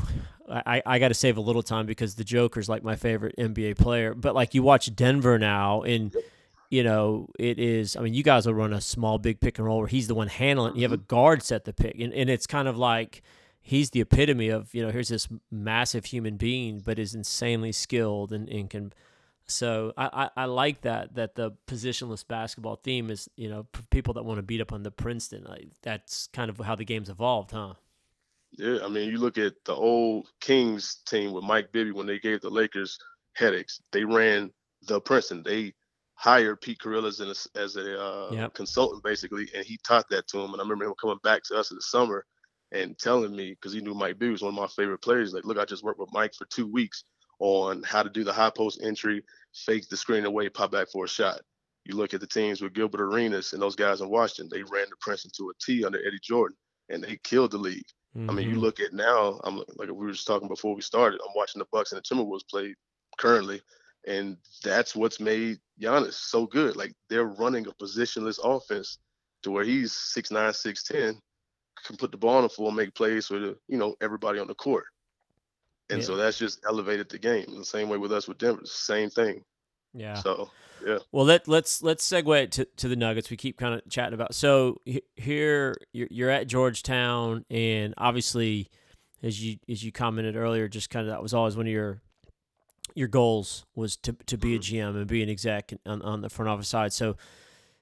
I, 0.50 0.82
I 0.84 0.98
got 0.98 1.08
to 1.08 1.14
save 1.14 1.36
a 1.36 1.40
little 1.40 1.62
time 1.62 1.86
because 1.86 2.14
the 2.14 2.24
Joker's 2.24 2.68
like 2.68 2.82
my 2.82 2.96
favorite 2.96 3.34
NBA 3.38 3.76
player. 3.78 4.14
But 4.14 4.34
like 4.34 4.54
you 4.54 4.62
watch 4.62 4.94
Denver 4.94 5.38
now, 5.38 5.82
and 5.82 6.14
you 6.70 6.82
know 6.82 7.28
it 7.38 7.58
is. 7.58 7.96
I 7.96 8.00
mean, 8.00 8.14
you 8.14 8.22
guys 8.22 8.46
will 8.46 8.54
run 8.54 8.72
a 8.72 8.80
small 8.80 9.18
big 9.18 9.40
pick 9.40 9.58
and 9.58 9.66
roll 9.66 9.78
where 9.78 9.86
he's 9.86 10.08
the 10.08 10.14
one 10.14 10.28
handling. 10.28 10.76
You 10.76 10.82
have 10.82 10.92
a 10.92 10.96
guard 10.96 11.42
set 11.42 11.64
the 11.64 11.72
pick, 11.72 12.00
and, 12.00 12.12
and 12.12 12.30
it's 12.30 12.46
kind 12.46 12.68
of 12.68 12.76
like 12.78 13.22
he's 13.68 13.90
the 13.90 14.00
epitome 14.00 14.48
of 14.48 14.74
you 14.74 14.82
know 14.82 14.90
here's 14.90 15.08
this 15.08 15.28
massive 15.50 16.06
human 16.06 16.36
being, 16.36 16.80
but 16.80 16.98
is 16.98 17.14
insanely 17.14 17.72
skilled 17.72 18.32
and, 18.32 18.48
and 18.48 18.70
can. 18.70 18.92
So 19.50 19.92
I, 19.96 20.24
I, 20.36 20.42
I 20.42 20.44
like 20.46 20.82
that 20.82 21.14
that 21.14 21.34
the 21.34 21.52
positionless 21.66 22.26
basketball 22.26 22.76
theme 22.76 23.10
is 23.10 23.28
you 23.36 23.48
know 23.48 23.64
p- 23.72 23.82
people 23.90 24.14
that 24.14 24.24
want 24.24 24.38
to 24.38 24.42
beat 24.42 24.60
up 24.60 24.72
on 24.72 24.82
the 24.82 24.90
Princeton. 24.90 25.44
Like 25.44 25.68
that's 25.82 26.28
kind 26.32 26.50
of 26.50 26.58
how 26.58 26.74
the 26.74 26.84
game's 26.84 27.10
evolved, 27.10 27.52
huh? 27.52 27.74
Yeah, 28.52 28.78
I 28.84 28.88
mean, 28.88 29.10
you 29.10 29.18
look 29.18 29.36
at 29.38 29.54
the 29.66 29.74
old 29.74 30.28
Kings 30.40 31.02
team 31.06 31.32
with 31.32 31.44
Mike 31.44 31.70
Bibby 31.70 31.92
when 31.92 32.06
they 32.06 32.18
gave 32.18 32.40
the 32.40 32.50
Lakers 32.50 32.98
headaches. 33.34 33.80
They 33.92 34.04
ran 34.04 34.50
the 34.86 35.00
Princeton. 35.00 35.42
They 35.42 35.74
hired 36.14 36.60
Pete 36.62 36.78
Carril 36.80 37.06
as, 37.06 37.20
an, 37.20 37.32
as 37.54 37.76
a 37.76 38.00
uh, 38.00 38.34
Yep. 38.34 38.54
consultant, 38.54 39.04
basically, 39.04 39.48
and 39.54 39.64
he 39.64 39.78
taught 39.86 40.08
that 40.08 40.26
to 40.28 40.40
him. 40.40 40.52
And 40.52 40.60
I 40.60 40.64
remember 40.64 40.86
him 40.86 40.94
coming 41.00 41.18
back 41.22 41.42
to 41.44 41.56
us 41.56 41.70
in 41.70 41.76
the 41.76 41.82
summer 41.82 42.24
and 42.72 42.98
telling 42.98 43.34
me, 43.34 43.50
because 43.50 43.72
he 43.72 43.80
knew 43.80 43.94
Mike 43.94 44.18
Bibby 44.18 44.32
was 44.32 44.42
one 44.42 44.54
of 44.54 44.60
my 44.60 44.66
favorite 44.66 45.02
players, 45.02 45.32
like, 45.32 45.44
look, 45.44 45.58
I 45.58 45.64
just 45.64 45.84
worked 45.84 46.00
with 46.00 46.12
Mike 46.12 46.34
for 46.34 46.44
two 46.46 46.66
weeks 46.66 47.04
on 47.40 47.82
how 47.84 48.02
to 48.02 48.10
do 48.10 48.24
the 48.24 48.32
high 48.32 48.50
post 48.50 48.80
entry, 48.82 49.24
fake 49.54 49.88
the 49.88 49.96
screen 49.96 50.24
away, 50.24 50.48
pop 50.48 50.72
back 50.72 50.88
for 50.90 51.04
a 51.04 51.08
shot. 51.08 51.40
You 51.84 51.96
look 51.96 52.12
at 52.12 52.20
the 52.20 52.26
teams 52.26 52.60
with 52.60 52.74
Gilbert 52.74 53.00
Arenas 53.00 53.52
and 53.52 53.62
those 53.62 53.76
guys 53.76 54.00
in 54.00 54.10
Washington, 54.10 54.50
they 54.50 54.62
ran 54.62 54.90
the 54.90 54.96
Princeton 55.00 55.30
to 55.36 55.50
a 55.50 55.52
T 55.64 55.84
under 55.84 55.98
Eddie 56.06 56.18
Jordan, 56.22 56.56
and 56.90 57.02
they 57.02 57.18
killed 57.22 57.52
the 57.52 57.58
league. 57.58 57.86
I 58.28 58.32
mean, 58.32 58.48
you 58.50 58.56
Mhm. 58.56 58.60
look 58.60 58.80
at 58.80 58.92
now. 58.92 59.40
I'm 59.44 59.58
like 59.76 59.88
we 59.88 59.92
were 59.92 60.12
just 60.12 60.26
talking 60.26 60.48
before 60.48 60.74
we 60.74 60.82
started. 60.82 61.20
I'm 61.22 61.34
watching 61.34 61.60
the 61.60 61.66
Bucks 61.72 61.92
and 61.92 62.02
the 62.02 62.02
Timberwolves 62.02 62.46
play 62.50 62.74
currently, 63.16 63.62
and 64.06 64.36
that's 64.62 64.94
what's 64.94 65.20
made 65.20 65.60
Giannis 65.80 66.14
so 66.14 66.46
good. 66.46 66.76
Like 66.76 66.92
they're 67.08 67.24
running 67.24 67.66
a 67.66 67.72
positionless 67.82 68.38
offense 68.42 68.98
to 69.44 69.50
where 69.50 69.64
he's 69.64 69.92
six 69.92 70.30
nine, 70.30 70.52
six 70.52 70.82
ten, 70.82 71.22
can 71.86 71.96
put 71.96 72.10
the 72.10 72.18
ball 72.18 72.36
on 72.36 72.42
the 72.42 72.48
floor, 72.48 72.68
and 72.68 72.76
make 72.76 72.94
plays 72.94 73.26
for 73.26 73.38
the 73.38 73.56
you 73.68 73.78
know 73.78 73.94
everybody 74.00 74.38
on 74.38 74.46
the 74.46 74.54
court. 74.54 74.84
And 75.90 76.00
yeah. 76.00 76.06
so 76.06 76.16
that's 76.16 76.38
just 76.38 76.60
elevated 76.66 77.08
the 77.08 77.18
game. 77.18 77.46
The 77.48 77.64
same 77.64 77.88
way 77.88 77.96
with 77.96 78.12
us 78.12 78.28
with 78.28 78.38
Denver, 78.38 78.60
same 78.64 79.10
thing. 79.10 79.42
Yeah. 79.94 80.14
So 80.14 80.50
yeah. 80.86 80.98
Well, 81.12 81.24
let 81.24 81.48
let's 81.48 81.82
let's 81.82 82.08
segue 82.08 82.50
to, 82.52 82.64
to 82.64 82.88
the 82.88 82.96
Nuggets. 82.96 83.30
We 83.30 83.36
keep 83.36 83.58
kind 83.58 83.74
of 83.74 83.88
chatting 83.88 84.14
about. 84.14 84.34
So 84.34 84.80
here 85.16 85.74
you're, 85.92 86.08
you're 86.10 86.30
at 86.30 86.46
Georgetown, 86.46 87.44
and 87.50 87.94
obviously, 87.96 88.68
as 89.22 89.42
you 89.42 89.58
as 89.68 89.82
you 89.82 89.92
commented 89.92 90.36
earlier, 90.36 90.68
just 90.68 90.90
kind 90.90 91.06
of 91.06 91.12
that 91.12 91.22
was 91.22 91.34
always 91.34 91.56
one 91.56 91.66
of 91.66 91.72
your 91.72 92.00
your 92.94 93.08
goals 93.08 93.64
was 93.74 93.96
to 93.96 94.12
to 94.26 94.36
be 94.36 94.54
a 94.54 94.58
GM 94.58 94.88
mm-hmm. 94.88 94.98
and 94.98 95.06
be 95.06 95.22
an 95.22 95.28
exec 95.28 95.72
on, 95.86 96.02
on 96.02 96.20
the 96.20 96.28
front 96.28 96.48
office 96.48 96.68
side. 96.68 96.92
So 96.92 97.16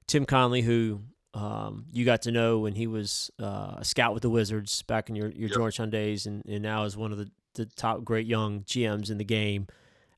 Tim 0.07 0.25
Connelly, 0.25 0.63
who 0.63 1.03
um, 1.37 1.85
you 1.93 2.07
got 2.07 2.23
to 2.23 2.33
know 2.33 2.61
when 2.61 2.75
he 2.75 2.87
was 2.87 3.31
uh, 3.39 3.75
a 3.77 3.85
scout 3.85 4.15
with 4.15 4.23
the 4.23 4.31
Wizards 4.31 4.81
back 4.83 5.11
in 5.11 5.17
your, 5.17 5.29
your 5.29 5.51
yep. 5.51 5.57
Georgetown 5.57 5.91
days, 5.91 6.25
and, 6.25 6.43
and 6.47 6.63
now 6.63 6.85
is 6.85 6.97
one 6.97 7.13
of 7.13 7.19
the, 7.19 7.31
the 7.55 7.67
top 7.67 8.05
great 8.05 8.27
young 8.27 8.63
GMs 8.63 9.11
in 9.11 9.19
the 9.19 9.25
game 9.25 9.67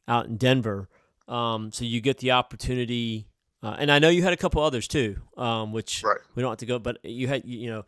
out 0.06 0.26
in 0.26 0.36
Denver. 0.36 0.88
Um, 1.26 1.72
so 1.72 1.84
you 1.84 2.00
get 2.00 2.18
the 2.18 2.30
opportunity, 2.30 3.26
uh, 3.64 3.74
and 3.80 3.90
I 3.90 3.98
know 3.98 4.08
you 4.08 4.22
had 4.22 4.32
a 4.32 4.36
couple 4.36 4.62
others 4.62 4.86
too, 4.86 5.16
um, 5.36 5.72
which 5.72 6.04
right. 6.04 6.18
we 6.36 6.42
don't 6.42 6.52
have 6.52 6.58
to 6.58 6.66
go, 6.66 6.78
but 6.78 7.04
you 7.04 7.26
had 7.26 7.44
you 7.44 7.68
know 7.68 7.84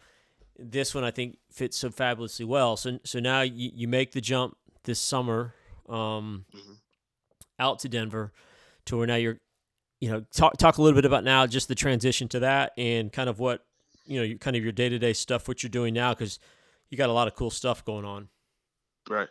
this 0.58 0.92
one 0.92 1.04
I 1.04 1.12
think 1.12 1.38
fits 1.52 1.78
so 1.78 1.88
fabulously 1.88 2.44
well. 2.44 2.76
So 2.76 2.98
so 3.04 3.20
now 3.20 3.42
you, 3.42 3.70
you 3.72 3.86
make 3.86 4.10
the 4.10 4.20
jump 4.20 4.56
this 4.82 4.98
summer 4.98 5.54
um, 5.88 6.46
mm-hmm. 6.52 6.72
out 7.60 7.78
to 7.78 7.88
Denver, 7.88 8.32
to 8.86 8.96
where 8.96 9.06
now 9.06 9.14
you're 9.14 9.38
you 10.00 10.10
know, 10.10 10.24
talk 10.32 10.56
talk 10.56 10.78
a 10.78 10.82
little 10.82 10.96
bit 10.96 11.04
about 11.04 11.24
now 11.24 11.46
just 11.46 11.68
the 11.68 11.74
transition 11.74 12.28
to 12.28 12.40
that 12.40 12.72
and 12.76 13.12
kind 13.12 13.28
of 13.28 13.38
what 13.38 13.64
you 14.06 14.20
know, 14.20 14.36
kind 14.38 14.56
of 14.56 14.62
your 14.62 14.72
day 14.72 14.88
to 14.88 14.98
day 14.98 15.12
stuff, 15.12 15.46
what 15.46 15.62
you're 15.62 15.70
doing 15.70 15.94
now, 15.94 16.12
because 16.12 16.40
you 16.88 16.98
got 16.98 17.10
a 17.10 17.12
lot 17.12 17.28
of 17.28 17.34
cool 17.34 17.50
stuff 17.50 17.84
going 17.84 18.04
on. 18.04 18.28
Right. 19.08 19.28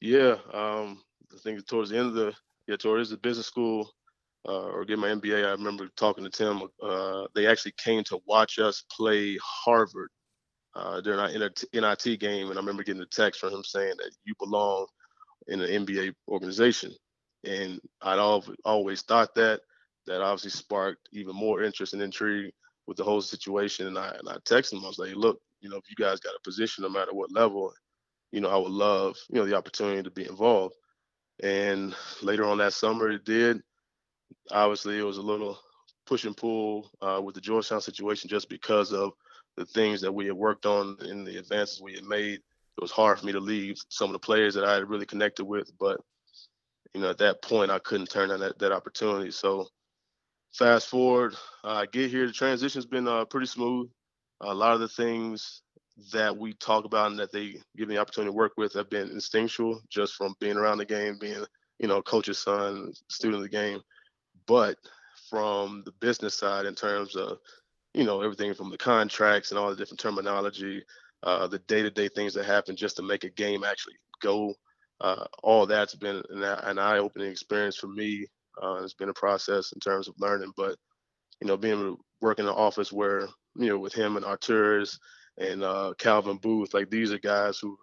Yeah. 0.00 0.36
Um, 0.52 1.02
I 1.32 1.38
think 1.42 1.66
towards 1.66 1.90
the 1.90 1.98
end 1.98 2.08
of 2.08 2.14
the 2.14 2.32
yeah, 2.68 2.76
towards 2.76 3.10
the 3.10 3.16
business 3.16 3.46
school 3.46 3.92
uh, 4.48 4.66
or 4.66 4.84
get 4.84 4.98
my 4.98 5.08
MBA, 5.08 5.44
I 5.44 5.50
remember 5.50 5.88
talking 5.96 6.24
to 6.24 6.30
Tim. 6.30 6.62
Uh, 6.82 7.24
they 7.34 7.46
actually 7.46 7.74
came 7.76 8.04
to 8.04 8.20
watch 8.26 8.58
us 8.58 8.84
play 8.90 9.36
Harvard 9.42 10.10
uh, 10.76 11.00
during 11.00 11.20
our 11.20 11.30
NIT 11.30 12.20
game, 12.20 12.48
and 12.48 12.58
I 12.58 12.60
remember 12.60 12.84
getting 12.84 13.02
a 13.02 13.06
text 13.06 13.40
from 13.40 13.52
him 13.52 13.64
saying 13.64 13.94
that 13.98 14.12
you 14.24 14.34
belong 14.38 14.86
in 15.48 15.60
an 15.60 15.86
NBA 15.86 16.14
organization. 16.28 16.92
And 17.44 17.80
I'd 18.00 18.18
always 18.64 19.02
thought 19.02 19.34
that 19.34 19.60
that 20.06 20.20
obviously 20.20 20.50
sparked 20.50 21.08
even 21.12 21.34
more 21.34 21.62
interest 21.62 21.92
and 21.92 22.02
intrigue 22.02 22.52
with 22.86 22.96
the 22.96 23.04
whole 23.04 23.20
situation. 23.20 23.86
And 23.86 23.98
I 23.98 24.14
and 24.18 24.28
I 24.28 24.36
texted 24.48 24.74
him. 24.74 24.84
I 24.84 24.88
was 24.88 24.98
like, 24.98 25.14
look, 25.14 25.38
you 25.60 25.68
know, 25.68 25.76
if 25.76 25.84
you 25.88 25.96
guys 25.96 26.20
got 26.20 26.34
a 26.34 26.42
position, 26.42 26.82
no 26.82 26.88
matter 26.88 27.12
what 27.12 27.32
level, 27.32 27.72
you 28.32 28.40
know, 28.40 28.50
I 28.50 28.56
would 28.56 28.72
love, 28.72 29.16
you 29.30 29.38
know, 29.38 29.46
the 29.46 29.56
opportunity 29.56 30.02
to 30.02 30.10
be 30.10 30.28
involved. 30.28 30.74
And 31.42 31.94
later 32.22 32.44
on 32.44 32.58
that 32.58 32.72
summer, 32.72 33.10
it 33.10 33.24
did. 33.24 33.60
Obviously, 34.50 34.98
it 34.98 35.04
was 35.04 35.18
a 35.18 35.22
little 35.22 35.58
push 36.06 36.24
and 36.24 36.36
pull 36.36 36.90
uh, 37.00 37.20
with 37.22 37.34
the 37.34 37.40
Georgetown 37.40 37.80
situation 37.80 38.28
just 38.28 38.48
because 38.48 38.92
of 38.92 39.12
the 39.56 39.64
things 39.66 40.00
that 40.00 40.12
we 40.12 40.26
had 40.26 40.34
worked 40.34 40.66
on 40.66 40.96
and 41.00 41.26
the 41.26 41.38
advances 41.38 41.80
we 41.80 41.94
had 41.94 42.04
made. 42.04 42.34
It 42.76 42.80
was 42.80 42.90
hard 42.90 43.18
for 43.18 43.26
me 43.26 43.32
to 43.32 43.40
leave 43.40 43.76
some 43.88 44.10
of 44.10 44.12
the 44.12 44.18
players 44.18 44.54
that 44.54 44.64
I 44.64 44.74
had 44.74 44.88
really 44.88 45.06
connected 45.06 45.44
with, 45.44 45.70
but 45.78 46.00
you 46.92 47.00
know, 47.00 47.10
at 47.10 47.18
that 47.18 47.42
point, 47.42 47.70
I 47.70 47.78
couldn't 47.80 48.10
turn 48.10 48.28
down 48.28 48.40
that, 48.40 48.58
that 48.58 48.72
opportunity. 48.72 49.30
So 49.30 49.66
fast 50.54 50.88
forward, 50.88 51.34
I 51.64 51.82
uh, 51.82 51.86
get 51.90 52.10
here. 52.10 52.26
The 52.26 52.32
transition's 52.32 52.86
been 52.86 53.08
uh, 53.08 53.24
pretty 53.24 53.46
smooth. 53.46 53.90
A 54.40 54.54
lot 54.54 54.74
of 54.74 54.80
the 54.80 54.88
things 54.88 55.62
that 56.12 56.36
we 56.36 56.52
talk 56.54 56.84
about 56.84 57.10
and 57.10 57.18
that 57.18 57.32
they 57.32 57.56
give 57.76 57.88
me 57.88 57.94
the 57.94 58.00
opportunity 58.00 58.30
to 58.30 58.36
work 58.36 58.52
with 58.56 58.72
have 58.74 58.90
been 58.90 59.10
instinctual, 59.10 59.80
just 59.88 60.14
from 60.14 60.34
being 60.40 60.56
around 60.56 60.78
the 60.78 60.84
game, 60.84 61.18
being 61.20 61.44
you 61.78 61.88
know 61.88 62.02
coach's 62.02 62.38
son, 62.38 62.92
student 63.08 63.36
of 63.36 63.42
the 63.42 63.48
game. 63.48 63.80
But 64.46 64.76
from 65.30 65.82
the 65.84 65.92
business 66.00 66.34
side, 66.34 66.66
in 66.66 66.74
terms 66.74 67.16
of 67.16 67.38
you 67.92 68.04
know 68.04 68.22
everything 68.22 68.54
from 68.54 68.70
the 68.70 68.78
contracts 68.78 69.50
and 69.50 69.58
all 69.58 69.70
the 69.70 69.76
different 69.76 70.00
terminology, 70.00 70.84
uh, 71.22 71.46
the 71.46 71.60
day-to-day 71.60 72.08
things 72.08 72.34
that 72.34 72.44
happen 72.44 72.76
just 72.76 72.96
to 72.96 73.02
make 73.02 73.24
a 73.24 73.30
game 73.30 73.64
actually 73.64 73.94
go. 74.20 74.54
Uh, 75.00 75.24
all 75.42 75.66
that's 75.66 75.94
been 75.96 76.22
an, 76.30 76.42
an 76.42 76.78
eye-opening 76.78 77.28
experience 77.28 77.76
for 77.76 77.88
me 77.88 78.26
uh, 78.62 78.80
it's 78.82 78.94
been 78.94 79.08
a 79.08 79.14
process 79.14 79.72
in 79.72 79.80
terms 79.80 80.08
of 80.08 80.14
learning, 80.18 80.52
but 80.56 80.76
you 81.40 81.46
know, 81.46 81.56
being 81.56 81.74
able 81.74 81.96
to 81.96 82.04
work 82.20 82.38
in 82.38 82.46
an 82.46 82.54
office 82.54 82.92
where 82.92 83.28
you 83.56 83.68
know 83.68 83.78
with 83.78 83.92
him 83.92 84.16
and 84.16 84.24
Arturas 84.24 84.98
and 85.38 85.62
uh, 85.62 85.92
Calvin 85.98 86.36
Booth, 86.36 86.74
like 86.74 86.90
these 86.90 87.12
are 87.12 87.18
guys 87.18 87.58
who 87.58 87.76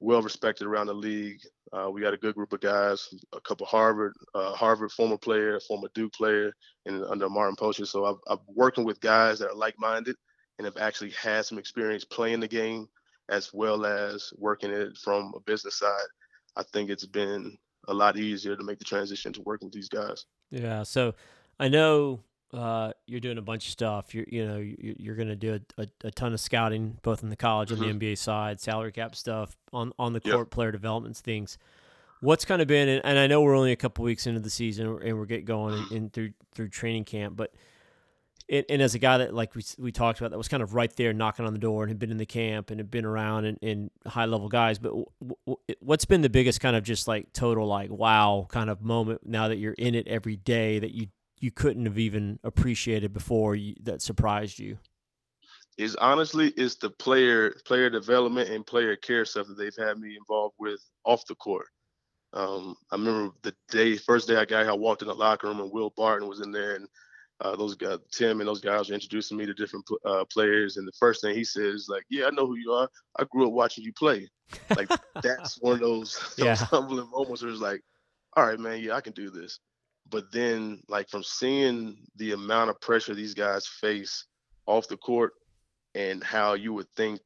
well 0.00 0.22
respected 0.22 0.66
around 0.66 0.86
the 0.86 0.94
league. 0.94 1.40
Uh, 1.72 1.90
we 1.90 2.00
got 2.00 2.14
a 2.14 2.18
good 2.18 2.34
group 2.34 2.52
of 2.52 2.60
guys, 2.60 3.08
a 3.32 3.40
couple 3.40 3.66
Harvard, 3.66 4.14
uh, 4.34 4.52
Harvard 4.54 4.90
former 4.90 5.18
player, 5.18 5.60
former 5.60 5.88
Duke 5.94 6.12
player, 6.12 6.52
and 6.86 7.04
under 7.04 7.28
Martin 7.28 7.54
Pocher. 7.54 7.86
So 7.86 8.06
I've, 8.06 8.16
I'm 8.26 8.38
working 8.48 8.84
with 8.84 9.00
guys 9.00 9.38
that 9.38 9.50
are 9.50 9.54
like-minded 9.54 10.16
and 10.58 10.64
have 10.64 10.78
actually 10.78 11.10
had 11.10 11.44
some 11.44 11.58
experience 11.58 12.04
playing 12.04 12.40
the 12.40 12.48
game 12.48 12.88
as 13.28 13.52
well 13.52 13.86
as 13.86 14.32
working 14.36 14.70
it 14.70 14.96
from 14.96 15.32
a 15.36 15.40
business 15.40 15.78
side. 15.78 16.08
I 16.56 16.64
think 16.64 16.90
it's 16.90 17.06
been 17.06 17.56
a 17.90 17.94
lot 17.94 18.16
easier 18.16 18.56
to 18.56 18.62
make 18.62 18.78
the 18.78 18.84
transition 18.84 19.32
to 19.34 19.42
working 19.42 19.66
with 19.66 19.74
these 19.74 19.88
guys. 19.88 20.24
Yeah. 20.50 20.84
So 20.84 21.14
I 21.58 21.68
know 21.68 22.20
uh, 22.52 22.92
you're 23.06 23.20
doing 23.20 23.38
a 23.38 23.42
bunch 23.42 23.66
of 23.66 23.72
stuff. 23.72 24.14
You're 24.14 24.26
you 24.28 24.46
know 24.46 24.56
you're, 24.56 24.94
you're 24.98 25.14
going 25.14 25.28
to 25.28 25.36
do 25.36 25.60
a, 25.78 25.82
a, 25.82 25.86
a, 26.04 26.10
ton 26.10 26.32
of 26.32 26.40
scouting 26.40 26.98
both 27.02 27.22
in 27.22 27.28
the 27.28 27.36
college 27.36 27.70
and 27.70 27.80
mm-hmm. 27.80 27.98
the 27.98 28.12
NBA 28.12 28.18
side, 28.18 28.60
salary 28.60 28.92
cap 28.92 29.14
stuff 29.14 29.56
on 29.72 29.92
on 29.98 30.12
the 30.12 30.20
court, 30.20 30.46
yep. 30.46 30.50
player 30.50 30.72
developments 30.72 31.20
things. 31.20 31.58
What's 32.20 32.44
kind 32.44 32.60
of 32.60 32.68
been, 32.68 32.88
and 32.88 33.18
I 33.18 33.26
know 33.26 33.40
we're 33.40 33.56
only 33.56 33.72
a 33.72 33.76
couple 33.76 34.04
weeks 34.04 34.26
into 34.26 34.40
the 34.40 34.50
season 34.50 34.86
and 35.02 35.18
we're 35.18 35.26
getting 35.26 35.46
going 35.46 35.74
in, 35.90 35.96
in 35.96 36.10
through 36.10 36.32
through 36.54 36.68
training 36.68 37.04
camp, 37.04 37.36
but 37.36 37.52
and, 38.50 38.66
and, 38.68 38.82
as 38.82 38.94
a 38.94 38.98
guy 38.98 39.18
that 39.18 39.32
like 39.32 39.54
we, 39.54 39.62
we 39.78 39.92
talked 39.92 40.18
about 40.18 40.32
that 40.32 40.38
was 40.38 40.48
kind 40.48 40.62
of 40.62 40.74
right 40.74 40.94
there 40.96 41.12
knocking 41.12 41.46
on 41.46 41.52
the 41.52 41.58
door 41.58 41.84
and 41.84 41.90
had 41.90 41.98
been 41.98 42.10
in 42.10 42.16
the 42.16 42.26
camp 42.26 42.70
and 42.70 42.80
had 42.80 42.90
been 42.90 43.04
around 43.04 43.44
and, 43.44 43.58
and 43.62 43.90
high 44.06 44.24
level 44.24 44.48
guys. 44.48 44.78
But 44.78 44.88
w- 44.90 45.06
w- 45.46 45.58
what's 45.78 46.04
been 46.04 46.20
the 46.20 46.28
biggest 46.28 46.60
kind 46.60 46.74
of 46.74 46.82
just 46.82 47.06
like 47.06 47.32
total 47.32 47.66
like 47.66 47.90
wow 47.90 48.46
kind 48.50 48.68
of 48.68 48.82
moment 48.82 49.20
now 49.24 49.48
that 49.48 49.56
you're 49.56 49.74
in 49.74 49.94
it 49.94 50.08
every 50.08 50.36
day 50.36 50.80
that 50.80 50.90
you 50.90 51.06
you 51.38 51.50
couldn't 51.50 51.86
have 51.86 51.98
even 51.98 52.38
appreciated 52.44 53.14
before 53.14 53.56
you, 53.56 53.74
that 53.82 54.02
surprised 54.02 54.58
you? 54.58 54.78
Is 55.78 55.96
honestly 55.96 56.52
is 56.56 56.76
the 56.76 56.90
player 56.90 57.54
player 57.64 57.88
development 57.88 58.50
and 58.50 58.66
player 58.66 58.96
care 58.96 59.24
stuff 59.24 59.46
that 59.46 59.56
they've 59.56 59.86
had 59.86 59.98
me 59.98 60.16
involved 60.16 60.56
with 60.58 60.80
off 61.04 61.24
the 61.26 61.36
court. 61.36 61.68
Um, 62.32 62.76
I 62.92 62.96
remember 62.96 63.34
the 63.42 63.54
day, 63.70 63.96
first 63.96 64.28
day 64.28 64.36
I 64.36 64.44
got 64.44 64.62
here, 64.62 64.70
I 64.70 64.74
walked 64.74 65.02
in 65.02 65.08
the 65.08 65.14
locker 65.14 65.48
room 65.48 65.60
and 65.60 65.72
Will 65.72 65.92
Barton 65.96 66.28
was 66.28 66.40
in 66.40 66.52
there, 66.52 66.76
and 66.76 66.86
uh, 67.40 67.56
those 67.56 67.74
guys, 67.74 67.98
Tim 68.12 68.40
and 68.40 68.48
those 68.48 68.60
guys 68.60 68.90
are 68.90 68.94
introducing 68.94 69.36
me 69.36 69.46
to 69.46 69.54
different 69.54 69.88
uh, 70.04 70.24
players. 70.32 70.76
And 70.76 70.86
the 70.86 70.92
first 70.98 71.22
thing 71.22 71.34
he 71.34 71.44
says, 71.44 71.86
like, 71.88 72.04
"Yeah, 72.10 72.26
I 72.26 72.30
know 72.30 72.46
who 72.46 72.56
you 72.56 72.72
are. 72.72 72.88
I 73.18 73.24
grew 73.24 73.46
up 73.46 73.52
watching 73.52 73.84
you 73.84 73.92
play." 73.92 74.28
Like 74.76 74.88
that's 75.22 75.60
one 75.60 75.74
of 75.74 75.80
those, 75.80 76.18
those 76.36 76.46
yeah. 76.46 76.54
humbling 76.56 77.10
moments 77.10 77.42
where 77.42 77.50
it's 77.50 77.60
like, 77.60 77.82
"All 78.36 78.46
right, 78.46 78.58
man, 78.58 78.80
yeah, 78.80 78.94
I 78.94 79.00
can 79.00 79.14
do 79.14 79.30
this." 79.30 79.58
But 80.10 80.30
then, 80.32 80.82
like 80.88 81.08
from 81.08 81.22
seeing 81.22 81.98
the 82.16 82.32
amount 82.32 82.70
of 82.70 82.80
pressure 82.80 83.14
these 83.14 83.34
guys 83.34 83.66
face 83.66 84.26
off 84.66 84.88
the 84.88 84.98
court, 84.98 85.32
and 85.94 86.22
how 86.22 86.54
you 86.54 86.74
would 86.74 86.90
think 86.94 87.20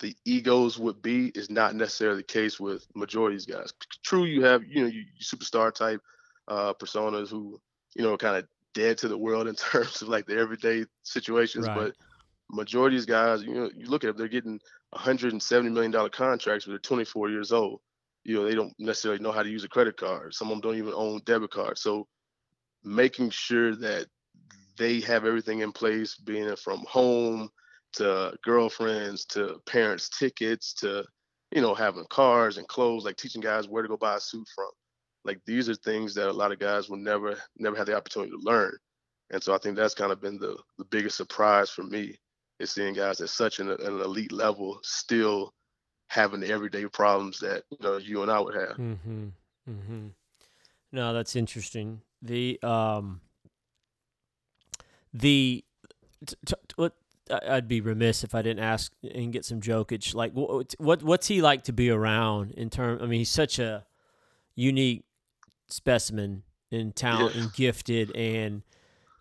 the 0.00 0.16
egos 0.24 0.78
would 0.78 1.02
be, 1.02 1.30
is 1.34 1.50
not 1.50 1.74
necessarily 1.74 2.18
the 2.18 2.24
case 2.24 2.58
with 2.58 2.86
majority 2.94 3.36
of 3.36 3.44
these 3.44 3.54
guys. 3.54 3.72
True, 4.02 4.24
you 4.24 4.44
have 4.44 4.64
you 4.64 4.82
know 4.82 4.88
you, 4.88 5.00
you 5.00 5.24
superstar 5.24 5.74
type 5.74 6.00
uh, 6.48 6.72
personas 6.72 7.28
who 7.28 7.60
you 7.94 8.02
know 8.02 8.16
kind 8.16 8.36
of 8.36 8.48
dead 8.74 8.98
to 8.98 9.08
the 9.08 9.18
world 9.18 9.48
in 9.48 9.54
terms 9.72 10.02
of 10.02 10.08
like 10.08 10.26
the 10.26 10.38
everyday 10.38 10.84
situations. 11.02 11.66
Right. 11.68 11.76
But 11.76 11.94
majority 12.50 12.96
of 12.96 13.02
these 13.02 13.06
guys, 13.06 13.42
you 13.42 13.54
know, 13.54 13.70
you 13.74 13.86
look 13.86 14.04
at 14.04 14.08
them, 14.08 14.16
they're 14.16 14.28
getting 14.28 14.60
170 14.90 15.70
million 15.70 15.90
dollar 15.90 16.10
contracts, 16.10 16.66
but 16.66 16.72
they're 16.72 16.78
24 16.78 17.30
years 17.30 17.52
old. 17.52 17.80
You 18.24 18.36
know, 18.36 18.44
they 18.44 18.54
don't 18.54 18.74
necessarily 18.78 19.20
know 19.20 19.32
how 19.32 19.42
to 19.42 19.50
use 19.50 19.64
a 19.64 19.68
credit 19.68 19.96
card. 19.96 20.34
Some 20.34 20.48
of 20.48 20.52
them 20.52 20.60
don't 20.60 20.78
even 20.78 20.92
own 20.94 21.22
debit 21.24 21.50
cards. 21.50 21.80
So 21.80 22.06
making 22.84 23.30
sure 23.30 23.74
that 23.76 24.06
they 24.78 25.00
have 25.00 25.24
everything 25.24 25.60
in 25.60 25.72
place, 25.72 26.16
being 26.16 26.54
from 26.56 26.84
home 26.88 27.48
to 27.94 28.34
girlfriends 28.44 29.24
to 29.26 29.60
parents' 29.66 30.08
tickets 30.08 30.72
to 30.72 31.04
you 31.54 31.60
know 31.60 31.74
having 31.74 32.06
cars 32.10 32.58
and 32.58 32.68
clothes, 32.68 33.04
like 33.04 33.16
teaching 33.16 33.42
guys 33.42 33.68
where 33.68 33.82
to 33.82 33.88
go 33.88 33.96
buy 33.96 34.16
a 34.16 34.20
suit 34.20 34.46
from 34.54 34.70
like 35.24 35.40
these 35.46 35.68
are 35.68 35.74
things 35.74 36.14
that 36.14 36.28
a 36.28 36.32
lot 36.32 36.52
of 36.52 36.58
guys 36.58 36.88
will 36.88 36.96
never 36.96 37.36
never 37.58 37.76
have 37.76 37.86
the 37.86 37.96
opportunity 37.96 38.30
to 38.30 38.38
learn 38.38 38.76
and 39.30 39.42
so 39.42 39.54
i 39.54 39.58
think 39.58 39.76
that's 39.76 39.94
kind 39.94 40.12
of 40.12 40.20
been 40.20 40.38
the 40.38 40.56
the 40.78 40.84
biggest 40.86 41.16
surprise 41.16 41.70
for 41.70 41.82
me 41.82 42.16
is 42.58 42.70
seeing 42.70 42.94
guys 42.94 43.20
at 43.20 43.28
such 43.28 43.58
an, 43.58 43.70
an 43.70 44.00
elite 44.00 44.32
level 44.32 44.78
still 44.82 45.52
having 46.08 46.40
the 46.40 46.50
everyday 46.50 46.86
problems 46.86 47.38
that 47.38 47.62
you 47.70 47.78
know 47.80 47.96
you 47.96 48.22
and 48.22 48.30
i 48.30 48.40
would 48.40 48.54
have 48.54 48.76
mm-hmm. 48.76 49.28
Mm-hmm. 49.68 50.06
no 50.92 51.12
that's 51.12 51.36
interesting 51.36 52.00
the 52.20 52.58
um 52.62 53.20
the 55.14 55.64
I'd 57.30 57.68
be 57.68 57.80
remiss 57.80 58.24
if 58.24 58.34
I 58.34 58.42
didn't 58.42 58.62
ask 58.64 58.92
and 59.02 59.32
get 59.32 59.44
some 59.44 59.60
Jokic. 59.60 60.14
Like, 60.14 60.32
what, 60.32 60.74
what 60.78 61.02
what's 61.02 61.28
he 61.28 61.40
like 61.40 61.64
to 61.64 61.72
be 61.72 61.90
around 61.90 62.52
in 62.52 62.68
terms? 62.68 63.00
I 63.02 63.06
mean, 63.06 63.20
he's 63.20 63.30
such 63.30 63.58
a 63.58 63.84
unique 64.54 65.04
specimen 65.72 66.42
in 66.70 66.92
talent 66.92 67.34
Yeah. 67.34 67.42
and 67.42 67.52
gifted, 67.52 68.14
and 68.16 68.62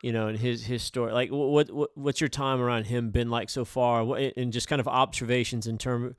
you 0.02 0.12
know, 0.12 0.28
and 0.28 0.38
his 0.38 0.66
his 0.66 0.84
story. 0.84 1.12
Like, 1.12 1.30
what 1.30 1.72
what 1.72 1.98
what's 1.98 2.22
your 2.22 2.30
time 2.30 2.60
around 2.60 2.86
him 2.86 3.12
been 3.12 3.30
like 3.30 3.50
so 3.50 3.66
far? 3.66 4.18
And 4.36 4.52
just 4.52 4.68
kind 4.68 4.80
of 4.80 4.88
observations 4.88 5.68
in 5.68 5.78
terms. 5.78 6.16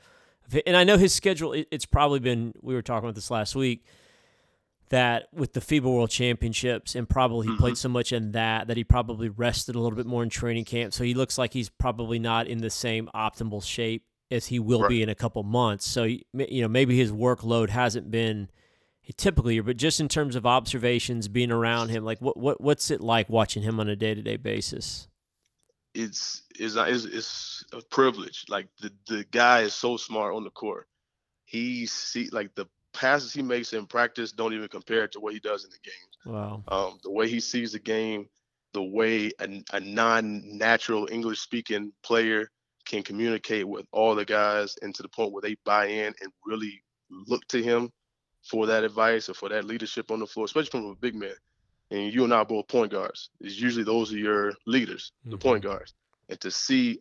Of, 0.46 0.60
and 0.66 0.76
I 0.76 0.84
know 0.84 0.98
his 0.98 1.14
schedule. 1.14 1.52
It, 1.52 1.68
it's 1.70 1.86
probably 1.86 2.20
been. 2.20 2.54
We 2.60 2.74
were 2.74 2.82
talking 2.82 3.04
about 3.08 3.14
this 3.14 3.30
last 3.30 3.54
week 3.54 3.84
that 4.92 5.26
with 5.32 5.54
the 5.54 5.60
FIBA 5.60 5.84
World 5.84 6.10
Championships 6.10 6.94
and 6.94 7.08
probably 7.08 7.46
he 7.46 7.52
mm-hmm. 7.52 7.60
played 7.60 7.78
so 7.78 7.88
much 7.88 8.12
in 8.12 8.32
that 8.32 8.66
that 8.66 8.76
he 8.76 8.84
probably 8.84 9.30
rested 9.30 9.74
a 9.74 9.80
little 9.80 9.96
bit 9.96 10.06
more 10.06 10.22
in 10.22 10.28
training 10.28 10.66
camp. 10.66 10.92
So 10.92 11.02
he 11.02 11.14
looks 11.14 11.38
like 11.38 11.54
he's 11.54 11.70
probably 11.70 12.18
not 12.18 12.46
in 12.46 12.58
the 12.58 12.68
same 12.68 13.08
optimal 13.14 13.64
shape 13.64 14.04
as 14.30 14.46
he 14.46 14.58
will 14.58 14.88
be 14.88 15.02
in 15.02 15.08
a 15.08 15.14
couple 15.14 15.42
months. 15.44 15.88
So 15.88 16.04
you 16.04 16.22
know 16.34 16.68
maybe 16.68 16.96
his 16.96 17.10
workload 17.10 17.70
hasn't 17.70 18.10
been 18.10 18.50
typically, 19.16 19.58
but 19.60 19.76
just 19.76 20.00
in 20.00 20.08
terms 20.08 20.36
of 20.36 20.46
observations, 20.46 21.28
being 21.28 21.50
around 21.50 21.88
him, 21.88 22.04
like 22.04 22.20
what 22.20 22.36
what 22.36 22.60
what's 22.60 22.90
it 22.90 23.00
like 23.00 23.28
watching 23.28 23.62
him 23.62 23.80
on 23.80 23.88
a 23.88 23.96
day 23.96 24.14
to 24.14 24.22
day 24.22 24.36
basis? 24.36 25.08
it's 25.94 26.42
is 26.58 26.76
is 26.76 27.04
it's 27.04 27.64
a 27.72 27.80
privilege. 27.90 28.44
Like 28.48 28.68
the 28.80 28.92
the 29.08 29.24
guy 29.30 29.62
is 29.62 29.74
so 29.74 29.96
smart 29.96 30.34
on 30.34 30.44
the 30.44 30.50
court. 30.50 30.88
He 31.44 31.86
see 31.86 32.28
like 32.32 32.54
the 32.54 32.66
passes 32.92 33.32
he 33.32 33.42
makes 33.42 33.72
in 33.72 33.86
practice 33.86 34.32
don't 34.32 34.54
even 34.54 34.68
compare 34.68 35.08
to 35.08 35.20
what 35.20 35.32
he 35.34 35.40
does 35.40 35.64
in 35.64 35.70
the 35.70 35.78
game. 35.82 36.34
Wow. 36.34 36.62
Um, 36.68 36.98
the 37.02 37.10
way 37.10 37.28
he 37.28 37.40
sees 37.40 37.72
the 37.72 37.78
game, 37.78 38.28
the 38.74 38.82
way 38.82 39.32
a, 39.40 39.62
a 39.72 39.80
non-natural 39.80 41.08
English 41.10 41.40
speaking 41.40 41.92
player 42.02 42.50
can 42.84 43.02
communicate 43.02 43.66
with 43.66 43.86
all 43.92 44.14
the 44.14 44.24
guys, 44.24 44.76
and 44.82 44.94
to 44.94 45.02
the 45.02 45.08
point 45.08 45.32
where 45.32 45.42
they 45.42 45.56
buy 45.64 45.86
in 45.86 46.14
and 46.20 46.32
really 46.44 46.82
look 47.10 47.46
to 47.48 47.62
him 47.62 47.90
for 48.42 48.66
that 48.66 48.84
advice 48.84 49.28
or 49.28 49.34
for 49.34 49.48
that 49.48 49.64
leadership 49.64 50.10
on 50.10 50.20
the 50.20 50.26
floor, 50.26 50.46
especially 50.46 50.70
from 50.70 50.86
a 50.86 50.94
big 50.94 51.14
man. 51.14 51.34
And 51.90 52.12
you 52.12 52.24
and 52.24 52.32
I 52.32 52.38
are 52.38 52.44
both 52.44 52.68
point 52.68 52.90
guards. 52.90 53.30
It's 53.40 53.60
usually 53.60 53.84
those 53.84 54.12
are 54.12 54.18
your 54.18 54.54
leaders, 54.66 55.12
the 55.24 55.36
mm-hmm. 55.36 55.38
point 55.38 55.62
guards. 55.62 55.94
And 56.28 56.40
to 56.40 56.50
see 56.50 57.00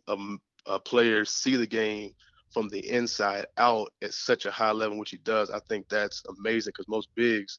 a 0.66 0.78
player 0.78 1.24
see 1.24 1.56
the 1.56 1.66
game 1.66 2.12
from 2.50 2.68
the 2.68 2.86
inside 2.90 3.46
out 3.56 3.90
at 4.02 4.12
such 4.12 4.44
a 4.44 4.50
high 4.50 4.72
level, 4.72 4.98
which 4.98 5.10
he 5.10 5.16
does, 5.18 5.50
I 5.50 5.60
think 5.68 5.88
that's 5.88 6.22
amazing 6.38 6.72
because 6.76 6.88
most 6.88 7.08
bigs 7.14 7.58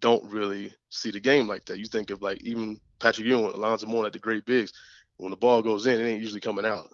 don't 0.00 0.24
really 0.24 0.72
see 0.88 1.10
the 1.10 1.20
game 1.20 1.46
like 1.46 1.66
that. 1.66 1.78
You 1.78 1.84
think 1.84 2.10
of 2.10 2.22
like 2.22 2.40
even 2.42 2.80
Patrick 2.98 3.26
Ewing, 3.26 3.52
Alonzo 3.52 3.86
Mourning, 3.86 4.04
like 4.04 4.14
the 4.14 4.18
great 4.18 4.46
bigs. 4.46 4.72
When 5.18 5.30
the 5.30 5.36
ball 5.36 5.62
goes 5.62 5.86
in, 5.86 6.00
it 6.00 6.04
ain't 6.04 6.22
usually 6.22 6.40
coming 6.40 6.64
out. 6.64 6.88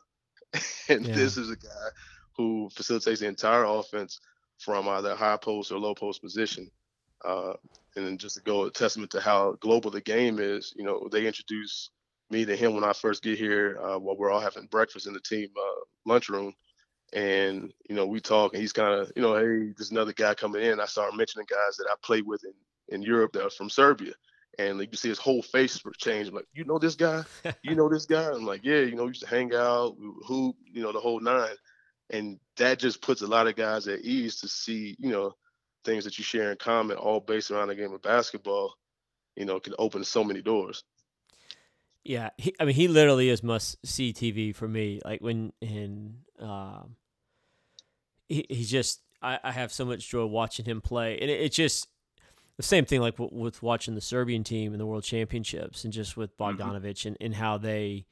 and 0.89 1.07
Yeah. 1.07 1.15
this 1.15 1.37
is 1.37 1.51
a 1.51 1.57
guy 1.57 1.89
who 2.37 2.69
facilitates 2.75 3.21
the 3.21 3.27
entire 3.27 3.65
offense 3.65 4.19
from 4.59 4.89
either 4.89 5.15
high 5.15 5.37
post 5.37 5.73
or 5.73 5.79
low 5.79 5.95
post 5.95 6.23
position. 6.23 6.71
Uh, 7.25 7.55
and 7.97 8.07
then 8.07 8.19
just 8.19 8.37
to 8.37 8.43
go 8.43 8.65
a 8.65 8.71
testament 8.71 9.11
to 9.11 9.21
how 9.21 9.57
global 9.61 9.91
the 9.91 10.01
game 10.01 10.39
is, 10.39 10.73
you 10.77 10.85
know, 10.85 11.09
they 11.11 11.27
introduced 11.27 11.91
me 12.31 12.45
to 12.45 12.55
him 12.55 12.75
when 12.75 12.85
I 12.85 12.93
first 12.93 13.23
get 13.23 13.39
here 13.39 13.79
uh, 13.83 13.99
while 13.99 14.17
we're 14.17 14.31
all 14.31 14.41
having 14.41 14.67
breakfast 14.67 15.07
in 15.07 15.15
the 15.15 15.21
team 15.21 15.49
uh, 15.57 15.85
lunchroom. 16.05 16.55
And, 17.15 17.73
you 17.89 17.97
know, 17.97 18.07
we 18.07 18.21
talk 18.21 18.53
and 18.53 18.61
he's 18.61 18.73
kind 18.73 18.95
of, 18.95 19.11
you 19.17 19.23
know, 19.23 19.35
hey, 19.35 19.73
there's 19.77 19.91
another 19.91 20.13
guy 20.13 20.35
coming 20.35 20.63
in. 20.63 20.79
I 20.79 20.87
started 20.87 21.17
mentioning 21.17 21.47
guys 21.49 21.77
that 21.77 21.89
I 21.91 21.95
played 22.03 22.27
with 22.27 22.45
in, 22.45 22.53
in 22.95 23.03
Europe 23.03 23.33
that 23.33 23.47
are 23.47 23.51
from 23.51 23.71
Serbia. 23.71 24.13
And 24.59 24.79
like, 24.79 24.91
you 24.91 24.97
see 24.97 25.09
his 25.09 25.19
whole 25.19 25.43
face 25.43 25.81
change. 25.97 26.29
I'm 26.29 26.35
like, 26.35 26.49
you 26.53 26.65
know 26.65 26.79
this 26.79 26.97
guy? 26.97 27.23
You 27.63 27.75
know 27.77 27.89
this 27.89 28.07
guy? 28.07 28.29
I'm 28.31 28.45
like, 28.45 28.65
yeah, 28.65 28.81
you 28.81 28.95
know, 28.95 29.05
we 29.05 29.11
used 29.11 29.23
to 29.23 29.29
hang 29.29 29.55
out, 29.55 29.97
hoop, 30.27 30.57
you 30.71 30.83
know, 30.83 30.93
the 30.93 31.01
whole 31.01 31.21
nine. 31.21 31.55
And 32.11 32.39
that 32.57 32.79
just 32.79 33.03
puts 33.03 33.23
a 33.23 33.27
lot 33.27 33.47
of 33.47 33.57
guys 33.57 33.87
at 33.87 34.01
ease 34.01 34.37
to 34.41 34.49
see, 34.49 34.97
you 34.99 35.11
know, 35.11 35.35
things 35.85 36.05
that 36.05 36.19
you 36.19 36.25
share 36.25 36.51
in 36.51 36.59
common, 36.59 36.97
all 36.97 37.21
based 37.21 37.51
around 37.51 37.69
the 37.69 37.75
game 37.75 37.93
of 37.93 38.03
basketball, 38.03 38.75
you 39.37 39.45
know, 39.45 39.61
can 39.61 39.75
open 39.79 40.05
so 40.05 40.25
many 40.25 40.43
doors. 40.43 40.85
Yeah, 42.05 42.31
he, 42.39 42.55
I 42.59 42.65
mean, 42.65 42.75
he 42.75 42.89
literally 42.89 43.29
is 43.29 43.43
must 43.43 43.77
see 43.87 44.13
TV 44.13 44.55
for 44.55 44.67
me. 44.67 45.01
Like 45.05 45.21
when 45.21 45.53
in, 45.61 46.19
um, 46.39 46.97
he 48.29 48.47
he's 48.49 48.71
just 48.71 49.03
I, 49.21 49.39
I 49.43 49.53
have 49.53 49.73
so 49.73 49.85
much 49.85 50.09
joy 50.09 50.25
watching 50.25 50.65
him 50.65 50.81
play, 50.81 51.19
and 51.19 51.31
it, 51.31 51.41
it's 51.41 51.57
just 51.57 51.89
the 52.57 52.63
same 52.63 52.85
thing 52.85 53.01
like 53.01 53.17
w- 53.17 53.43
with 53.43 53.63
watching 53.63 53.95
the 53.95 54.01
Serbian 54.01 54.43
team 54.43 54.73
in 54.73 54.79
the 54.79 54.87
World 54.87 55.05
Championships, 55.05 55.85
and 55.85 55.93
just 55.93 56.17
with 56.17 56.37
Bogdanovich 56.39 57.05
and, 57.05 57.17
and 57.21 57.35
how 57.35 57.59
they 57.59 58.07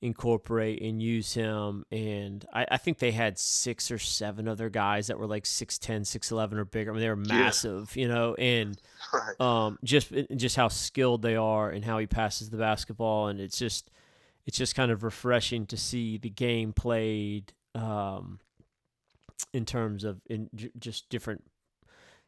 incorporate 0.00 0.82
and 0.82 1.02
use 1.02 1.34
him. 1.34 1.84
And 1.90 2.44
I, 2.52 2.66
I 2.72 2.76
think 2.76 2.98
they 2.98 3.12
had 3.12 3.38
six 3.38 3.90
or 3.90 3.98
seven 3.98 4.46
other 4.48 4.68
guys 4.68 5.06
that 5.06 5.18
were 5.18 5.26
like 5.26 5.44
6'10", 5.44 6.02
6'11", 6.02 6.52
or 6.54 6.64
bigger. 6.64 6.90
I 6.90 6.94
mean, 6.94 7.00
they 7.02 7.08
were 7.08 7.16
massive, 7.16 7.96
you 7.96 8.08
know, 8.08 8.34
and 8.34 8.80
Right. 9.12 9.40
um, 9.40 9.78
just 9.84 10.12
just 10.34 10.56
how 10.56 10.68
skilled 10.68 11.22
they 11.22 11.36
are 11.36 11.70
and 11.70 11.84
how 11.84 11.98
he 11.98 12.06
passes 12.06 12.50
the 12.50 12.56
basketball, 12.56 13.28
and 13.28 13.40
it's 13.40 13.58
just 13.58 13.90
it's 14.46 14.58
just 14.58 14.74
kind 14.74 14.90
of 14.90 15.02
refreshing 15.04 15.66
to 15.66 15.76
see 15.76 16.18
the 16.18 16.30
game 16.30 16.72
played 16.72 17.52
um, 17.74 18.40
in 19.52 19.64
terms 19.64 20.04
of 20.04 20.20
in 20.26 20.48
j- 20.54 20.70
just 20.78 21.08
different 21.08 21.44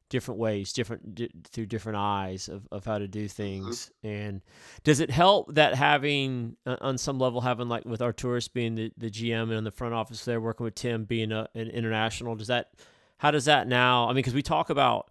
different 0.08 0.40
ways, 0.40 0.72
different 0.72 1.14
di- 1.14 1.30
through 1.50 1.66
different 1.66 1.98
eyes 1.98 2.48
of, 2.48 2.66
of 2.72 2.84
how 2.84 2.98
to 2.98 3.08
do 3.08 3.28
things. 3.28 3.90
And 4.02 4.42
does 4.84 5.00
it 5.00 5.10
help 5.10 5.54
that 5.54 5.74
having 5.74 6.56
uh, 6.66 6.76
on 6.80 6.98
some 6.98 7.18
level 7.18 7.40
having 7.40 7.68
like 7.68 7.84
with 7.84 8.00
Arturas 8.00 8.52
being 8.52 8.74
the, 8.74 8.92
the 8.96 9.10
GM 9.10 9.44
and 9.44 9.52
in 9.52 9.64
the 9.64 9.70
front 9.70 9.94
office 9.94 10.24
there 10.24 10.40
working 10.40 10.64
with 10.64 10.74
Tim 10.74 11.04
being 11.04 11.32
a, 11.32 11.48
an 11.54 11.68
international? 11.68 12.34
Does 12.36 12.48
that 12.48 12.70
how 13.18 13.30
does 13.30 13.46
that 13.46 13.66
now? 13.66 14.04
I 14.04 14.08
mean, 14.08 14.16
because 14.16 14.34
we 14.34 14.42
talk 14.42 14.70
about 14.70 15.10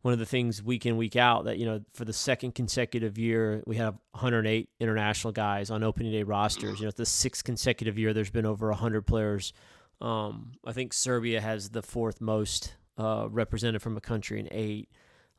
one 0.00 0.12
of 0.12 0.18
the 0.18 0.26
things 0.26 0.62
week 0.62 0.84
in 0.84 0.96
week 0.96 1.14
out 1.16 1.44
that 1.44 1.58
you 1.58 1.66
know 1.66 1.80
for 1.92 2.04
the 2.04 2.12
second 2.12 2.54
consecutive 2.54 3.18
year 3.18 3.62
we 3.66 3.76
have 3.76 3.94
108 4.12 4.68
international 4.80 5.32
guys 5.32 5.70
on 5.70 5.82
opening 5.82 6.12
day 6.12 6.24
rosters. 6.24 6.80
You 6.80 6.86
know, 6.86 6.88
it's 6.88 6.98
the 6.98 7.06
sixth 7.06 7.44
consecutive 7.44 7.98
year 7.98 8.12
there's 8.12 8.30
been 8.30 8.46
over 8.46 8.68
100 8.68 9.06
players. 9.06 9.52
Um, 10.00 10.52
I 10.66 10.72
think 10.72 10.92
Serbia 10.92 11.40
has 11.40 11.70
the 11.70 11.82
fourth 11.82 12.20
most 12.20 12.74
uh, 12.98 13.28
represented 13.30 13.82
from 13.82 13.96
a 13.96 14.00
country 14.00 14.40
in 14.40 14.48
eight. 14.50 14.88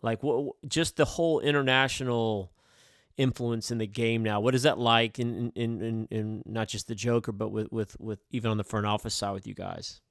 Like 0.02 0.22
what, 0.22 0.56
just 0.68 0.98
the 0.98 1.06
whole 1.06 1.40
international 1.40 2.52
influence 3.18 3.72
in 3.72 3.78
the 3.78 3.88
game 3.88 4.24
now. 4.24 4.40
What 4.40 4.56
is 4.56 4.64
that 4.64 4.78
like 4.80 5.20
in 5.20 5.52
in, 5.56 5.82
in, 5.82 6.08
in 6.12 6.44
not 6.46 6.68
just 6.68 6.88
the 6.88 6.96
Joker, 6.96 7.32
but 7.32 7.50
with, 7.50 7.72
with 7.72 8.00
with 8.00 8.20
even 8.32 8.52
on 8.52 8.58
the 8.58 8.64
front 8.64 8.86
office 8.86 9.14
side 9.14 9.34
with 9.34 9.48
you 9.48 9.54
guys? 9.54 10.02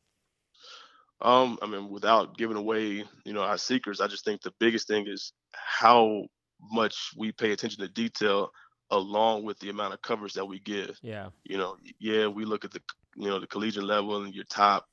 Um, 1.20 1.58
I 1.62 1.66
mean, 1.66 1.88
without 1.88 2.36
giving 2.36 2.56
away, 2.56 3.04
you 3.24 3.32
know, 3.32 3.42
our 3.42 3.58
secrets, 3.58 4.00
I 4.00 4.08
just 4.08 4.24
think 4.24 4.42
the 4.42 4.52
biggest 4.58 4.88
thing 4.88 5.06
is 5.06 5.32
how 5.52 6.24
much 6.60 7.12
we 7.16 7.30
pay 7.30 7.52
attention 7.52 7.80
to 7.80 7.88
detail 7.88 8.50
along 8.90 9.44
with 9.44 9.58
the 9.60 9.70
amount 9.70 9.94
of 9.94 10.02
coverage 10.02 10.34
that 10.34 10.44
we 10.44 10.58
give. 10.60 10.98
Yeah, 11.00 11.28
You 11.44 11.58
know, 11.58 11.76
yeah, 12.00 12.26
we 12.26 12.44
look 12.44 12.64
at 12.64 12.72
the, 12.72 12.80
you 13.16 13.28
know, 13.28 13.38
the 13.38 13.46
collegiate 13.46 13.84
level 13.84 14.22
and 14.22 14.34
your 14.34 14.44
top, 14.44 14.86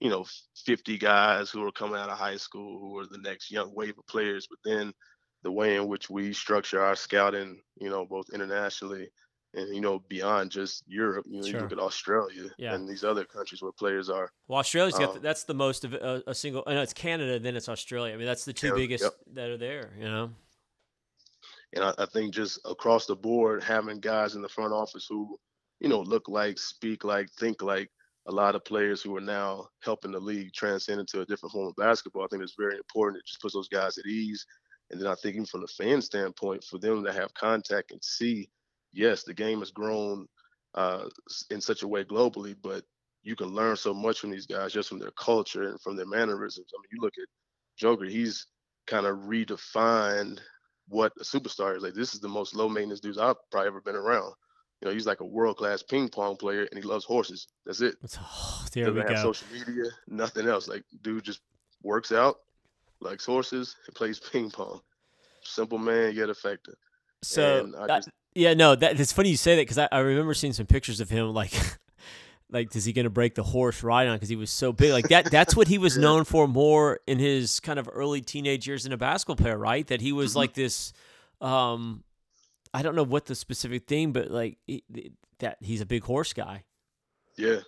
you 0.00 0.10
know, 0.10 0.24
50 0.64 0.98
guys 0.98 1.50
who 1.50 1.64
are 1.64 1.72
coming 1.72 1.96
out 1.96 2.10
of 2.10 2.18
high 2.18 2.36
school 2.36 2.78
who 2.78 2.98
are 2.98 3.06
the 3.06 3.18
next 3.18 3.50
young 3.50 3.74
wave 3.74 3.98
of 3.98 4.06
players, 4.06 4.46
but 4.48 4.58
then 4.64 4.92
the 5.42 5.50
way 5.50 5.76
in 5.76 5.86
which 5.86 6.10
we 6.10 6.32
structure 6.32 6.82
our 6.82 6.96
scouting, 6.96 7.60
you 7.80 7.88
know, 7.88 8.04
both 8.04 8.26
internationally 8.32 9.08
and 9.54 9.74
you 9.74 9.80
know 9.80 10.00
beyond 10.08 10.50
just 10.50 10.82
Europe. 10.86 11.24
You 11.28 11.40
know, 11.40 11.46
Sure. 11.46 11.56
you 11.56 11.60
look 11.62 11.72
at 11.72 11.78
Australia 11.78 12.50
Yeah. 12.58 12.74
and 12.74 12.86
these 12.86 13.04
other 13.04 13.24
countries 13.24 13.62
where 13.62 13.72
players 13.72 14.10
are 14.10 14.30
well, 14.48 14.58
Australia's 14.58 14.98
got 14.98 15.12
the, 15.12 15.18
Um, 15.18 15.22
that's 15.22 15.44
the 15.44 15.54
most 15.54 15.84
of 15.84 15.94
a, 15.94 16.22
a 16.26 16.34
single. 16.34 16.62
I 16.66 16.74
know 16.74 16.82
it's 16.82 16.92
Canada, 16.92 17.38
then 17.38 17.56
it's 17.56 17.68
Australia. 17.68 18.12
I 18.12 18.16
mean, 18.16 18.26
that's 18.26 18.44
the 18.44 18.52
two 18.52 18.68
Canada, 18.68 18.82
biggest 18.82 19.04
yep. 19.04 19.14
that 19.32 19.50
are 19.50 19.56
there. 19.56 19.94
You 19.98 20.04
know. 20.04 20.30
And 21.72 21.84
I, 21.84 21.94
I 21.98 22.06
think 22.06 22.34
just 22.34 22.58
across 22.64 23.06
the 23.06 23.16
board, 23.16 23.62
having 23.62 24.00
guys 24.00 24.34
in 24.34 24.42
the 24.42 24.48
front 24.48 24.72
office 24.72 25.06
who, 25.08 25.38
you 25.80 25.88
know, 25.88 26.00
look 26.00 26.28
like, 26.28 26.58
speak 26.58 27.04
like, 27.04 27.30
think 27.32 27.62
like 27.62 27.90
a 28.26 28.32
lot 28.32 28.54
of 28.54 28.64
players 28.64 29.02
who 29.02 29.16
are 29.16 29.20
now 29.20 29.68
helping 29.82 30.12
the 30.12 30.20
league 30.20 30.52
transcend 30.52 31.00
into 31.00 31.20
a 31.20 31.26
different 31.26 31.52
form 31.52 31.68
of 31.68 31.76
basketball. 31.76 32.24
I 32.24 32.28
think 32.28 32.42
it's 32.42 32.56
very 32.58 32.76
important. 32.76 33.20
It 33.20 33.26
just 33.26 33.40
puts 33.40 33.54
those 33.54 33.68
guys 33.68 33.98
at 33.98 34.06
ease. 34.06 34.44
And 34.90 35.00
then 35.00 35.08
I 35.08 35.14
think 35.14 35.34
even 35.34 35.46
from 35.46 35.62
the 35.62 35.68
fan 35.68 36.00
standpoint, 36.02 36.64
for 36.64 36.78
them 36.78 37.04
to 37.04 37.12
have 37.12 37.34
contact 37.34 37.92
and 37.92 38.02
see, 38.02 38.48
yes, 38.92 39.22
the 39.24 39.34
game 39.34 39.60
has 39.60 39.70
grown 39.70 40.26
uh, 40.74 41.08
in 41.50 41.60
such 41.60 41.82
a 41.82 41.88
way 41.88 42.04
globally, 42.04 42.56
but 42.62 42.84
you 43.22 43.34
can 43.34 43.48
learn 43.48 43.76
so 43.76 43.92
much 43.92 44.20
from 44.20 44.30
these 44.30 44.46
guys 44.46 44.72
just 44.72 44.88
from 44.88 44.98
their 44.98 45.10
culture 45.12 45.64
and 45.64 45.80
from 45.80 45.96
their 45.96 46.06
mannerisms. 46.06 46.68
I 46.72 46.78
mean, 46.80 46.88
you 46.92 47.00
look 47.00 47.14
at 47.20 47.28
Joker, 47.76 48.04
he's 48.04 48.46
kind 48.86 49.06
of 49.06 49.16
redefined 49.18 50.40
what 50.88 51.12
a 51.20 51.24
superstar 51.24 51.76
is. 51.76 51.82
Like 51.82 51.94
this 51.94 52.14
is 52.14 52.20
the 52.20 52.28
most 52.28 52.54
low 52.54 52.68
maintenance 52.68 53.00
dudes 53.00 53.18
I've 53.18 53.36
probably 53.50 53.68
ever 53.68 53.80
been 53.80 53.96
around. 53.96 54.32
You 54.80 54.88
know, 54.88 54.94
he's 54.94 55.06
like 55.06 55.20
a 55.20 55.24
world 55.24 55.56
class 55.56 55.82
ping 55.82 56.08
pong 56.08 56.36
player 56.36 56.64
and 56.70 56.78
he 56.78 56.82
loves 56.82 57.04
horses. 57.04 57.48
That's 57.64 57.80
it. 57.80 57.96
Oh, 58.20 58.64
there 58.72 58.84
Doesn't 58.84 58.94
we 58.94 59.00
have 59.00 59.22
go. 59.22 59.32
social 59.32 59.46
media, 59.52 59.90
nothing 60.08 60.46
else. 60.46 60.68
Like 60.68 60.84
dude 61.02 61.24
just 61.24 61.40
works 61.82 62.12
out, 62.12 62.40
likes 63.00 63.24
horses, 63.24 63.76
and 63.86 63.94
plays 63.94 64.18
ping 64.32 64.50
pong. 64.50 64.80
Simple 65.42 65.78
man 65.78 66.14
yet 66.14 66.28
effective. 66.28 66.74
So 67.22 67.72
just, 67.88 68.10
yeah, 68.34 68.54
no, 68.54 68.74
that 68.74 69.00
it's 69.00 69.12
funny 69.12 69.30
you 69.30 69.36
say 69.36 69.56
that 69.56 69.62
because 69.62 69.78
I, 69.78 69.88
I 69.90 70.00
remember 70.00 70.34
seeing 70.34 70.52
some 70.52 70.66
pictures 70.66 71.00
of 71.00 71.10
him 71.10 71.32
like. 71.32 71.52
like, 72.50 72.74
is 72.76 72.84
he 72.84 72.92
going 72.92 73.04
to 73.04 73.10
break 73.10 73.34
the 73.34 73.42
horse 73.42 73.82
ride 73.82 74.06
on? 74.06 74.16
Because 74.16 74.28
he 74.28 74.36
was 74.36 74.50
so 74.50 74.72
big. 74.72 74.92
Like 74.92 75.08
that. 75.08 75.30
That's 75.30 75.56
what 75.56 75.66
he 75.68 75.78
was 75.86 75.96
yeah. 75.96 76.02
known 76.02 76.24
for 76.24 76.46
more 76.46 77.00
in 77.06 77.18
his 77.18 77.58
kind 77.60 77.78
of 77.78 77.88
early 77.92 78.20
teenage 78.20 78.68
years 78.68 78.86
in 78.86 78.92
a 78.92 78.96
basketball 78.96 79.36
player, 79.36 79.58
right? 79.58 79.86
That 79.86 80.00
he 80.00 80.12
was 80.12 80.30
mm-hmm. 80.30 80.38
like 80.38 80.54
this. 80.54 80.92
Um, 81.40 82.04
I 82.76 82.82
don't 82.82 82.94
know 82.94 83.04
what 83.04 83.24
the 83.24 83.34
specific 83.34 83.86
thing, 83.86 84.12
but 84.12 84.30
like 84.30 84.58
he, 84.66 84.84
that 85.38 85.56
he's 85.60 85.80
a 85.80 85.86
big 85.86 86.04
horse 86.04 86.34
guy. 86.34 86.64
Yeah, 87.38 87.60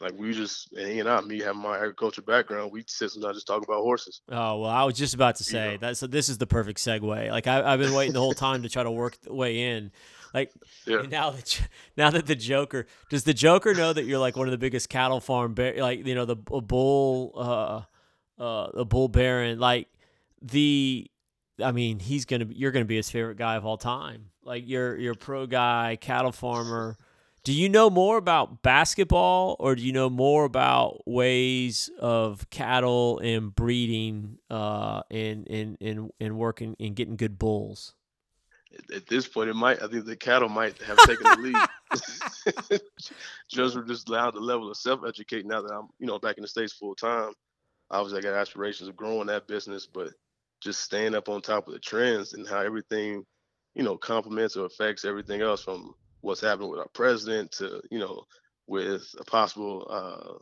like 0.00 0.12
we 0.16 0.32
just 0.32 0.72
and 0.72 0.88
he 0.88 1.00
and 1.00 1.08
I, 1.08 1.20
me 1.22 1.40
having 1.40 1.62
my 1.62 1.74
agriculture 1.74 2.22
background, 2.22 2.70
we 2.70 2.84
sit 2.86 3.10
sometimes 3.10 3.38
just 3.38 3.48
talk 3.48 3.64
about 3.64 3.82
horses. 3.82 4.20
Oh 4.28 4.60
well, 4.60 4.70
I 4.70 4.84
was 4.84 4.94
just 4.94 5.14
about 5.14 5.34
to 5.36 5.44
say 5.44 5.64
you 5.64 5.72
know? 5.72 5.88
that. 5.88 5.96
So 5.96 6.06
this 6.06 6.28
is 6.28 6.38
the 6.38 6.46
perfect 6.46 6.78
segue. 6.78 7.28
Like 7.28 7.48
I, 7.48 7.72
have 7.72 7.80
been 7.80 7.92
waiting 7.92 8.12
the 8.12 8.20
whole 8.20 8.34
time 8.34 8.62
to 8.62 8.68
try 8.68 8.84
to 8.84 8.90
work 8.90 9.20
the 9.20 9.34
way 9.34 9.72
in. 9.72 9.90
Like 10.32 10.52
yeah. 10.86 11.02
now 11.10 11.30
that 11.30 11.68
now 11.96 12.10
that 12.10 12.26
the 12.26 12.36
Joker 12.36 12.86
does 13.10 13.24
the 13.24 13.34
Joker 13.34 13.74
know 13.74 13.92
that 13.92 14.04
you're 14.04 14.20
like 14.20 14.36
one 14.36 14.46
of 14.46 14.52
the 14.52 14.58
biggest 14.58 14.88
cattle 14.88 15.20
farm 15.20 15.54
bear, 15.54 15.74
like 15.82 16.06
you 16.06 16.14
know 16.14 16.24
the 16.24 16.36
bull, 16.36 17.32
uh, 17.34 18.40
uh, 18.40 18.70
the 18.74 18.84
bull 18.84 19.08
baron, 19.08 19.58
like 19.58 19.88
the. 20.40 21.10
I 21.62 21.72
mean, 21.72 21.98
he's 21.98 22.24
gonna. 22.24 22.46
Be 22.46 22.54
you're 22.54 22.72
gonna 22.72 22.84
be 22.84 22.96
his 22.96 23.10
favorite 23.10 23.38
guy 23.38 23.56
of 23.56 23.64
all 23.64 23.78
time. 23.78 24.30
Like 24.44 24.64
you're 24.66 24.96
you're 24.96 25.14
a 25.14 25.16
pro 25.16 25.46
guy, 25.46 25.96
cattle 26.00 26.32
farmer 26.32 26.96
do 27.46 27.52
you 27.52 27.68
know 27.68 27.88
more 27.88 28.16
about 28.16 28.62
basketball 28.62 29.54
or 29.60 29.76
do 29.76 29.82
you 29.82 29.92
know 29.92 30.10
more 30.10 30.44
about 30.44 31.06
ways 31.06 31.88
of 32.00 32.50
cattle 32.50 33.20
and 33.20 33.54
breeding 33.54 34.38
uh, 34.50 35.02
and, 35.12 35.46
and, 35.48 35.78
and, 35.80 36.10
and 36.18 36.36
working 36.36 36.74
and 36.80 36.96
getting 36.96 37.14
good 37.14 37.38
bulls? 37.38 37.94
At 38.92 39.06
this 39.06 39.28
point, 39.28 39.48
it 39.48 39.54
might. 39.54 39.80
I 39.80 39.86
think 39.86 40.06
the 40.06 40.16
cattle 40.16 40.48
might 40.48 40.76
have 40.82 40.98
taken 40.98 41.22
the 41.22 41.36
lead. 41.36 42.80
just 43.48 43.78
just 43.86 44.08
allowed 44.08 44.34
the 44.34 44.40
level 44.40 44.68
of 44.68 44.76
self-educate 44.76 45.46
now 45.46 45.62
that 45.62 45.72
I'm, 45.72 45.86
you 46.00 46.08
know, 46.08 46.18
back 46.18 46.38
in 46.38 46.42
the 46.42 46.48
states 46.48 46.72
full 46.72 46.96
time. 46.96 47.30
Obviously, 47.92 48.18
I 48.18 48.22
got 48.22 48.34
aspirations 48.34 48.88
of 48.88 48.96
growing 48.96 49.28
that 49.28 49.46
business, 49.46 49.86
but 49.86 50.08
just 50.62 50.80
staying 50.80 51.14
up 51.14 51.28
on 51.28 51.42
top 51.42 51.66
of 51.68 51.74
the 51.74 51.80
trends 51.80 52.32
and 52.32 52.48
how 52.48 52.60
everything, 52.60 53.24
you 53.74 53.82
know, 53.82 53.96
complements 53.96 54.56
or 54.56 54.66
affects 54.66 55.04
everything 55.04 55.42
else 55.42 55.62
from 55.62 55.94
what's 56.26 56.40
happening 56.40 56.68
with 56.68 56.80
our 56.80 56.88
president 56.88 57.52
to 57.52 57.80
you 57.90 57.98
know 57.98 58.24
with 58.66 59.14
a 59.18 59.24
possible 59.24 59.86
uh, 59.88 60.34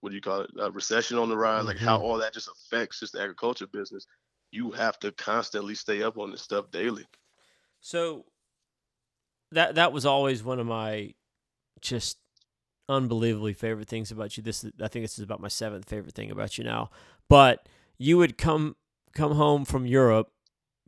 what 0.00 0.10
do 0.10 0.14
you 0.14 0.20
call 0.20 0.42
it 0.42 0.50
a 0.60 0.70
recession 0.70 1.16
on 1.18 1.28
the 1.28 1.36
rise 1.36 1.60
mm-hmm. 1.60 1.68
like 1.68 1.78
how 1.78 1.96
mm-hmm. 1.96 2.04
all 2.04 2.18
that 2.18 2.34
just 2.34 2.48
affects 2.48 3.00
just 3.00 3.14
the 3.14 3.20
agriculture 3.20 3.66
business 3.66 4.06
you 4.50 4.70
have 4.70 4.98
to 4.98 5.10
constantly 5.12 5.74
stay 5.74 6.02
up 6.02 6.18
on 6.18 6.30
this 6.30 6.42
stuff 6.42 6.70
daily 6.70 7.04
so 7.80 8.24
that 9.50 9.76
that 9.76 9.92
was 9.92 10.04
always 10.04 10.44
one 10.44 10.60
of 10.60 10.66
my 10.66 11.12
just 11.80 12.18
unbelievably 12.88 13.54
favorite 13.54 13.88
things 13.88 14.10
about 14.10 14.36
you 14.36 14.42
this 14.42 14.62
is, 14.62 14.72
i 14.82 14.88
think 14.88 15.04
this 15.04 15.18
is 15.18 15.24
about 15.24 15.40
my 15.40 15.48
seventh 15.48 15.88
favorite 15.88 16.14
thing 16.14 16.30
about 16.30 16.58
you 16.58 16.64
now 16.64 16.90
but 17.28 17.66
you 17.96 18.18
would 18.18 18.36
come 18.36 18.76
come 19.14 19.32
home 19.32 19.64
from 19.64 19.86
europe 19.86 20.30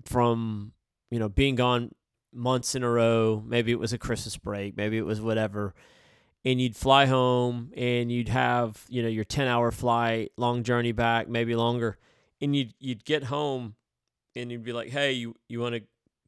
from 0.04 0.72
you 1.10 1.18
know 1.18 1.28
being 1.28 1.54
gone 1.54 1.90
months 2.32 2.74
in 2.74 2.82
a 2.82 2.90
row. 2.90 3.42
Maybe 3.46 3.72
it 3.72 3.78
was 3.78 3.92
a 3.92 3.98
Christmas 3.98 4.36
break, 4.36 4.76
maybe 4.76 4.98
it 4.98 5.06
was 5.06 5.20
whatever. 5.20 5.74
And 6.44 6.60
you'd 6.60 6.76
fly 6.76 7.04
home 7.04 7.70
and 7.76 8.10
you'd 8.10 8.30
have, 8.30 8.84
you 8.88 9.02
know, 9.02 9.08
your 9.08 9.24
10 9.24 9.46
hour 9.46 9.70
flight, 9.70 10.32
long 10.38 10.62
journey 10.62 10.92
back, 10.92 11.28
maybe 11.28 11.54
longer. 11.54 11.98
And 12.40 12.56
you'd, 12.56 12.72
you'd 12.78 13.04
get 13.04 13.24
home 13.24 13.74
and 14.34 14.50
you'd 14.50 14.64
be 14.64 14.72
like, 14.72 14.88
hey, 14.88 15.12
you, 15.12 15.36
you 15.48 15.60
want 15.60 15.74
to 15.74 15.82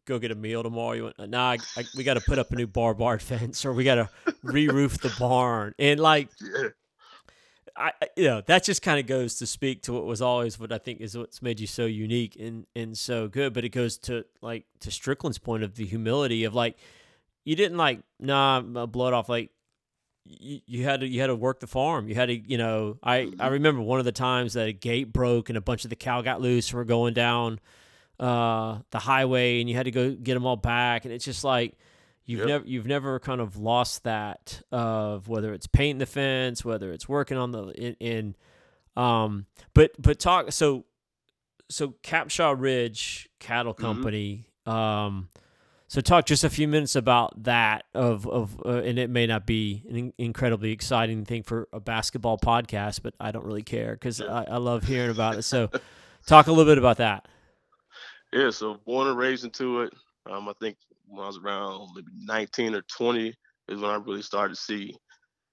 go 0.04 0.18
get 0.18 0.30
a 0.30 0.34
meal 0.34 0.62
tomorrow? 0.62 0.92
You 0.92 1.02
want, 1.04 1.14
uh, 1.18 1.24
nah, 1.24 1.52
I, 1.52 1.58
I, 1.78 1.84
we 1.96 2.04
got 2.04 2.14
to 2.14 2.20
put 2.20 2.38
up 2.38 2.52
a 2.52 2.56
new 2.56 2.66
barbed 2.66 3.00
fence 3.22 3.64
or 3.64 3.72
we 3.72 3.84
got 3.84 3.94
to 3.94 4.08
re 4.42 4.68
roof 4.68 4.98
the 4.98 5.14
barn. 5.18 5.74
And 5.78 5.98
like, 5.98 6.28
I, 7.76 7.92
you 8.16 8.24
know, 8.24 8.42
that 8.42 8.64
just 8.64 8.82
kind 8.82 9.00
of 9.00 9.06
goes 9.06 9.36
to 9.36 9.46
speak 9.46 9.82
to 9.82 9.92
what 9.92 10.04
was 10.04 10.20
always 10.20 10.58
what 10.58 10.72
I 10.72 10.78
think 10.78 11.00
is 11.00 11.16
what's 11.16 11.40
made 11.40 11.60
you 11.60 11.66
so 11.66 11.86
unique 11.86 12.36
and 12.38 12.66
and 12.76 12.96
so 12.96 13.28
good. 13.28 13.52
But 13.52 13.64
it 13.64 13.70
goes 13.70 13.98
to 13.98 14.24
like 14.40 14.66
to 14.80 14.90
Strickland's 14.90 15.38
point 15.38 15.62
of 15.62 15.74
the 15.74 15.86
humility 15.86 16.44
of 16.44 16.54
like 16.54 16.76
you 17.44 17.56
didn't 17.56 17.78
like 17.78 18.00
nah 18.20 18.60
blow 18.60 19.08
it 19.08 19.14
off 19.14 19.28
like 19.28 19.50
you, 20.24 20.60
you 20.66 20.84
had 20.84 21.00
to 21.00 21.06
you 21.06 21.20
had 21.20 21.28
to 21.28 21.34
work 21.34 21.60
the 21.60 21.66
farm. 21.66 22.08
You 22.08 22.14
had 22.14 22.26
to 22.26 22.34
you 22.34 22.58
know 22.58 22.98
I 23.02 23.16
I 23.16 23.24
mm-hmm. 23.24 23.48
remember 23.48 23.80
one 23.80 23.98
of 23.98 24.04
the 24.04 24.12
times 24.12 24.54
that 24.54 24.68
a 24.68 24.72
gate 24.72 25.12
broke 25.12 25.48
and 25.48 25.56
a 25.56 25.62
bunch 25.62 25.84
of 25.84 25.90
the 25.90 25.96
cow 25.96 26.20
got 26.20 26.40
loose 26.40 26.70
and 26.70 26.78
were 26.78 26.84
going 26.84 27.14
down 27.14 27.60
uh 28.20 28.78
the 28.90 28.98
highway 28.98 29.60
and 29.60 29.70
you 29.70 29.74
had 29.74 29.84
to 29.84 29.90
go 29.90 30.10
get 30.12 30.34
them 30.34 30.44
all 30.44 30.56
back 30.56 31.04
and 31.04 31.14
it's 31.14 31.24
just 31.24 31.42
like 31.42 31.76
You've 32.24 32.40
yep. 32.40 32.48
never 32.48 32.64
you've 32.66 32.86
never 32.86 33.18
kind 33.18 33.40
of 33.40 33.56
lost 33.56 34.04
that 34.04 34.62
of 34.70 35.28
whether 35.28 35.52
it's 35.52 35.66
painting 35.66 35.98
the 35.98 36.06
fence, 36.06 36.64
whether 36.64 36.92
it's 36.92 37.08
working 37.08 37.36
on 37.36 37.50
the 37.50 37.68
in, 37.68 37.96
in 38.00 38.36
um 38.96 39.46
but 39.74 39.90
but 39.98 40.18
talk 40.18 40.52
so 40.52 40.84
so 41.70 41.94
Capshaw 42.02 42.54
Ridge 42.58 43.28
Cattle 43.40 43.74
mm-hmm. 43.74 43.82
Company 43.82 44.46
mm-hmm. 44.66 44.78
um 44.78 45.28
so 45.92 46.00
talk 46.00 46.24
just 46.24 46.42
a 46.42 46.48
few 46.48 46.68
minutes 46.68 46.96
about 46.96 47.42
that 47.42 47.84
of 47.94 48.26
of 48.26 48.58
uh, 48.64 48.78
and 48.78 48.98
it 48.98 49.10
may 49.10 49.26
not 49.26 49.44
be 49.44 49.82
an 49.90 50.12
incredibly 50.16 50.72
exciting 50.72 51.26
thing 51.26 51.42
for 51.42 51.68
a 51.70 51.80
basketball 51.80 52.38
podcast, 52.38 53.02
but 53.02 53.12
I 53.20 53.30
don't 53.30 53.44
really 53.44 53.62
care 53.62 53.92
because 53.92 54.22
I, 54.22 54.44
I 54.44 54.56
love 54.56 54.84
hearing 54.84 55.10
about 55.10 55.36
it. 55.36 55.42
So 55.42 55.68
talk 56.26 56.46
a 56.46 56.50
little 56.50 56.70
bit 56.70 56.78
about 56.78 56.96
that. 56.96 57.28
Yeah, 58.34 58.48
so 58.48 58.80
born 58.86 59.08
and 59.08 59.18
raised 59.18 59.44
into 59.44 59.82
it. 59.82 59.92
Um, 60.24 60.48
I 60.48 60.54
think 60.58 60.78
when 61.06 61.24
I 61.24 61.26
was 61.26 61.38
around 61.38 61.90
maybe 61.94 62.08
19 62.14 62.74
or 62.74 62.82
20 62.82 63.34
is 63.68 63.80
when 63.80 63.90
I 63.90 63.96
really 63.96 64.22
started 64.22 64.54
to 64.54 64.60
see 64.60 64.96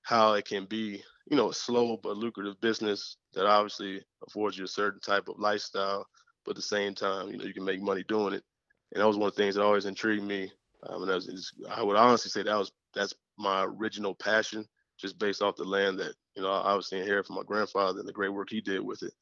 how 0.03 0.33
it 0.33 0.45
can 0.45 0.65
be, 0.65 1.01
you 1.29 1.37
know, 1.37 1.49
a 1.49 1.53
slow 1.53 1.97
but 2.01 2.17
lucrative 2.17 2.59
business 2.61 3.17
that 3.33 3.45
obviously 3.45 4.01
affords 4.27 4.57
you 4.57 4.65
a 4.65 4.67
certain 4.67 4.99
type 5.01 5.27
of 5.27 5.39
lifestyle, 5.39 6.05
but 6.45 6.51
at 6.51 6.55
the 6.55 6.61
same 6.61 6.95
time, 6.95 7.29
you 7.29 7.37
know, 7.37 7.45
you 7.45 7.53
can 7.53 7.65
make 7.65 7.81
money 7.81 8.03
doing 8.07 8.33
it. 8.33 8.43
And 8.91 9.01
that 9.01 9.07
was 9.07 9.17
one 9.17 9.27
of 9.27 9.35
the 9.35 9.41
things 9.41 9.55
that 9.55 9.63
always 9.63 9.85
intrigued 9.85 10.23
me. 10.23 10.51
Um, 10.87 11.03
and 11.03 11.11
was, 11.11 11.53
I 11.69 11.83
would 11.83 11.97
honestly 11.97 12.31
say 12.31 12.43
that 12.43 12.57
was 12.57 12.71
that's 12.95 13.13
my 13.37 13.65
original 13.65 14.15
passion, 14.15 14.65
just 14.97 15.19
based 15.19 15.41
off 15.41 15.57
the 15.57 15.63
land 15.63 15.99
that 15.99 16.13
you 16.35 16.41
know 16.41 16.49
I 16.49 16.57
was 16.57 16.65
obviously 16.65 16.99
inherited 16.99 17.27
from 17.27 17.35
my 17.35 17.43
grandfather 17.43 17.99
and 17.99 18.07
the 18.07 18.13
great 18.13 18.33
work 18.33 18.47
he 18.49 18.61
did 18.61 18.81
with 18.81 19.03
it. 19.03 19.13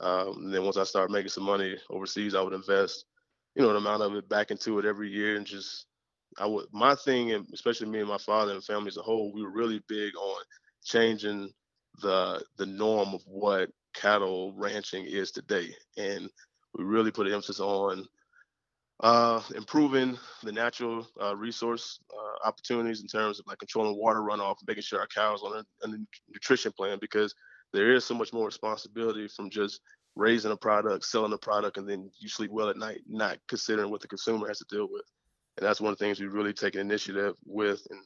Um, 0.00 0.44
and 0.44 0.54
then 0.54 0.64
once 0.64 0.76
I 0.76 0.84
started 0.84 1.12
making 1.12 1.30
some 1.30 1.44
money 1.44 1.76
overseas, 1.90 2.34
I 2.34 2.40
would 2.40 2.54
invest 2.54 3.04
you 3.54 3.62
know, 3.62 3.70
an 3.70 3.76
amount 3.76 4.02
of 4.02 4.14
it 4.14 4.28
back 4.28 4.50
into 4.50 4.78
it 4.78 4.84
every 4.84 5.10
year 5.10 5.36
and 5.36 5.46
just 5.46 5.86
I 6.38 6.46
would 6.46 6.66
my 6.72 6.94
thing 6.94 7.32
and 7.32 7.46
especially 7.52 7.88
me 7.88 8.00
and 8.00 8.08
my 8.08 8.18
father 8.18 8.52
and 8.52 8.64
family 8.64 8.88
as 8.88 8.96
a 8.96 9.02
whole, 9.02 9.32
we 9.32 9.42
were 9.42 9.50
really 9.50 9.82
big 9.88 10.16
on 10.16 10.42
changing 10.84 11.52
the 12.00 12.42
the 12.56 12.66
norm 12.66 13.14
of 13.14 13.22
what 13.26 13.70
cattle 13.94 14.54
ranching 14.56 15.04
is 15.04 15.30
today. 15.30 15.74
And 15.96 16.28
we 16.74 16.84
really 16.84 17.10
put 17.10 17.26
an 17.26 17.34
emphasis 17.34 17.60
on 17.60 18.06
uh, 19.00 19.42
improving 19.56 20.16
the 20.42 20.52
natural 20.52 21.06
uh, 21.20 21.36
resource 21.36 21.98
uh, 22.14 22.48
opportunities 22.48 23.00
in 23.00 23.08
terms 23.08 23.40
of 23.40 23.46
like 23.46 23.58
controlling 23.58 23.98
water 23.98 24.20
runoff, 24.20 24.56
making 24.66 24.82
sure 24.82 25.00
our 25.00 25.08
cows 25.08 25.42
on 25.42 25.58
a, 25.58 25.86
a 25.86 25.96
nutrition 26.32 26.72
plan 26.72 26.98
because 27.00 27.34
there 27.72 27.92
is 27.92 28.04
so 28.04 28.14
much 28.14 28.32
more 28.32 28.46
responsibility 28.46 29.28
from 29.28 29.50
just 29.50 29.80
raising 30.14 30.52
a 30.52 30.56
product, 30.56 31.04
selling 31.04 31.32
a 31.32 31.38
product, 31.38 31.78
and 31.78 31.88
then 31.88 32.10
you 32.18 32.28
sleep 32.28 32.50
well 32.50 32.68
at 32.68 32.76
night, 32.76 33.00
not 33.08 33.38
considering 33.48 33.90
what 33.90 34.00
the 34.00 34.08
consumer 34.08 34.48
has 34.48 34.58
to 34.58 34.66
deal 34.68 34.88
with. 34.90 35.04
And 35.56 35.66
that's 35.66 35.80
one 35.80 35.92
of 35.92 35.98
the 35.98 36.04
things 36.04 36.20
we 36.20 36.26
really 36.26 36.52
take 36.52 36.74
an 36.74 36.80
initiative 36.80 37.34
with. 37.44 37.86
And, 37.90 38.00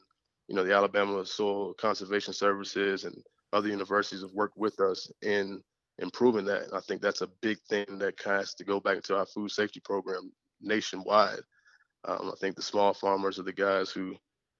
you 0.47 0.55
know, 0.55 0.63
the 0.63 0.73
Alabama 0.73 1.25
Soil 1.25 1.73
Conservation 1.73 2.33
Services 2.33 3.03
and 3.03 3.15
other 3.53 3.69
universities 3.69 4.21
have 4.21 4.31
worked 4.31 4.57
with 4.57 4.79
us 4.79 5.09
in 5.21 5.61
improving 5.99 6.45
that. 6.45 6.63
And 6.63 6.73
I 6.73 6.79
think 6.81 7.01
that's 7.01 7.21
a 7.21 7.29
big 7.41 7.57
thing 7.69 7.85
that 7.99 8.15
has 8.23 8.53
to 8.55 8.63
go 8.63 8.79
back 8.79 8.97
into 8.97 9.15
our 9.17 9.25
food 9.25 9.51
safety 9.51 9.79
program 9.79 10.31
nationwide. 10.61 11.39
Um, 12.05 12.31
I 12.33 12.37
think 12.39 12.55
the 12.55 12.61
small 12.61 12.93
farmers 12.93 13.39
are 13.39 13.43
the 13.43 13.53
guys 13.53 13.89
who 13.89 14.15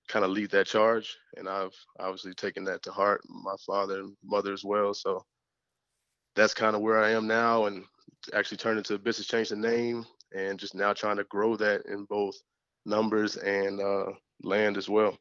kind 0.08 0.26
of 0.26 0.32
lead 0.32 0.52
that 0.52 0.68
charge. 0.68 1.16
And 1.36 1.48
I've 1.48 1.76
obviously 2.00 2.34
taken 2.34 2.64
that 2.66 2.82
to 2.84 2.92
heart, 2.92 3.22
my 3.28 3.56
father 3.66 4.00
and 4.00 4.16
mother 4.24 4.54
as 4.54 4.64
well. 4.64 4.94
So 4.94 5.26
that's 6.38 6.54
kind 6.54 6.76
of 6.76 6.82
where 6.82 7.04
I 7.04 7.12
am 7.12 7.28
now 7.28 7.66
and 7.66 7.84
actually 8.34 8.58
turned 8.58 8.78
into 8.78 8.94
a 8.94 9.00
business, 9.00 9.28
changed 9.28 9.52
the 9.52 9.56
name 9.56 10.06
and 10.34 10.60
just 10.60 10.76
now 10.76 10.94
trying 10.94 11.18
to 11.18 11.24
grow 11.26 11.58
that 11.58 11.86
in 11.88 12.06
both 12.06 12.36
numbers 12.86 13.36
and 13.38 13.82
uh, 13.82 14.12
land 14.44 14.78
as 14.78 14.88
well. 14.88 15.18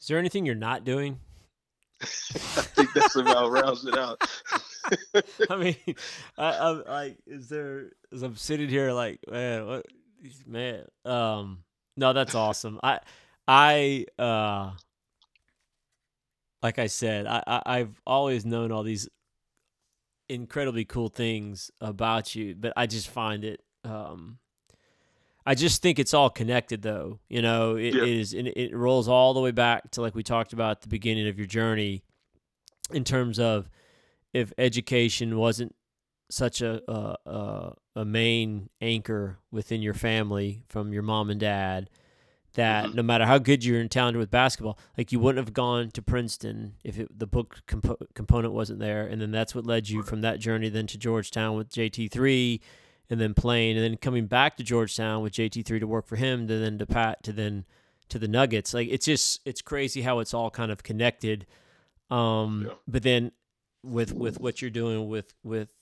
Is 0.00 0.08
there 0.08 0.18
anything 0.18 0.46
you're 0.46 0.54
not 0.54 0.84
doing? 0.84 1.20
I 2.02 2.06
think 2.06 2.92
that's 2.94 3.16
about 3.16 3.50
rounds 3.50 3.84
it 3.84 3.96
out. 3.96 4.20
I 5.50 5.56
mean, 5.56 5.76
I, 6.38 6.58
I'm 6.58 6.84
like, 6.86 7.18
is 7.26 7.48
there? 7.48 7.90
As 8.12 8.22
I'm 8.22 8.36
sitting 8.36 8.68
here, 8.68 8.92
like, 8.92 9.20
man, 9.30 9.66
what, 9.66 9.86
man, 10.46 10.84
um, 11.04 11.64
no, 11.96 12.12
that's 12.12 12.34
awesome. 12.34 12.78
I, 12.82 13.00
I, 13.48 14.06
uh, 14.18 14.72
like 16.62 16.78
I 16.78 16.86
said, 16.86 17.26
I, 17.26 17.42
I 17.46 17.62
I've 17.66 18.00
always 18.06 18.44
known 18.44 18.72
all 18.72 18.82
these 18.82 19.08
incredibly 20.28 20.84
cool 20.84 21.08
things 21.08 21.70
about 21.80 22.34
you, 22.34 22.54
but 22.54 22.72
I 22.76 22.86
just 22.86 23.08
find 23.08 23.44
it 23.44 23.62
um 23.84 24.38
I 25.48 25.54
just 25.54 25.80
think 25.80 26.00
it's 26.00 26.12
all 26.12 26.28
connected, 26.28 26.82
though. 26.82 27.20
You 27.28 27.40
know, 27.40 27.76
it 27.76 27.94
Yeah. 27.94 28.02
is, 28.02 28.34
and 28.34 28.48
it 28.48 28.74
rolls 28.74 29.06
all 29.06 29.32
the 29.32 29.40
way 29.40 29.52
back 29.52 29.92
to 29.92 30.00
like 30.00 30.16
we 30.16 30.24
talked 30.24 30.52
about 30.52 30.72
at 30.72 30.80
the 30.80 30.88
beginning 30.88 31.28
of 31.28 31.38
your 31.38 31.46
journey, 31.46 32.02
in 32.92 33.04
terms 33.04 33.38
of 33.38 33.68
if 34.32 34.52
education 34.58 35.38
wasn't 35.38 35.74
such 36.32 36.60
a 36.62 36.82
a, 36.90 37.16
a, 37.30 37.74
a 37.94 38.04
main 38.04 38.70
anchor 38.80 39.38
within 39.52 39.82
your 39.82 39.94
family 39.94 40.64
from 40.68 40.92
your 40.92 41.04
mom 41.04 41.30
and 41.30 41.38
dad, 41.38 41.88
that 42.56 42.86
Mhm. 42.86 42.94
no 42.96 43.02
matter 43.02 43.24
how 43.24 43.38
good 43.38 43.64
you're 43.64 43.80
and 43.80 43.90
talented 43.90 44.18
with 44.18 44.30
basketball, 44.30 44.78
like 44.98 45.12
you 45.12 45.18
wouldn't 45.20 45.44
have 45.46 45.54
gone 45.54 45.90
to 45.92 46.02
Princeton 46.02 46.74
if 46.84 46.98
it, 46.98 47.18
the 47.18 47.26
book 47.26 47.62
compo- 47.66 47.96
component 48.14 48.52
wasn't 48.52 48.80
there, 48.80 49.06
and 49.06 49.20
then 49.22 49.30
that's 49.30 49.54
what 49.54 49.64
led 49.64 49.88
you 49.88 50.02
from 50.02 50.20
that 50.22 50.40
journey 50.40 50.68
then 50.68 50.86
to 50.88 50.98
Georgetown 50.98 51.56
with 51.56 51.70
JT 51.70 52.08
three, 52.08 52.60
and 53.08 53.20
then 53.20 53.32
playing, 53.34 53.76
and 53.76 53.84
then 53.84 53.96
coming 53.96 54.26
back 54.26 54.56
to 54.56 54.64
Georgetown 54.64 55.22
with 55.22 55.32
JT 55.32 55.62
three 55.64 55.78
to 55.78 55.86
work 55.86 56.06
for 56.06 56.16
him, 56.16 56.46
to 56.48 56.58
then 56.58 56.76
to 56.78 56.86
Pat, 56.86 57.22
to 57.22 57.32
then 57.32 57.64
to 58.08 58.18
the 58.18 58.28
Nuggets. 58.28 58.74
Like 58.74 58.88
it's 58.90 59.06
just 59.06 59.40
it's 59.44 59.62
crazy 59.62 60.02
how 60.02 60.18
it's 60.18 60.34
all 60.34 60.50
kind 60.50 60.70
of 60.72 60.82
connected. 60.82 61.46
Um, 62.10 62.64
Yeah. 62.66 62.74
but 62.88 63.02
then 63.02 63.32
with 63.82 64.12
with 64.12 64.40
what 64.40 64.60
you're 64.60 64.70
doing 64.70 65.08
with 65.08 65.34
with 65.44 65.72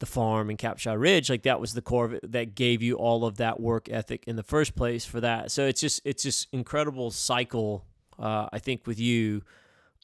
the 0.00 0.06
farm 0.06 0.50
and 0.50 0.58
Capshaw 0.58 0.98
Ridge, 0.98 1.28
like 1.28 1.42
that 1.42 1.60
was 1.60 1.74
the 1.74 1.82
core 1.82 2.04
of 2.04 2.14
it 2.14 2.32
that 2.32 2.54
gave 2.54 2.82
you 2.82 2.94
all 2.94 3.24
of 3.24 3.36
that 3.38 3.60
work 3.60 3.88
ethic 3.90 4.24
in 4.26 4.36
the 4.36 4.42
first 4.42 4.76
place 4.76 5.04
for 5.04 5.20
that. 5.20 5.50
So 5.50 5.66
it's 5.66 5.80
just 5.80 6.00
it's 6.04 6.22
just 6.22 6.48
incredible 6.52 7.10
cycle. 7.10 7.84
Uh, 8.18 8.48
I 8.52 8.58
think 8.58 8.86
with 8.86 8.98
you 8.98 9.42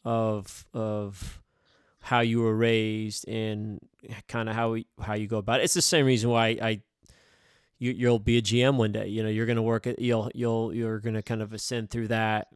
of 0.05 0.66
of 0.74 1.40
how 2.01 2.20
you 2.20 2.40
were 2.40 2.55
raised 2.55 3.26
and 3.28 3.80
kind 4.28 4.49
of 4.49 4.55
how 4.55 4.76
how 5.01 5.14
you 5.14 5.26
go 5.26 5.38
about 5.38 5.61
it. 5.61 5.64
It's 5.64 5.74
the 5.74 5.82
same 5.82 6.07
reason 6.07 6.30
why 6.30 6.59
I 6.61 6.80
you 7.78 7.92
you'll 7.92 8.18
be 8.18 8.38
a 8.38 8.42
GM 8.42 8.76
one 8.76 8.92
day. 8.92 9.09
You 9.09 9.22
know, 9.22 9.28
you're 9.28 9.47
going 9.47 9.57
to 9.57 9.62
work 9.62 9.86
at 9.86 9.99
you'll 9.99 10.30
you'll 10.34 10.74
you're 10.74 10.99
going 10.99 11.14
to 11.14 11.22
kind 11.22 11.42
of 11.42 11.53
ascend 11.53 11.90
through 11.90 12.09
that. 12.09 12.49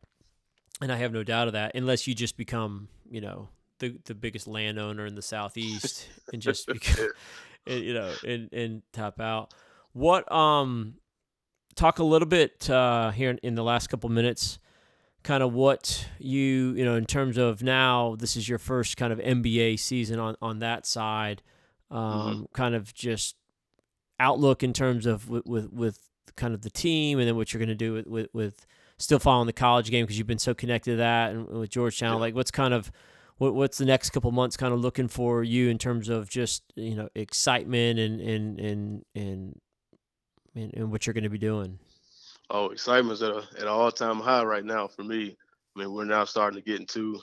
And 0.80 0.92
I 0.92 0.96
have 0.96 1.12
no 1.12 1.24
doubt 1.24 1.48
of 1.48 1.54
that 1.54 1.72
unless 1.74 2.06
you 2.06 2.14
just 2.14 2.36
become, 2.36 2.88
you 3.10 3.20
know, 3.20 3.48
the 3.78 3.98
the 4.04 4.14
biggest 4.14 4.46
landowner 4.46 5.06
in 5.06 5.14
the 5.14 5.22
southeast 5.22 6.08
and 6.32 6.40
just 6.42 6.68
and, 7.66 7.84
you 7.84 7.94
know, 7.94 8.12
and 8.26 8.52
and 8.52 8.82
top 8.92 9.20
out. 9.20 9.52
What 9.92 10.30
um 10.32 10.94
talk 11.74 11.98
a 11.98 12.04
little 12.04 12.28
bit 12.28 12.68
uh 12.68 13.10
here 13.10 13.30
in, 13.30 13.38
in 13.38 13.54
the 13.54 13.62
last 13.64 13.86
couple 13.88 14.08
minutes 14.10 14.58
kind 15.22 15.42
of 15.42 15.52
what 15.52 16.06
you 16.18 16.72
you 16.76 16.84
know 16.84 16.94
in 16.96 17.04
terms 17.06 17.36
of 17.36 17.62
now 17.62 18.16
this 18.18 18.36
is 18.36 18.48
your 18.48 18.58
first 18.58 18.96
kind 18.96 19.12
of 19.12 19.18
NBA 19.18 19.78
season 19.78 20.18
on 20.18 20.36
on 20.42 20.58
that 20.60 20.86
side 20.86 21.42
um 21.90 22.48
kind 22.52 22.74
of 22.74 22.92
just 22.94 23.36
outlook 24.20 24.62
in 24.62 24.72
terms 24.72 25.06
of 25.06 25.28
with 25.28 25.46
with, 25.46 25.72
with 25.72 25.98
kind 26.36 26.54
of 26.54 26.62
the 26.62 26.70
team 26.70 27.18
and 27.18 27.26
then 27.28 27.36
what 27.36 27.52
you're 27.52 27.58
going 27.58 27.68
to 27.68 27.74
do 27.74 27.92
with, 27.94 28.06
with 28.06 28.28
with 28.32 28.66
still 28.98 29.18
following 29.18 29.46
the 29.46 29.52
college 29.52 29.90
game 29.90 30.04
because 30.04 30.18
you've 30.18 30.26
been 30.26 30.38
so 30.38 30.54
connected 30.54 30.92
to 30.92 30.96
that 30.96 31.30
and 31.32 31.46
with 31.48 31.70
Georgetown 31.70 32.14
Yeah. 32.16 32.20
like 32.20 32.34
what's 32.34 32.50
kind 32.50 32.74
of 32.74 32.90
what, 33.38 33.54
what's 33.54 33.78
the 33.78 33.84
next 33.84 34.10
couple 34.10 34.30
months 34.30 34.56
kind 34.56 34.74
of 34.74 34.80
looking 34.80 35.08
for 35.08 35.42
you 35.42 35.68
in 35.68 35.78
terms 35.78 36.08
of 36.08 36.28
just 36.28 36.62
you 36.76 36.94
know 36.94 37.08
excitement 37.14 37.98
and 37.98 38.20
and 38.20 38.60
and 38.60 39.04
and 39.14 39.60
and, 40.54 40.74
and 40.74 40.90
what 40.90 41.06
you're 41.06 41.14
going 41.14 41.24
to 41.24 41.30
be 41.30 41.38
doing 41.38 41.78
Oh, 42.50 42.70
excitement's 42.70 43.20
at, 43.20 43.30
a, 43.30 43.46
at 43.56 43.62
an 43.62 43.68
all-time 43.68 44.20
high 44.20 44.42
right 44.42 44.64
now 44.64 44.88
for 44.88 45.04
me. 45.04 45.36
I 45.76 45.80
mean, 45.80 45.92
we're 45.92 46.06
now 46.06 46.24
starting 46.24 46.58
to 46.58 46.64
get 46.64 46.80
into 46.80 47.20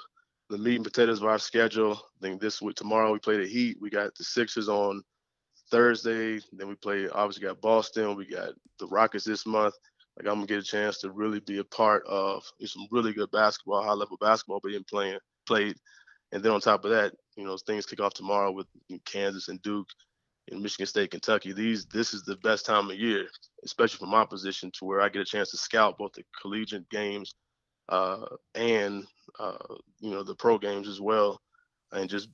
the 0.51 0.57
meat 0.57 0.75
and 0.75 0.83
potatoes 0.83 1.19
of 1.19 1.25
our 1.25 1.39
schedule. 1.39 1.93
I 1.93 2.21
think 2.21 2.39
this 2.39 2.61
week, 2.61 2.75
tomorrow 2.75 3.11
we 3.11 3.17
play 3.17 3.37
the 3.37 3.47
Heat. 3.47 3.77
We 3.81 3.89
got 3.89 4.13
the 4.15 4.23
Sixers 4.23 4.69
on 4.69 5.01
Thursday. 5.71 6.39
Then 6.53 6.67
we 6.67 6.75
play, 6.75 7.09
obviously, 7.09 7.47
got 7.47 7.59
Boston. 7.59 8.15
We 8.15 8.27
got 8.27 8.49
the 8.77 8.85
Rockets 8.87 9.25
this 9.25 9.47
month. 9.47 9.73
Like 10.17 10.27
I'm 10.27 10.35
gonna 10.35 10.45
get 10.45 10.59
a 10.59 10.63
chance 10.63 10.99
to 10.99 11.11
really 11.11 11.39
be 11.39 11.57
a 11.57 11.63
part 11.63 12.05
of 12.07 12.43
some 12.63 12.87
really 12.91 13.11
good 13.11 13.31
basketball, 13.31 13.83
high-level 13.83 14.17
basketball 14.21 14.61
being 14.63 14.85
playing 14.87 15.17
played. 15.47 15.75
And 16.35 16.43
then 16.43 16.51
on 16.51 16.59
top 16.59 16.83
of 16.83 16.91
that, 16.91 17.13
you 17.37 17.45
know, 17.45 17.55
things 17.55 17.85
kick 17.85 18.01
off 18.01 18.13
tomorrow 18.13 18.51
with 18.51 18.67
Kansas 19.05 19.47
and 19.47 19.61
Duke 19.61 19.87
and 20.51 20.61
Michigan 20.61 20.85
State, 20.85 21.11
Kentucky. 21.11 21.53
These 21.53 21.85
this 21.85 22.13
is 22.13 22.23
the 22.23 22.35
best 22.43 22.65
time 22.65 22.91
of 22.91 22.99
year, 22.99 23.27
especially 23.63 23.99
from 23.99 24.09
my 24.09 24.25
position, 24.25 24.69
to 24.71 24.83
where 24.83 24.99
I 24.99 25.07
get 25.07 25.21
a 25.21 25.25
chance 25.25 25.51
to 25.51 25.57
scout 25.57 25.97
both 25.97 26.11
the 26.11 26.25
collegiate 26.41 26.89
games 26.89 27.35
uh, 27.87 28.25
and 28.53 29.05
uh, 29.39 29.75
you 30.01 30.11
know 30.11 30.23
the 30.23 30.35
pro 30.35 30.57
games 30.57 30.89
as 30.89 30.99
well. 30.99 31.39
And 31.93 32.09
just 32.09 32.27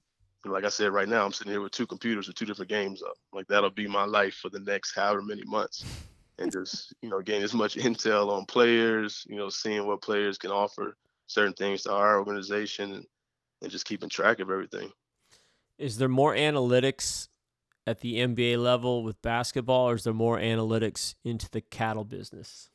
like 0.45 0.63
I 0.63 0.69
said, 0.69 0.93
right 0.93 1.07
now 1.07 1.23
I'm 1.23 1.31
sitting 1.31 1.53
here 1.53 1.61
with 1.61 1.71
two 1.71 1.85
computers 1.85 2.25
with 2.25 2.35
two 2.35 2.47
different 2.47 2.71
games 2.71 3.03
up. 3.03 3.13
Like 3.31 3.45
that'll 3.45 3.69
be 3.69 3.87
my 3.87 4.05
life 4.05 4.33
for 4.33 4.49
the 4.49 4.61
next 4.61 4.95
however 4.95 5.21
many 5.21 5.43
months, 5.45 5.85
and 6.39 6.51
just 6.51 6.91
you 7.03 7.09
know 7.09 7.21
gain 7.21 7.43
as 7.43 7.53
much 7.53 7.75
intel 7.75 8.31
on 8.31 8.45
players, 8.45 9.27
you 9.29 9.35
know, 9.35 9.49
seeing 9.49 9.85
what 9.85 10.01
players 10.01 10.39
can 10.39 10.49
offer 10.49 10.97
certain 11.27 11.53
things 11.53 11.83
to 11.83 11.93
our 11.93 12.17
organization, 12.17 13.05
and, 13.62 13.72
just 13.72 13.86
keeping 13.86 14.09
track 14.09 14.39
of 14.39 14.49
everything. 14.49 14.91
Is 15.78 15.97
there 15.97 16.09
more 16.09 16.36
analytics 16.36 17.28
at 17.88 18.01
the 18.01 18.18
NBA 18.18 18.62
level 18.62 19.03
with 19.03 19.22
basketball, 19.22 19.89
or 19.89 19.95
is 19.95 20.03
there 20.03 20.14
more 20.14 20.38
analytics 20.38 21.16
into 21.24 21.49
the 21.49 21.62
cattle 21.62 22.03
business? 22.05 22.70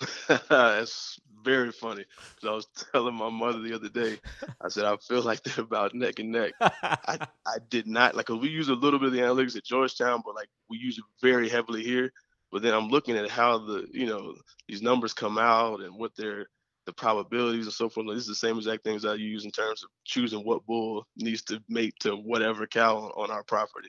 it's 0.28 1.18
very 1.44 1.72
funny 1.72 2.04
because 2.34 2.48
I 2.48 2.52
was 2.52 2.66
telling 2.92 3.14
my 3.14 3.28
mother 3.28 3.60
the 3.60 3.74
other 3.74 3.88
day. 3.88 4.18
I 4.60 4.68
said 4.68 4.84
I 4.84 4.96
feel 4.96 5.22
like 5.22 5.42
they're 5.42 5.64
about 5.64 5.94
neck 5.94 6.18
and 6.18 6.32
neck. 6.32 6.52
I, 6.60 7.18
I 7.46 7.58
did 7.68 7.86
not 7.86 8.14
like 8.14 8.26
'cause 8.26 8.40
we 8.40 8.48
use 8.48 8.68
a 8.68 8.74
little 8.74 8.98
bit 8.98 9.08
of 9.08 9.12
the 9.12 9.20
analytics 9.20 9.56
at 9.56 9.64
Georgetown, 9.64 10.22
but 10.24 10.34
like 10.34 10.48
we 10.68 10.78
use 10.78 10.98
it 10.98 11.04
very 11.20 11.48
heavily 11.48 11.82
here. 11.82 12.12
But 12.52 12.62
then 12.62 12.74
I'm 12.74 12.88
looking 12.88 13.16
at 13.16 13.30
how 13.30 13.58
the 13.58 13.86
you 13.92 14.06
know 14.06 14.34
these 14.68 14.82
numbers 14.82 15.12
come 15.12 15.38
out 15.38 15.80
and 15.80 15.98
what 15.98 16.12
they're 16.16 16.46
the 16.90 17.00
probabilities 17.00 17.66
and 17.66 17.72
so 17.72 17.88
forth. 17.88 18.06
This 18.08 18.18
is 18.18 18.26
the 18.26 18.34
same 18.34 18.56
exact 18.56 18.82
things 18.82 19.04
I 19.04 19.14
use 19.14 19.44
in 19.44 19.50
terms 19.50 19.84
of 19.84 19.90
choosing 20.04 20.40
what 20.40 20.66
bull 20.66 21.06
needs 21.16 21.42
to 21.42 21.62
mate 21.68 21.94
to 22.00 22.16
whatever 22.16 22.66
cow 22.66 22.96
on, 22.96 23.10
on 23.24 23.30
our 23.30 23.44
property. 23.44 23.88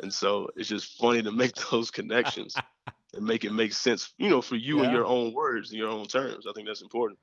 And 0.00 0.12
so 0.12 0.48
it's 0.56 0.68
just 0.68 0.96
funny 0.98 1.22
to 1.22 1.32
make 1.32 1.54
those 1.70 1.90
connections 1.90 2.54
and 3.14 3.26
make 3.26 3.44
it 3.44 3.52
make 3.52 3.72
sense, 3.72 4.14
you 4.18 4.30
know, 4.30 4.40
for 4.40 4.56
you 4.56 4.84
in 4.84 4.90
your 4.90 5.06
own 5.06 5.34
words, 5.34 5.72
in 5.72 5.78
your 5.78 5.88
own 5.88 6.06
terms. 6.06 6.46
I 6.48 6.52
think 6.52 6.68
that's 6.68 6.82
important. 6.82 7.18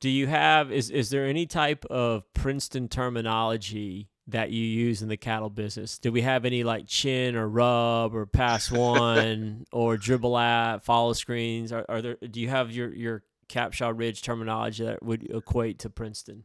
Do 0.00 0.08
you 0.08 0.28
have 0.28 0.70
is 0.70 0.90
is 0.90 1.10
there 1.10 1.26
any 1.26 1.46
type 1.46 1.84
of 1.86 2.22
Princeton 2.32 2.88
terminology 2.88 4.08
that 4.28 4.50
you 4.50 4.62
use 4.62 5.02
in 5.02 5.08
the 5.08 5.16
cattle 5.16 5.50
business? 5.50 5.98
Do 5.98 6.12
we 6.12 6.20
have 6.20 6.44
any 6.44 6.62
like 6.62 6.86
chin 6.86 7.34
or 7.34 7.48
rub 7.48 8.14
or 8.14 8.24
pass 8.24 8.70
one 8.70 9.64
or 9.72 9.96
dribble 9.96 10.38
at 10.38 10.84
follow 10.84 11.14
screens? 11.14 11.72
Are, 11.72 11.84
are 11.88 12.00
there? 12.00 12.16
Do 12.16 12.40
you 12.40 12.48
have 12.48 12.70
your 12.70 12.94
your 12.94 13.24
Capshaw 13.48 13.96
Ridge 13.96 14.22
terminology 14.22 14.84
that 14.84 15.02
would 15.02 15.30
equate 15.30 15.78
to 15.80 15.90
Princeton? 15.90 16.44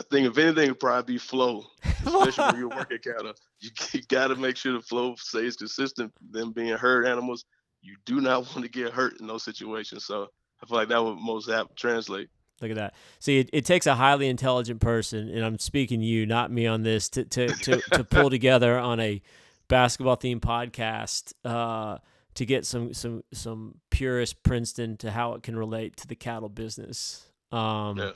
I 0.00 0.04
think 0.10 0.26
if 0.26 0.38
anything, 0.38 0.64
it'd 0.64 0.80
probably 0.80 1.14
be 1.14 1.18
flow, 1.18 1.64
especially 1.84 2.44
when 2.44 2.56
you're 2.56 2.68
working 2.68 2.98
cattle. 2.98 3.34
You, 3.60 3.70
you 3.92 4.02
got 4.08 4.28
to 4.28 4.36
make 4.36 4.56
sure 4.56 4.72
the 4.72 4.80
flow 4.80 5.14
stays 5.16 5.56
consistent. 5.56 6.12
Them 6.30 6.52
being 6.52 6.74
herd 6.76 7.06
animals, 7.06 7.44
you 7.82 7.96
do 8.06 8.20
not 8.20 8.40
want 8.54 8.62
to 8.62 8.68
get 8.68 8.92
hurt 8.92 9.20
in 9.20 9.26
those 9.26 9.44
situations. 9.44 10.04
So 10.04 10.28
I 10.62 10.66
feel 10.66 10.78
like 10.78 10.88
that 10.88 11.02
would 11.02 11.18
most 11.18 11.48
apt 11.48 11.76
translate. 11.76 12.28
Look 12.60 12.70
at 12.70 12.76
that. 12.76 12.94
See, 13.18 13.40
it, 13.40 13.50
it 13.52 13.64
takes 13.64 13.86
a 13.86 13.94
highly 13.96 14.28
intelligent 14.28 14.80
person, 14.80 15.28
and 15.28 15.44
I'm 15.44 15.58
speaking 15.58 16.00
to 16.00 16.06
you, 16.06 16.26
not 16.26 16.52
me, 16.52 16.66
on 16.66 16.82
this 16.82 17.08
to 17.10 17.24
to 17.24 17.48
to, 17.48 17.80
to 17.92 18.04
pull 18.04 18.30
together 18.30 18.78
on 18.78 19.00
a 19.00 19.20
basketball 19.66 20.16
themed 20.16 20.40
podcast 20.40 21.32
uh, 21.44 21.98
to 22.34 22.46
get 22.46 22.64
some 22.66 22.94
some 22.94 23.22
some 23.32 23.76
purist 23.90 24.42
Princeton 24.42 24.96
to 24.98 25.10
how 25.10 25.34
it 25.34 25.42
can 25.42 25.56
relate 25.56 25.96
to 25.98 26.06
the 26.06 26.14
cattle 26.14 26.48
business. 26.48 27.26
Um, 27.50 27.98
Yeah. 27.98 28.12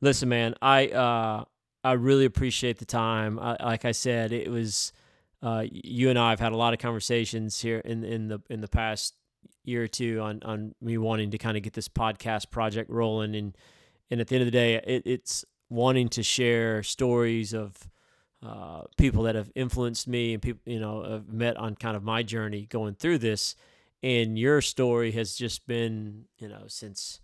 Listen, 0.00 0.28
man, 0.28 0.54
I 0.60 0.88
uh, 0.88 1.44
I 1.82 1.92
really 1.92 2.24
appreciate 2.24 2.78
the 2.78 2.84
time. 2.84 3.38
I, 3.38 3.56
like 3.62 3.84
I 3.84 3.92
said, 3.92 4.32
it 4.32 4.50
was 4.50 4.92
uh, 5.42 5.64
you 5.70 6.10
and 6.10 6.18
I 6.18 6.30
have 6.30 6.40
had 6.40 6.52
a 6.52 6.56
lot 6.56 6.72
of 6.72 6.78
conversations 6.78 7.60
here 7.60 7.78
in 7.78 8.04
in 8.04 8.28
the 8.28 8.40
in 8.50 8.60
the 8.60 8.68
past 8.68 9.14
year 9.64 9.84
or 9.84 9.88
two 9.88 10.20
on 10.20 10.42
on 10.42 10.74
me 10.80 10.98
wanting 10.98 11.30
to 11.30 11.38
kind 11.38 11.56
of 11.56 11.62
get 11.62 11.72
this 11.72 11.88
podcast 11.88 12.50
project 12.50 12.90
rolling 12.90 13.34
and 13.34 13.56
and 14.10 14.20
at 14.20 14.28
the 14.28 14.34
end 14.34 14.42
of 14.42 14.46
the 14.46 14.50
day 14.50 14.74
it, 14.74 15.02
it's 15.06 15.44
wanting 15.70 16.08
to 16.08 16.22
share 16.22 16.82
stories 16.82 17.54
of 17.54 17.76
uh, 18.44 18.82
people 18.98 19.22
that 19.24 19.34
have 19.34 19.50
influenced 19.54 20.06
me 20.06 20.32
and 20.34 20.42
people 20.42 20.60
you 20.66 20.78
know 20.80 21.02
have 21.02 21.28
met 21.28 21.56
on 21.56 21.74
kind 21.74 21.96
of 21.96 22.02
my 22.02 22.22
journey 22.22 22.66
going 22.66 22.94
through 22.94 23.18
this 23.18 23.56
and 24.02 24.38
your 24.38 24.60
story 24.60 25.12
has 25.12 25.34
just 25.34 25.66
been 25.66 26.24
you 26.38 26.48
know 26.48 26.64
since 26.68 27.20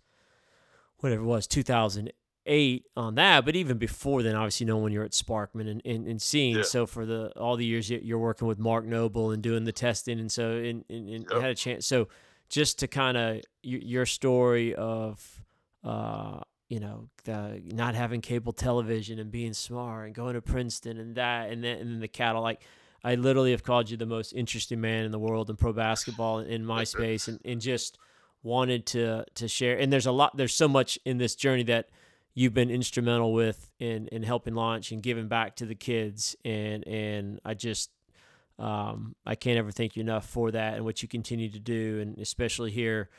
whatever 0.97 1.21
it 1.21 1.25
was 1.25 1.47
2008 1.47 2.85
on 2.95 3.15
that 3.15 3.45
but 3.45 3.55
even 3.55 3.77
before 3.77 4.23
then 4.23 4.35
obviously 4.35 4.65
knowing 4.65 4.83
when 4.83 4.91
you're 4.91 5.03
at 5.03 5.11
sparkman 5.11 5.69
and, 5.69 5.81
and, 5.85 6.07
and 6.07 6.21
seeing 6.21 6.57
Yeah. 6.57 6.61
so 6.63 6.85
for 6.85 7.05
the 7.05 7.31
all 7.37 7.55
the 7.55 7.65
years 7.65 7.89
you- 7.89 8.01
you're 8.03 8.19
working 8.19 8.47
with 8.47 8.59
mark 8.59 8.85
noble 8.85 9.31
and 9.31 9.41
doing 9.43 9.63
the 9.63 9.71
testing 9.71 10.19
and 10.19 10.31
so 10.31 10.51
and, 10.57 10.85
and, 10.89 11.09
and 11.09 11.25
Yep. 11.31 11.41
had 11.41 11.51
a 11.51 11.55
chance 11.55 11.85
so 11.85 12.07
just 12.49 12.79
to 12.79 12.87
kind 12.87 13.17
of 13.17 13.41
your 13.63 14.05
story 14.05 14.75
of 14.75 15.43
uh 15.83 16.39
you 16.71 16.79
know 16.79 17.09
the 17.25 17.61
not 17.65 17.95
having 17.95 18.21
cable 18.21 18.53
television 18.53 19.19
and 19.19 19.29
being 19.29 19.53
smart 19.53 20.05
and 20.05 20.15
going 20.15 20.35
to 20.35 20.41
princeton 20.41 20.97
and 20.97 21.15
that 21.15 21.49
and 21.49 21.63
then, 21.63 21.77
and 21.79 21.91
then 21.91 21.99
the 21.99 22.07
cattle 22.07 22.41
like 22.41 22.61
I 23.03 23.15
literally 23.15 23.51
have 23.51 23.63
called 23.63 23.89
you 23.89 23.97
the 23.97 24.05
most 24.05 24.31
interesting 24.33 24.79
man 24.79 25.05
in 25.05 25.11
the 25.11 25.19
world 25.19 25.49
in 25.49 25.55
pro 25.55 25.73
basketball 25.73 26.39
in 26.39 26.65
my 26.65 26.83
space, 26.83 27.27
and, 27.27 27.39
and 27.43 27.59
just 27.59 27.97
wanted 28.43 28.85
to 28.87 29.25
to 29.35 29.47
share. 29.47 29.77
And 29.77 29.91
there's 29.91 30.05
a 30.05 30.11
lot, 30.11 30.37
there's 30.37 30.53
so 30.53 30.67
much 30.67 30.99
in 31.05 31.17
this 31.17 31.35
journey 31.35 31.63
that 31.63 31.89
you've 32.33 32.53
been 32.53 32.69
instrumental 32.69 33.33
with 33.33 33.71
in 33.79 34.07
in 34.09 34.23
helping 34.23 34.53
launch 34.53 34.91
and 34.91 35.01
giving 35.01 35.27
back 35.27 35.55
to 35.57 35.65
the 35.65 35.75
kids. 35.75 36.35
And 36.45 36.87
and 36.87 37.39
I 37.43 37.55
just 37.55 37.89
um, 38.59 39.15
I 39.25 39.33
can't 39.33 39.57
ever 39.57 39.71
thank 39.71 39.95
you 39.95 40.01
enough 40.01 40.27
for 40.27 40.51
that 40.51 40.75
and 40.75 40.85
what 40.85 41.01
you 41.01 41.07
continue 41.07 41.49
to 41.49 41.59
do, 41.59 41.99
and 42.01 42.19
especially 42.19 42.69
here 42.69 43.09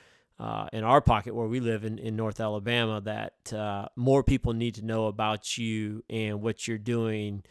uh, 0.43 0.67
in 0.73 0.83
our 0.83 1.01
pocket 1.01 1.37
where 1.37 1.47
we 1.47 1.61
live 1.61 1.85
in, 1.85 2.01
in 2.01 2.17
North 2.17 2.41
Alabama, 2.41 3.01
that 3.03 3.53
uh, 3.53 3.87
more 3.95 4.25
people 4.25 4.53
need 4.53 4.75
to 4.75 4.85
know 4.85 5.07
about 5.07 5.57
you 5.57 6.03
and 6.11 6.43
what 6.43 6.67
you're 6.67 6.79
doing 6.79 7.45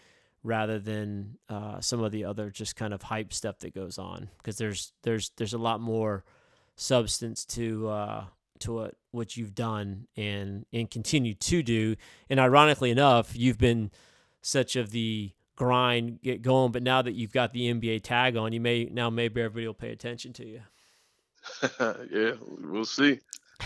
rather 0.43 0.77
than 0.77 1.37
uh, 1.47 1.79
some 1.79 2.03
of 2.03 2.11
the 2.11 2.25
other 2.25 2.49
just 2.49 2.75
kind 2.75 2.93
of 2.93 3.01
hype 3.03 3.31
stuff 3.31 3.59
that 3.59 3.73
goes 3.73 3.97
on. 3.97 4.27
Because 4.37 4.57
there's 4.57 4.91
there's 5.03 5.31
there's 5.37 5.53
a 5.53 5.57
lot 5.57 5.79
more 5.79 6.25
substance 6.75 7.45
to 7.45 7.87
uh, 7.87 8.25
to 8.59 8.73
what 8.73 8.95
what 9.11 9.37
you've 9.37 9.55
done 9.55 10.07
and 10.17 10.65
and 10.73 10.91
continue 10.91 11.33
to 11.33 11.63
do. 11.63 11.95
And 12.29 12.41
ironically 12.41 12.91
enough 12.91 13.37
you've 13.37 13.57
been 13.57 13.89
such 14.41 14.75
of 14.75 14.91
the 14.91 15.31
grind 15.55 16.21
get 16.23 16.41
going 16.41 16.71
but 16.71 16.81
now 16.83 17.01
that 17.01 17.13
you've 17.13 17.31
got 17.31 17.53
the 17.53 17.71
NBA 17.71 18.01
tag 18.01 18.35
on 18.35 18.51
you 18.51 18.59
may 18.59 18.85
now 18.85 19.11
maybe 19.11 19.39
everybody 19.39 19.67
will 19.67 19.75
pay 19.75 19.91
attention 19.91 20.33
to 20.33 20.47
you 20.47 20.61
yeah 22.11 22.33
we'll 22.61 22.85
see 22.85 23.19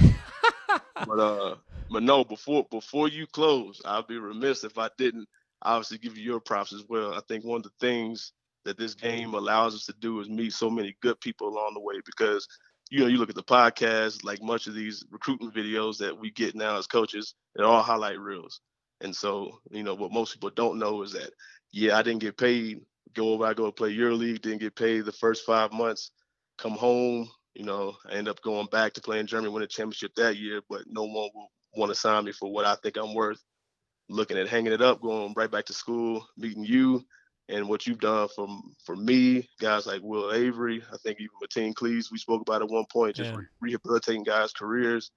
but 1.05 1.19
uh 1.19 1.55
but 1.89 2.03
no 2.03 2.23
before 2.23 2.65
before 2.71 3.07
you 3.07 3.27
close 3.27 3.81
I'd 3.85 4.07
be 4.07 4.17
remiss 4.17 4.63
if 4.63 4.77
I 4.77 4.89
didn't 4.97 5.27
obviously 5.65 5.97
give 5.97 6.17
you 6.17 6.23
your 6.23 6.39
props 6.39 6.73
as 6.73 6.83
well. 6.87 7.13
I 7.13 7.21
think 7.27 7.43
one 7.43 7.57
of 7.57 7.63
the 7.63 7.71
things 7.79 8.33
that 8.65 8.77
this 8.77 8.93
game 8.95 9.33
allows 9.33 9.75
us 9.75 9.85
to 9.85 9.93
do 9.99 10.19
is 10.19 10.29
meet 10.29 10.53
so 10.53 10.69
many 10.69 10.95
good 11.01 11.19
people 11.21 11.47
along 11.47 11.73
the 11.73 11.79
way 11.81 11.95
because 12.05 12.47
you 12.89 12.99
know 12.99 13.07
you 13.07 13.17
look 13.17 13.29
at 13.29 13.35
the 13.35 13.43
podcast 13.43 14.23
like 14.23 14.41
much 14.41 14.67
of 14.67 14.75
these 14.75 15.03
recruitment 15.11 15.53
videos 15.53 15.97
that 15.97 16.17
we 16.17 16.31
get 16.31 16.55
now 16.55 16.77
as 16.77 16.87
coaches 16.87 17.35
they're 17.55 17.65
all 17.65 17.81
highlight 17.81 18.19
reels 18.19 18.61
and 19.01 19.15
so 19.15 19.59
you 19.71 19.83
know 19.83 19.93
what 19.93 20.11
most 20.11 20.33
people 20.33 20.49
don't 20.51 20.79
know 20.79 21.01
is 21.01 21.11
that 21.11 21.31
yeah 21.71 21.97
i 21.97 22.01
didn't 22.01 22.21
get 22.21 22.37
paid 22.37 22.79
go 23.13 23.33
over 23.33 23.45
i 23.45 23.53
go 23.53 23.71
play 23.71 23.95
EuroLeague 23.95 24.41
didn't 24.41 24.59
get 24.61 24.75
paid 24.75 25.05
the 25.05 25.11
first 25.11 25.45
five 25.45 25.71
months 25.71 26.11
come 26.57 26.73
home 26.73 27.27
you 27.55 27.63
know 27.63 27.95
i 28.09 28.13
end 28.13 28.27
up 28.27 28.41
going 28.41 28.67
back 28.67 28.93
to 28.93 29.01
play 29.01 29.19
in 29.19 29.27
germany 29.27 29.51
win 29.51 29.63
a 29.63 29.67
championship 29.67 30.13
that 30.15 30.37
year 30.37 30.61
but 30.69 30.81
no 30.87 31.03
one 31.03 31.29
will 31.33 31.51
want 31.75 31.89
to 31.89 31.95
sign 31.95 32.25
me 32.25 32.31
for 32.31 32.51
what 32.51 32.65
i 32.65 32.75
think 32.75 32.97
i'm 32.97 33.13
worth 33.13 33.41
looking 34.09 34.37
at 34.37 34.47
hanging 34.47 34.73
it 34.73 34.81
up, 34.81 35.01
going 35.01 35.33
right 35.35 35.49
back 35.51 35.65
to 35.65 35.73
school, 35.73 36.27
meeting 36.37 36.63
you 36.63 37.03
and 37.47 37.67
what 37.67 37.85
you've 37.85 37.99
done 37.99 38.27
for 38.35 38.47
for 38.83 38.95
me, 38.95 39.47
guys 39.59 39.85
like 39.85 40.01
Will 40.01 40.33
Avery. 40.33 40.83
I 40.91 40.97
think 40.97 41.19
even 41.19 41.35
Mateen 41.43 41.75
Cleaves, 41.75 42.11
we 42.11 42.17
spoke 42.17 42.41
about 42.41 42.61
at 42.61 42.69
one 42.69 42.85
point, 42.91 43.15
just 43.15 43.31
yeah. 43.31 43.37
re- 43.37 43.45
rehabilitating 43.61 44.23
guys' 44.23 44.51
careers 44.51 45.11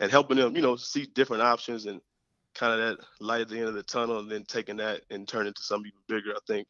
and 0.00 0.10
helping 0.10 0.36
them, 0.36 0.56
you 0.56 0.62
know, 0.62 0.76
see 0.76 1.06
different 1.14 1.42
options 1.42 1.86
and 1.86 2.00
kind 2.54 2.72
of 2.72 2.78
that 2.98 3.06
light 3.20 3.42
at 3.42 3.48
the 3.48 3.58
end 3.58 3.68
of 3.68 3.74
the 3.74 3.82
tunnel 3.82 4.18
and 4.18 4.30
then 4.30 4.44
taking 4.44 4.76
that 4.76 5.02
and 5.10 5.28
turning 5.28 5.48
into 5.48 5.62
something 5.62 5.90
even 5.90 6.20
bigger. 6.20 6.34
I 6.34 6.40
think 6.46 6.66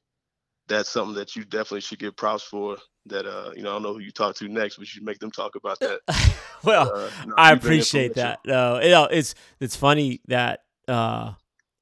that's 0.68 0.88
something 0.88 1.14
that 1.14 1.34
you 1.34 1.44
definitely 1.44 1.80
should 1.80 1.98
give 1.98 2.16
props 2.16 2.42
for. 2.42 2.76
That 3.06 3.26
uh, 3.26 3.52
you 3.56 3.62
know, 3.62 3.70
I 3.70 3.72
don't 3.74 3.82
know 3.82 3.94
who 3.94 4.00
you 4.00 4.10
talk 4.10 4.36
to 4.36 4.48
next, 4.48 4.76
but 4.76 4.82
you 4.82 4.86
should 4.86 5.02
make 5.02 5.18
them 5.18 5.30
talk 5.30 5.54
about 5.54 5.80
that. 5.80 6.00
well, 6.64 6.94
uh, 6.94 7.10
know, 7.26 7.34
I 7.36 7.52
appreciate 7.52 8.14
that. 8.14 8.40
No, 8.44 8.80
you 8.80 8.90
know, 8.90 9.04
it's 9.04 9.34
it's 9.60 9.76
funny 9.76 10.20
that 10.28 10.64
uh, 10.86 11.32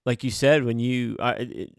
like 0.04 0.24
you 0.24 0.30
said 0.30 0.64
when 0.64 0.78
you 0.78 1.16
I 1.18 1.32
it, 1.32 1.74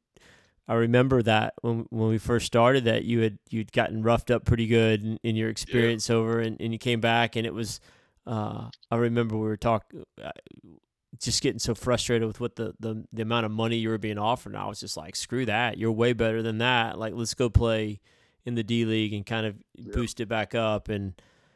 I 0.68 0.74
remember 0.76 1.22
that 1.24 1.54
when 1.62 1.86
when 1.90 2.10
we 2.10 2.18
first 2.18 2.46
started 2.46 2.84
that 2.86 3.06
you 3.06 3.22
had 3.22 3.40
you'd 3.50 3.72
gotten 3.72 4.04
roughed 4.04 4.30
up 4.30 4.44
pretty 4.46 4.68
good 4.68 5.02
in, 5.02 5.20
in 5.24 5.36
your 5.36 5.50
experience 5.50 6.10
yeah. 6.10 6.16
over 6.18 6.40
and, 6.40 6.60
and 6.60 6.74
you 6.74 6.80
came 6.80 7.00
back 7.00 7.36
and 7.36 7.46
it 7.46 7.54
was 7.54 7.80
uh, 8.26 8.70
I 8.92 8.98
remember 8.98 9.38
we 9.38 9.48
were 9.48 9.58
talking 9.58 10.04
uh, 10.22 10.32
just 11.26 11.42
getting 11.42 11.60
so 11.60 11.76
frustrated 11.76 12.28
with 12.28 12.40
what 12.40 12.56
the, 12.56 12.74
the 12.80 13.06
the 13.12 13.22
amount 13.22 13.46
of 13.46 13.52
money 13.52 13.78
you 13.78 13.90
were 13.90 13.98
being 13.98 14.18
offered. 14.18 14.54
And 14.54 14.62
I 14.62 14.68
was 14.68 14.80
just 14.80 14.98
like 14.98 15.16
screw 15.16 15.46
that. 15.46 15.78
You're 15.78 15.92
way 15.92 16.14
better 16.14 16.42
than 16.42 16.60
that. 16.60 16.98
Like 16.98 17.14
let's 17.16 17.34
go 17.34 17.50
play 17.50 18.00
in 18.46 18.56
the 18.56 18.64
D 18.64 18.86
League 18.86 19.14
and 19.14 19.26
kind 19.26 19.46
of 19.46 19.56
yeah. 19.76 19.94
boost 19.94 20.20
it 20.20 20.28
back 20.28 20.56
up. 20.56 20.90
And 20.90 21.14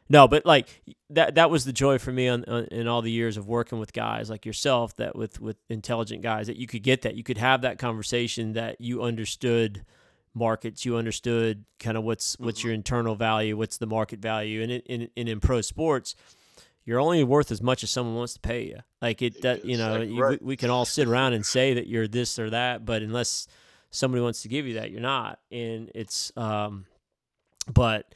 no, 0.09 0.28
but 0.28 0.45
like 0.45 0.84
that 1.09 1.36
that 1.36 1.49
was 1.49 1.66
the 1.66 1.74
joy 1.74 1.97
for 1.97 2.12
me 2.12 2.28
on, 2.28 2.43
on, 2.45 2.66
in 2.66 2.88
all 2.88 3.01
the 3.01 3.12
years 3.12 3.38
of 3.38 3.47
working 3.47 3.80
with 3.80 3.93
guys 3.93 4.30
like 4.30 4.45
yourself 4.45 4.95
that 4.97 5.16
with 5.16 5.39
with 5.39 5.57
intelligent 5.70 6.22
guys 6.22 6.47
that 6.47 6.57
you 6.57 6.68
could 6.68 6.84
get 6.84 7.03
that. 7.03 7.16
You 7.16 7.24
could 7.24 7.38
have 7.38 7.62
that 7.62 7.80
conversation 7.80 8.53
that 8.53 8.82
you 8.82 9.01
understood 9.03 9.86
markets 10.34 10.86
you 10.86 10.95
understood 10.95 11.66
kind 11.78 11.97
of 11.97 12.05
what's 12.05 12.39
what's 12.39 12.59
mm-hmm. 12.59 12.70
your 12.70 12.74
internal 12.74 13.16
value 13.16 13.57
what's 13.57 13.78
the 13.78 13.86
market 13.86 14.20
value. 14.20 14.62
And 14.62 14.72
in, 14.72 15.09
in, 15.16 15.28
in 15.28 15.39
pro 15.41 15.62
sports 15.62 16.16
you're 16.91 16.99
only 16.99 17.23
worth 17.23 17.53
as 17.53 17.61
much 17.61 17.83
as 17.83 17.89
someone 17.89 18.17
wants 18.17 18.33
to 18.33 18.41
pay 18.41 18.65
you. 18.65 18.79
Like 19.01 19.21
it 19.21 19.43
that 19.43 19.63
you 19.63 19.77
know 19.77 20.01
you, 20.01 20.21
we, 20.21 20.37
we 20.41 20.57
can 20.57 20.69
all 20.69 20.83
sit 20.83 21.07
around 21.07 21.31
and 21.31 21.45
say 21.45 21.75
that 21.75 21.87
you're 21.87 22.05
this 22.05 22.37
or 22.37 22.49
that 22.49 22.85
but 22.85 23.01
unless 23.01 23.47
somebody 23.91 24.21
wants 24.21 24.41
to 24.41 24.49
give 24.49 24.67
you 24.67 24.73
that 24.73 24.91
you're 24.91 24.99
not. 24.99 25.39
And 25.49 25.89
it's 25.95 26.33
um 26.35 26.85
but 27.73 28.13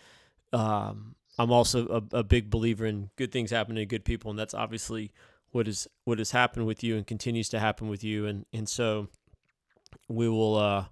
um 0.51 1.15
I'm 1.39 1.53
also 1.53 1.87
a, 1.87 2.17
a 2.17 2.23
big 2.23 2.49
believer 2.49 2.85
in 2.85 3.11
good 3.15 3.31
things 3.31 3.49
happening 3.49 3.77
to 3.77 3.85
good 3.85 4.03
people, 4.03 4.29
and 4.29 4.37
that's 4.37 4.53
obviously 4.53 5.13
what 5.51 5.69
is 5.69 5.87
what 6.03 6.17
has 6.17 6.31
happened 6.31 6.65
with 6.65 6.83
you 6.83 6.97
and 6.97 7.07
continues 7.07 7.47
to 7.49 7.59
happen 7.61 7.87
with 7.87 8.03
you, 8.03 8.25
and 8.25 8.45
and 8.51 8.67
so 8.67 9.07
we 10.09 10.27
will. 10.27 10.57
Uh, 10.57 10.85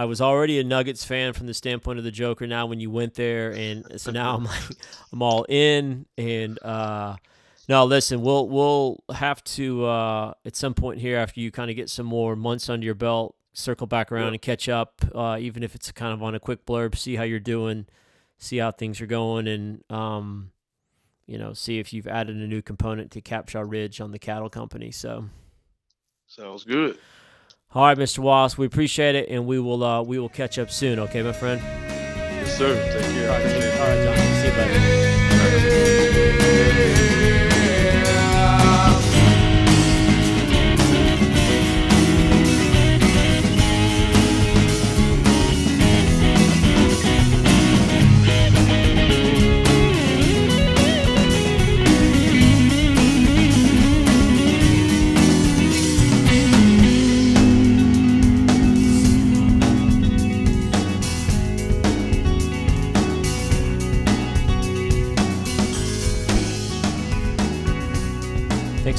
I 0.00 0.04
was 0.04 0.20
already 0.20 0.58
a 0.58 0.64
Nuggets 0.64 1.04
fan 1.04 1.32
from 1.32 1.46
the 1.46 1.54
standpoint 1.54 1.98
of 1.98 2.04
the 2.04 2.10
Joker. 2.10 2.46
Now, 2.46 2.66
when 2.66 2.80
you 2.80 2.90
went 2.90 3.14
there, 3.14 3.52
and 3.52 4.00
so 4.00 4.10
now 4.10 4.34
I'm 4.34 4.44
like, 4.44 4.62
I'm 5.12 5.22
all 5.22 5.44
in. 5.48 6.06
And 6.16 6.62
uh, 6.62 7.16
no, 7.68 7.84
listen, 7.84 8.22
we'll 8.22 8.48
we'll 8.48 9.02
have 9.14 9.42
to 9.44 9.86
uh, 9.86 10.34
at 10.44 10.56
some 10.56 10.74
point 10.74 11.00
here 11.00 11.16
after 11.16 11.40
you 11.40 11.50
kind 11.50 11.70
of 11.70 11.76
get 11.76 11.90
some 11.90 12.06
more 12.06 12.36
months 12.36 12.68
under 12.68 12.84
your 12.84 12.94
belt, 12.94 13.34
circle 13.52 13.86
back 13.86 14.12
around 14.12 14.28
and 14.28 14.42
catch 14.42 14.68
up, 14.68 15.02
uh, 15.14 15.36
even 15.40 15.62
if 15.62 15.74
it's 15.74 15.90
kind 15.92 16.12
of 16.12 16.22
on 16.22 16.34
a 16.34 16.40
quick 16.40 16.66
blurb, 16.66 16.96
see 16.96 17.16
how 17.16 17.22
you're 17.22 17.40
doing 17.40 17.86
see 18.40 18.56
how 18.56 18.72
things 18.72 19.00
are 19.00 19.06
going, 19.06 19.46
and 19.46 19.84
um, 19.90 20.50
you 21.26 21.38
know, 21.38 21.52
see 21.52 21.78
if 21.78 21.92
you've 21.92 22.08
added 22.08 22.36
a 22.36 22.46
new 22.46 22.62
component 22.62 23.12
to 23.12 23.20
Capshaw 23.20 23.64
Ridge 23.70 24.00
on 24.00 24.10
the 24.10 24.18
cattle 24.18 24.50
company. 24.50 24.90
So, 24.90 25.26
sounds 26.26 26.64
good. 26.64 26.98
All 27.72 27.84
right, 27.84 27.96
Mr. 27.96 28.18
Wallace, 28.18 28.58
we 28.58 28.66
appreciate 28.66 29.14
it, 29.14 29.28
and 29.28 29.46
we 29.46 29.60
will 29.60 29.84
uh, 29.84 30.02
we 30.02 30.18
will 30.18 30.28
catch 30.28 30.58
up 30.58 30.70
soon. 30.70 30.98
Okay, 30.98 31.22
my 31.22 31.32
friend. 31.32 31.60
Yes, 31.62 32.58
sir. 32.58 32.74
Take 32.92 33.02
care. 33.12 33.30
All 33.30 33.38
right, 33.38 33.80
All 33.80 33.86
right 33.86 34.16
John. 34.16 34.42
See 34.42 34.94
you, 34.94 34.99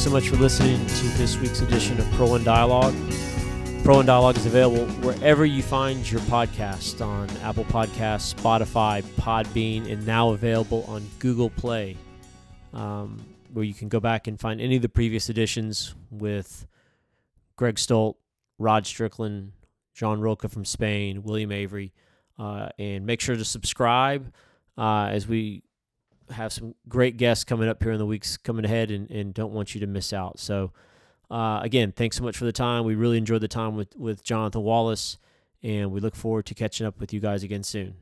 so 0.02 0.10
much 0.10 0.30
for 0.30 0.38
listening 0.38 0.84
to 0.88 1.08
this 1.10 1.38
week's 1.38 1.62
edition 1.62 2.00
of 2.00 2.10
Pro 2.14 2.30
One 2.30 2.44
Dialogue. 2.44 2.96
Pro 3.84 3.98
One 3.98 4.06
Dialogue 4.08 4.36
is 4.36 4.48
available 4.48 4.88
wherever 5.04 5.46
you 5.46 5.62
find 5.62 6.10
your 6.10 6.22
podcast 6.22 7.06
on 7.06 7.30
Apple 7.44 7.66
Podcasts, 7.66 8.34
Spotify, 8.34 9.04
Podbean, 9.20 9.92
and 9.92 10.04
now 10.04 10.32
available 10.32 10.86
on 10.88 11.08
Google 11.20 11.52
Play, 11.52 11.98
um, 12.74 13.24
where 13.54 13.64
you 13.64 13.76
can 13.76 13.90
go 13.90 14.00
back 14.00 14.26
and 14.26 14.40
find 14.40 14.60
any 14.60 14.78
of 14.78 14.82
the 14.82 14.90
previous 14.90 15.30
editions 15.30 15.94
with 16.10 16.66
Greg 17.56 17.78
Stolt, 17.78 18.18
Rod 18.58 18.88
Strickland, 18.88 19.52
John 19.94 20.20
Roca 20.20 20.50
from 20.50 20.66
Spain, 20.66 21.22
William 21.22 21.52
Avery, 21.52 21.94
uh, 22.40 22.70
and 22.80 23.06
make 23.06 23.22
sure 23.22 23.36
to 23.36 23.46
subscribe 23.46 24.34
uh, 24.80 25.10
as 25.12 25.28
we 25.28 25.62
have 26.32 26.54
some 26.54 26.76
great 26.88 27.18
guests 27.18 27.44
coming 27.44 27.70
up 27.70 27.82
here 27.82 27.92
in 27.92 27.98
the 27.98 28.06
weeks 28.06 28.38
coming 28.38 28.66
ahead 28.66 28.92
and, 28.92 29.10
and 29.10 29.34
don't 29.34 29.54
want 29.54 29.74
you 29.74 29.82
to 29.82 29.88
miss 29.88 30.14
out. 30.14 30.40
So, 30.40 30.72
uh, 31.30 31.60
again, 31.64 31.92
thanks 31.92 32.18
so 32.18 32.24
much 32.24 32.38
for 32.38 32.46
the 32.46 32.52
time. 32.52 32.84
We 32.84 32.96
really 32.96 33.18
enjoyed 33.18 33.42
the 33.42 33.48
time 33.48 33.76
with, 33.76 33.96
with 33.96 34.24
Jonathan 34.24 34.64
Wallace, 34.64 35.18
and 35.64 35.92
we 35.92 36.00
look 36.00 36.16
forward 36.16 36.46
to 36.48 36.54
catching 36.54 36.86
up 36.86 37.00
with 37.00 37.14
you 37.14 37.20
guys 37.20 37.44
again 37.44 37.64
soon. 37.64 37.96